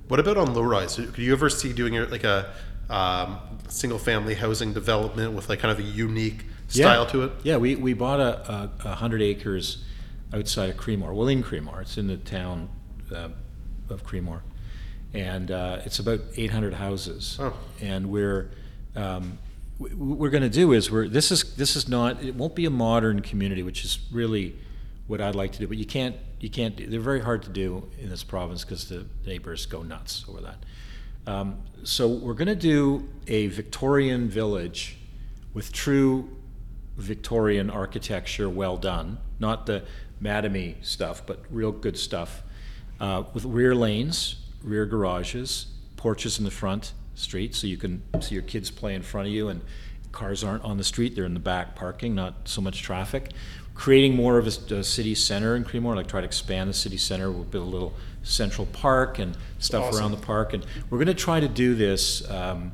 What 0.10 0.20
about 0.20 0.36
on 0.36 0.54
low 0.54 0.64
rise? 0.64 0.98
Could 0.98 1.18
you 1.18 1.32
ever 1.32 1.50
see 1.50 1.72
doing 1.72 1.94
like 2.10 2.26
a 2.26 2.54
um, 2.90 3.40
single 3.70 4.00
family 4.00 4.34
housing 4.34 4.74
development 4.74 5.32
with 5.32 5.48
like 5.48 5.60
kind 5.60 5.72
of 5.72 5.80
a 5.80 5.88
unique 5.88 6.44
style 6.68 7.04
yeah. 7.04 7.12
to 7.12 7.24
it? 7.24 7.32
Yeah, 7.44 7.58
we, 7.58 7.76
we 7.76 7.94
bought 7.94 8.20
a, 8.20 8.52
a, 8.52 8.72
a, 8.86 8.96
hundred 8.96 9.22
acres 9.22 9.84
outside 10.34 10.70
of 10.70 10.78
Creemore, 10.78 11.14
well 11.14 11.28
in 11.28 11.44
Creemore. 11.44 11.82
It's 11.82 11.98
in 11.98 12.08
the 12.08 12.18
town 12.18 12.70
uh, 13.14 13.30
of 13.90 14.04
Creemore, 14.04 14.42
and 15.14 15.52
uh, 15.52 15.80
it's 15.86 16.00
about 16.00 16.22
800 16.36 16.74
houses. 16.74 17.38
Oh. 17.40 17.58
And 17.82 18.10
we're 18.10 18.52
um, 18.96 19.38
what 19.78 20.18
we're 20.18 20.30
going 20.30 20.44
to 20.44 20.50
do 20.50 20.72
is 20.72 20.90
we're 20.90 21.08
this 21.08 21.32
is 21.32 21.56
this 21.56 21.76
is 21.76 21.88
not 21.88 22.24
it 22.24 22.36
won't 22.36 22.56
be 22.56 22.66
a 22.66 22.70
modern 22.70 23.22
community, 23.22 23.64
which 23.64 23.84
is 23.84 24.00
really 24.12 24.56
what 25.08 25.22
I'd 25.22 25.36
like 25.36 25.52
to 25.54 25.60
do. 25.60 25.68
But 25.68 25.78
you 25.78 25.86
can't 25.86 26.16
you 26.40 26.50
can't 26.50 26.78
they're 26.90 27.00
very 27.00 27.22
hard 27.22 27.44
to 27.44 27.50
do 27.50 27.88
in 28.00 28.10
this 28.10 28.24
province 28.24 28.64
because 28.64 28.88
the 28.88 29.06
neighbors 29.26 29.66
go 29.66 29.84
nuts 29.84 30.26
over 30.30 30.42
that. 30.42 30.58
Um, 31.28 31.58
so 31.84 32.08
we're 32.08 32.34
going 32.34 32.48
to 32.48 32.56
do 32.56 33.08
a 33.28 33.48
Victorian 33.48 34.30
village 34.30 34.98
with 35.54 35.72
true 35.72 36.30
Victorian 36.98 37.70
architecture, 37.70 38.50
well 38.50 38.78
done, 38.78 39.18
not 39.40 39.66
the 39.66 39.84
Mattamy 40.22 40.76
stuff, 40.84 41.22
but 41.26 41.44
real 41.50 41.72
good 41.72 41.98
stuff, 41.98 42.44
uh, 43.00 43.24
with 43.34 43.44
rear 43.46 43.76
lanes, 43.76 44.38
rear 44.64 44.86
garages, 44.86 45.68
porches 45.98 46.40
in 46.40 46.46
the 46.46 46.52
front 46.52 46.94
street, 47.14 47.54
so 47.54 47.68
you 47.68 47.78
can 47.78 48.02
see 48.22 48.34
your 48.34 48.44
kids 48.44 48.72
play 48.72 48.96
in 48.96 49.02
front 49.02 49.28
of 49.28 49.34
you, 49.34 49.50
and 49.50 49.62
cars 50.12 50.44
aren't 50.44 50.64
on 50.64 50.78
the 50.78 50.84
street; 50.84 51.16
they're 51.16 51.26
in 51.26 51.34
the 51.34 51.40
back 51.40 51.76
parking, 51.76 52.16
not 52.16 52.48
so 52.48 52.62
much 52.62 52.82
traffic. 52.82 53.32
Creating 53.74 54.16
more 54.16 54.38
of 54.38 54.48
a, 54.48 54.76
a 54.76 54.84
city 54.84 55.14
center 55.14 55.58
in 55.58 55.66
Creemore, 55.66 55.98
like 55.98 56.08
try 56.08 56.22
to 56.22 56.26
expand 56.26 56.70
the 56.70 56.74
city 56.74 56.96
center. 56.96 57.30
We'll 57.30 57.44
build 57.44 57.68
a 57.68 57.70
little 57.70 57.94
central 58.24 58.68
park 58.68 59.20
and 59.20 59.38
stuff 59.60 59.84
awesome. 59.84 60.00
around 60.00 60.12
the 60.12 60.26
park, 60.26 60.54
and 60.54 60.66
we're 60.90 60.98
going 60.98 61.08
to 61.08 61.14
try 61.14 61.42
to 61.42 61.50
do 61.50 61.76
this. 61.76 62.30
Um, 62.30 62.72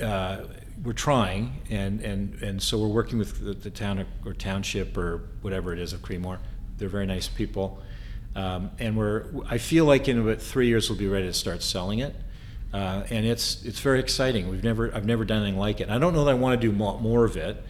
uh, 0.00 0.42
we're 0.84 0.92
trying, 0.92 1.62
and, 1.70 2.00
and, 2.00 2.34
and 2.42 2.62
so 2.62 2.78
we're 2.78 2.88
working 2.88 3.18
with 3.18 3.44
the, 3.44 3.54
the 3.54 3.70
town 3.70 4.04
or 4.24 4.34
township 4.34 4.96
or 4.96 5.28
whatever 5.42 5.72
it 5.72 5.78
is 5.78 5.92
of 5.92 6.00
Creemore. 6.02 6.38
They're 6.78 6.88
very 6.88 7.06
nice 7.06 7.28
people, 7.28 7.80
um, 8.34 8.70
and 8.78 8.96
we're. 8.96 9.26
I 9.48 9.58
feel 9.58 9.84
like 9.84 10.08
in 10.08 10.18
about 10.18 10.40
three 10.42 10.66
years 10.66 10.90
we'll 10.90 10.98
be 10.98 11.06
ready 11.06 11.26
to 11.26 11.32
start 11.32 11.62
selling 11.62 12.00
it, 12.00 12.16
uh, 12.72 13.04
and 13.10 13.24
it's 13.24 13.64
it's 13.64 13.78
very 13.78 14.00
exciting. 14.00 14.48
We've 14.48 14.64
never 14.64 14.92
I've 14.92 15.04
never 15.04 15.24
done 15.24 15.42
anything 15.42 15.60
like 15.60 15.80
it. 15.80 15.90
I 15.90 15.98
don't 15.98 16.12
know 16.12 16.24
that 16.24 16.32
I 16.32 16.34
want 16.34 16.60
to 16.60 16.66
do 16.66 16.74
more, 16.74 16.98
more 16.98 17.24
of 17.24 17.36
it, 17.36 17.62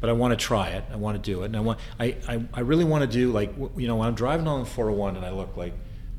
but 0.00 0.10
I 0.10 0.12
want 0.12 0.32
to 0.32 0.36
try 0.36 0.68
it. 0.68 0.84
I 0.92 0.96
want 0.96 1.22
to 1.22 1.30
do 1.30 1.42
it, 1.42 1.46
and 1.46 1.56
I 1.56 1.60
want 1.60 1.78
I, 1.98 2.16
I, 2.28 2.44
I 2.52 2.60
really 2.60 2.84
want 2.84 3.02
to 3.02 3.08
do 3.10 3.32
like 3.32 3.54
you 3.76 3.86
know 3.86 3.96
when 3.96 4.08
I'm 4.08 4.14
driving 4.14 4.46
on 4.46 4.60
the 4.60 4.66
401 4.66 5.16
and 5.16 5.24
I 5.24 5.30
look 5.30 5.56
like 5.56 5.72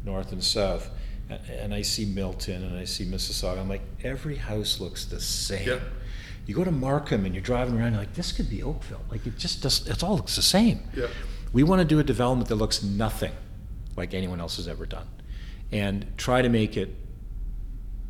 north 0.04 0.32
and 0.32 0.44
south, 0.44 0.90
and 1.30 1.74
I 1.74 1.84
see 1.84 2.06
Milton 2.06 2.64
and 2.64 2.80
I 2.80 2.86
see 2.86 3.06
Mississauga. 3.06 3.60
I'm 3.60 3.70
like 3.70 3.84
every 4.04 4.38
house 4.38 4.80
looks 4.80 5.06
the 5.06 5.20
same. 5.20 5.68
Yep. 5.68 5.82
You 6.50 6.56
go 6.56 6.64
to 6.64 6.72
Markham 6.72 7.26
and 7.26 7.36
you're 7.36 7.44
driving 7.44 7.78
around, 7.78 7.92
you're 7.92 8.02
like, 8.02 8.16
this 8.16 8.32
could 8.32 8.50
be 8.50 8.64
Oakville. 8.64 9.04
Like 9.12 9.28
it 9.28 9.38
just 9.38 9.62
does. 9.62 9.88
It 9.88 10.04
all 10.04 10.16
looks 10.16 10.36
the 10.36 10.42
same. 10.42 10.80
Yeah. 10.96 11.06
We 11.54 11.62
want 11.62 11.80
to 11.80 11.86
do 11.86 12.00
a 12.00 12.04
development 12.04 12.50
that 12.50 12.56
looks 12.56 12.82
nothing 12.82 13.34
like 13.96 14.16
anyone 14.16 14.40
else 14.40 14.58
has 14.58 14.68
ever 14.68 14.88
done, 14.88 15.08
and 15.72 16.08
try 16.18 16.42
to 16.42 16.50
make 16.50 16.76
it, 16.76 16.96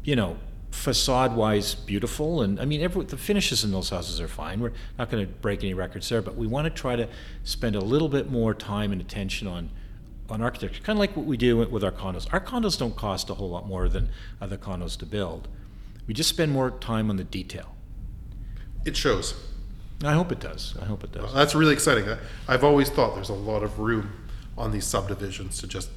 you 0.05 0.15
know, 0.15 0.37
facade-wise 0.71 1.75
beautiful. 1.75 2.41
And 2.41 2.61
I 2.61 2.65
mean, 2.65 2.79
every, 2.81 3.03
the 3.03 3.17
finishes 3.17 3.65
in 3.65 3.73
those 3.73 3.89
houses 3.89 4.21
are 4.21 4.29
fine. 4.29 4.61
We're 4.61 4.71
not 4.97 5.09
going 5.09 5.27
to 5.27 5.33
break 5.33 5.61
any 5.61 5.73
records 5.73 6.07
there, 6.07 6.21
but 6.21 6.37
we 6.37 6.47
want 6.47 6.63
to 6.63 6.69
try 6.69 6.95
to 6.95 7.09
spend 7.43 7.75
a 7.75 7.81
little 7.81 8.07
bit 8.07 8.31
more 8.31 8.53
time 8.53 8.93
and 8.93 9.01
attention 9.01 9.49
on 9.49 9.69
on 10.29 10.41
architecture, 10.41 10.81
kind 10.81 10.95
of 10.95 11.01
like 11.01 11.13
what 11.17 11.25
we 11.25 11.35
do 11.35 11.57
with 11.57 11.83
our 11.83 11.91
condos. 11.91 12.25
Our 12.31 12.39
condos 12.39 12.79
don't 12.79 12.95
cost 12.95 13.29
a 13.29 13.33
whole 13.33 13.49
lot 13.49 13.67
more 13.67 13.89
than 13.89 14.07
other 14.39 14.55
condos 14.55 14.97
to 14.99 15.05
build. 15.05 15.49
We 16.07 16.13
just 16.13 16.29
spend 16.29 16.53
more 16.53 16.71
time 16.71 17.09
on 17.09 17.17
the 17.17 17.25
detail. 17.25 17.75
It 18.85 18.95
shows. 18.95 19.35
I 20.03 20.13
hope 20.13 20.31
it 20.31 20.39
does. 20.39 20.75
I 20.81 20.85
hope 20.85 21.03
it 21.03 21.11
does. 21.11 21.33
That's 21.33 21.55
really 21.55 21.73
exciting. 21.73 22.05
I've 22.47 22.63
always 22.63 22.89
thought 22.89 23.15
there's 23.15 23.29
a 23.29 23.33
lot 23.33 23.63
of 23.63 23.79
room 23.79 24.11
on 24.57 24.71
these 24.71 24.85
subdivisions 24.85 25.59
to 25.59 25.67
just 25.67 25.89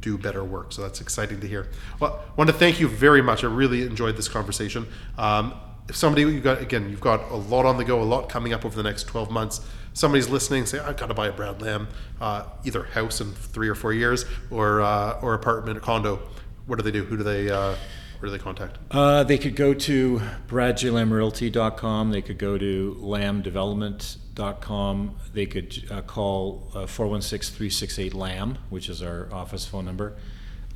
do 0.00 0.16
better 0.16 0.44
work. 0.44 0.72
So 0.72 0.82
that's 0.82 1.00
exciting 1.00 1.40
to 1.40 1.48
hear. 1.48 1.68
Well, 1.98 2.22
I 2.26 2.34
want 2.36 2.48
to 2.48 2.56
thank 2.56 2.80
you 2.80 2.88
very 2.88 3.22
much. 3.22 3.44
I 3.44 3.48
really 3.48 3.82
enjoyed 3.82 4.16
this 4.16 4.28
conversation. 4.28 4.86
Um, 5.18 5.54
if 5.88 5.96
somebody 5.96 6.22
you 6.22 6.40
got 6.40 6.62
again, 6.62 6.88
you've 6.88 7.00
got 7.00 7.30
a 7.30 7.36
lot 7.36 7.66
on 7.66 7.76
the 7.76 7.84
go, 7.84 8.00
a 8.00 8.04
lot 8.04 8.28
coming 8.28 8.52
up 8.52 8.64
over 8.64 8.76
the 8.76 8.82
next 8.82 9.04
12 9.04 9.30
months. 9.30 9.60
Somebody's 9.92 10.28
listening, 10.28 10.66
say, 10.66 10.78
I've 10.78 10.96
got 10.96 11.08
to 11.08 11.14
buy 11.14 11.26
a 11.26 11.32
Brad 11.32 11.60
Lamb, 11.60 11.88
uh, 12.20 12.44
either 12.64 12.84
house 12.84 13.20
in 13.20 13.32
three 13.32 13.68
or 13.68 13.74
four 13.74 13.92
years, 13.92 14.24
or 14.50 14.80
uh, 14.82 15.18
or 15.20 15.34
apartment 15.34 15.76
or 15.76 15.80
condo. 15.80 16.20
What 16.66 16.76
do 16.76 16.84
they 16.84 16.92
do? 16.92 17.04
Who 17.04 17.16
do 17.16 17.24
they? 17.24 17.50
Uh, 17.50 17.74
where 18.20 18.30
do 18.30 18.36
they 18.36 18.42
contact? 18.42 18.76
Uh, 18.90 19.22
they 19.24 19.38
could 19.38 19.56
go 19.56 19.72
to 19.72 20.20
bradjlambrealty.com. 20.46 22.10
They 22.10 22.20
could 22.20 22.36
go 22.36 22.58
to 22.58 22.98
lambdevelopment.com. 23.00 25.16
They 25.32 25.46
could 25.46 25.86
uh, 25.90 26.02
call 26.02 26.70
uh, 26.74 26.84
416 26.86 27.56
368 27.56 28.12
LAMB, 28.12 28.58
which 28.68 28.90
is 28.90 29.02
our 29.02 29.32
office 29.32 29.64
phone 29.64 29.86
number. 29.86 30.18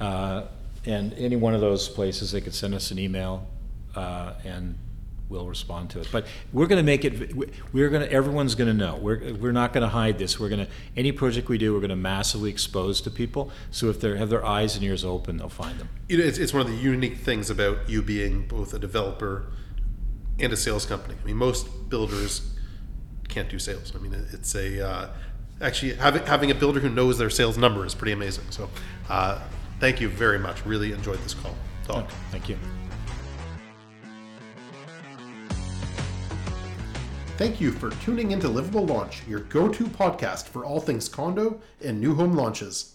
Uh, 0.01 0.45
and 0.86 1.12
any 1.14 1.36
one 1.36 1.55
of 1.55 1.61
those 1.61 1.88
places, 1.88 2.32
they 2.32 2.40
could 2.40 2.55
send 2.55 2.74
us 2.74 2.90
an 2.90 2.99
email 2.99 3.47
uh, 3.95 4.32
and 4.45 4.78
we'll 5.29 5.47
respond 5.47 5.91
to 5.91 6.01
it. 6.01 6.09
But 6.12 6.27
we're 6.53 6.66
going 6.66 6.79
to 6.79 6.85
make 6.85 7.05
it. 7.05 7.35
We're 7.72 7.89
going 7.89 8.03
to. 8.03 8.12
Everyone's 8.12 8.55
going 8.55 8.68
to 8.68 8.75
know. 8.75 8.97
We're 8.97 9.35
we're 9.35 9.53
not 9.53 9.72
going 9.72 9.83
to 9.83 9.89
hide 9.89 10.18
this. 10.18 10.39
We're 10.39 10.49
going 10.49 10.66
to 10.66 10.72
any 10.97 11.12
project 11.12 11.49
we 11.49 11.59
do. 11.59 11.72
We're 11.72 11.81
going 11.81 11.91
to 11.91 11.97
massively 11.97 12.51
expose 12.51 13.01
to 13.03 13.11
people. 13.11 13.51
So 13.70 13.89
if 13.91 14.01
they 14.01 14.16
have 14.16 14.31
their 14.31 14.45
eyes 14.45 14.77
and 14.77 14.85
ears 14.85 15.05
open, 15.05 15.37
they'll 15.37 15.49
find 15.49 15.79
them. 15.79 15.89
It's, 16.09 16.39
it's 16.39 16.53
one 16.53 16.62
of 16.62 16.68
the 16.68 16.77
unique 16.77 17.18
things 17.18 17.51
about 17.51 17.89
you 17.89 18.03
being 18.03 18.47
both 18.47 18.75
a 18.75 18.79
developer 18.79 19.47
and 20.39 20.53
a 20.53 20.57
sales 20.57 20.87
company. 20.87 21.14
I 21.22 21.27
mean, 21.27 21.37
most 21.37 21.89
builders 21.89 22.55
can't 23.29 23.49
do 23.49 23.59
sales. 23.59 23.93
I 23.95 23.99
mean, 23.99 24.14
it's 24.33 24.55
a 24.55 24.87
uh, 24.87 25.09
actually 25.61 25.95
having 25.95 26.25
having 26.27 26.51
a 26.51 26.55
builder 26.55 26.81
who 26.81 26.89
knows 26.89 27.18
their 27.18 27.31
sales 27.31 27.59
number 27.59 27.85
is 27.85 27.95
pretty 27.95 28.12
amazing. 28.12 28.45
So, 28.51 28.68
uh, 29.09 29.41
thank 29.81 30.01
you 30.01 30.09
very 30.09 30.39
much. 30.39 30.64
Really 30.66 30.93
enjoyed 30.93 31.20
this 31.20 31.35
call. 31.35 31.55
Talk. 31.87 32.05
Okay, 32.05 32.14
thank 32.31 32.49
you. 32.49 32.59
Thank 37.37 37.61
you 37.61 37.72
for 37.72 37.91
tuning 37.91 38.30
into 38.30 38.47
Livabl 38.47 38.89
Launch, 38.89 39.26
your 39.26 39.41
go 39.41 39.68
to 39.68 39.87
podcast 39.87 40.45
for 40.45 40.64
all 40.64 40.78
things 40.78 41.09
condo 41.09 41.61
and 41.82 42.01
new 42.01 42.14
home 42.14 42.37
launches. 42.37 42.95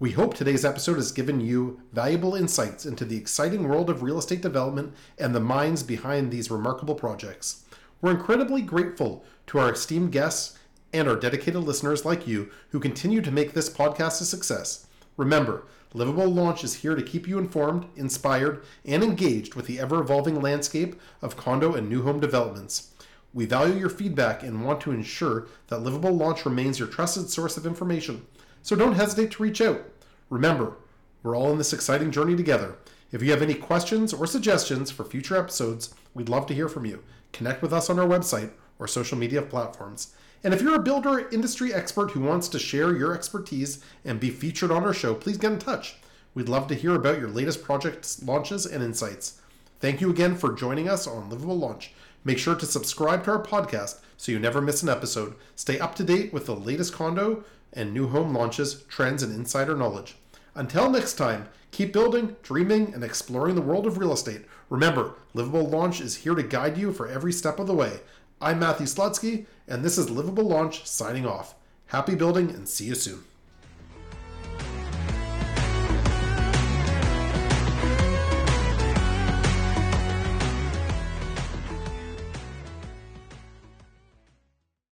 We 0.00 0.10
hope 0.10 0.34
today's 0.34 0.64
episode 0.64 0.96
has 0.96 1.12
given 1.12 1.40
you 1.40 1.80
valuable 1.92 2.34
insights 2.34 2.84
into 2.84 3.04
the 3.04 3.16
exciting 3.16 3.68
world 3.68 3.88
of 3.88 4.02
real 4.02 4.18
estate 4.18 4.40
development 4.40 4.92
and 5.18 5.32
the 5.32 5.38
minds 5.38 5.84
behind 5.84 6.32
these 6.32 6.50
remarkable 6.50 6.96
projects. 6.96 7.64
We're 8.00 8.10
incredibly 8.10 8.60
grateful 8.60 9.24
to 9.46 9.60
our 9.60 9.70
esteemed 9.72 10.10
guests 10.10 10.58
and 10.92 11.06
our 11.06 11.14
dedicated 11.14 11.62
listeners 11.62 12.04
like 12.04 12.26
you 12.26 12.50
who 12.70 12.80
continue 12.80 13.20
to 13.22 13.30
make 13.30 13.52
this 13.52 13.70
podcast 13.70 14.20
a 14.20 14.24
success. 14.24 14.88
Remember, 15.16 15.64
Livabl 15.94 16.34
Launch 16.34 16.64
is 16.64 16.74
here 16.74 16.96
to 16.96 17.02
keep 17.04 17.28
you 17.28 17.38
informed, 17.38 17.86
inspired, 17.94 18.64
and 18.84 19.04
engaged 19.04 19.54
with 19.54 19.66
the 19.66 19.78
ever 19.78 20.00
evolving 20.00 20.40
landscape 20.40 21.00
of 21.22 21.36
condo 21.36 21.74
and 21.74 21.88
new 21.88 22.02
home 22.02 22.18
developments. 22.18 22.89
We 23.32 23.46
value 23.46 23.78
your 23.78 23.88
feedback 23.88 24.42
and 24.42 24.64
want 24.64 24.80
to 24.82 24.90
ensure 24.90 25.46
that 25.68 25.80
Livabl 25.80 26.18
Launch 26.18 26.44
remains 26.44 26.78
your 26.78 26.88
trusted 26.88 27.30
source 27.30 27.56
of 27.56 27.66
information, 27.66 28.26
so 28.62 28.74
don't 28.74 28.94
hesitate 28.94 29.30
to 29.32 29.42
reach 29.42 29.60
out. 29.60 29.82
Remember, 30.28 30.76
we're 31.22 31.36
all 31.36 31.52
in 31.52 31.58
this 31.58 31.72
exciting 31.72 32.10
journey 32.10 32.36
together. 32.36 32.76
If 33.12 33.22
you 33.22 33.30
have 33.30 33.42
any 33.42 33.54
questions 33.54 34.12
or 34.12 34.26
suggestions 34.26 34.90
for 34.90 35.04
future 35.04 35.36
episodes, 35.36 35.94
we'd 36.14 36.28
love 36.28 36.46
to 36.46 36.54
hear 36.54 36.68
from 36.68 36.86
you. 36.86 37.02
Connect 37.32 37.62
with 37.62 37.72
us 37.72 37.90
on 37.90 37.98
our 37.98 38.06
website 38.06 38.50
or 38.78 38.86
social 38.86 39.18
media 39.18 39.42
platforms. 39.42 40.14
And 40.42 40.54
if 40.54 40.62
you're 40.62 40.76
a 40.76 40.82
builder 40.82 41.28
industry 41.28 41.74
expert 41.74 42.12
who 42.12 42.20
wants 42.20 42.48
to 42.48 42.58
share 42.58 42.96
your 42.96 43.14
expertise 43.14 43.84
and 44.04 44.18
be 44.18 44.30
featured 44.30 44.70
on 44.70 44.84
our 44.84 44.94
show, 44.94 45.14
please 45.14 45.36
get 45.36 45.52
in 45.52 45.58
touch. 45.58 45.96
We'd 46.34 46.48
love 46.48 46.66
to 46.68 46.74
hear 46.74 46.94
about 46.94 47.18
your 47.18 47.28
latest 47.28 47.62
project 47.62 48.24
launches 48.24 48.64
and 48.64 48.82
insights. 48.82 49.40
Thank 49.80 50.00
you 50.00 50.10
again 50.10 50.36
for 50.36 50.52
joining 50.52 50.88
us 50.88 51.06
on 51.06 51.30
Livabl 51.30 51.58
Launch. 51.58 51.92
Make 52.24 52.38
sure 52.38 52.54
to 52.54 52.66
subscribe 52.66 53.24
to 53.24 53.32
our 53.32 53.42
podcast 53.42 54.00
so 54.16 54.32
you 54.32 54.38
never 54.38 54.60
miss 54.60 54.82
an 54.82 54.88
episode. 54.88 55.34
Stay 55.56 55.78
up 55.78 55.94
to 55.94 56.04
date 56.04 56.32
with 56.32 56.46
the 56.46 56.54
latest 56.54 56.92
condo 56.92 57.44
and 57.72 57.94
new 57.94 58.08
home 58.08 58.34
launches, 58.34 58.82
trends, 58.84 59.22
and 59.22 59.34
insider 59.34 59.76
knowledge. 59.76 60.16
Until 60.54 60.90
next 60.90 61.14
time, 61.14 61.48
keep 61.70 61.92
building, 61.92 62.36
dreaming, 62.42 62.92
and 62.92 63.02
exploring 63.02 63.54
the 63.54 63.62
world 63.62 63.86
of 63.86 63.96
real 63.96 64.12
estate. 64.12 64.42
Remember, 64.68 65.14
Livabl 65.34 65.70
Launch 65.70 66.00
is 66.00 66.16
here 66.16 66.34
to 66.34 66.42
guide 66.42 66.76
you 66.76 66.92
for 66.92 67.08
every 67.08 67.32
step 67.32 67.58
of 67.58 67.66
the 67.66 67.74
way. 67.74 68.00
I'm 68.40 68.58
Matthew 68.58 68.86
Slutsky, 68.86 69.46
and 69.66 69.84
this 69.84 69.96
is 69.96 70.08
Livabl 70.08 70.44
Launch 70.44 70.86
signing 70.86 71.26
off. 71.26 71.54
Happy 71.86 72.14
building 72.14 72.50
and 72.50 72.68
see 72.68 72.86
you 72.86 72.94
soon. 72.94 73.24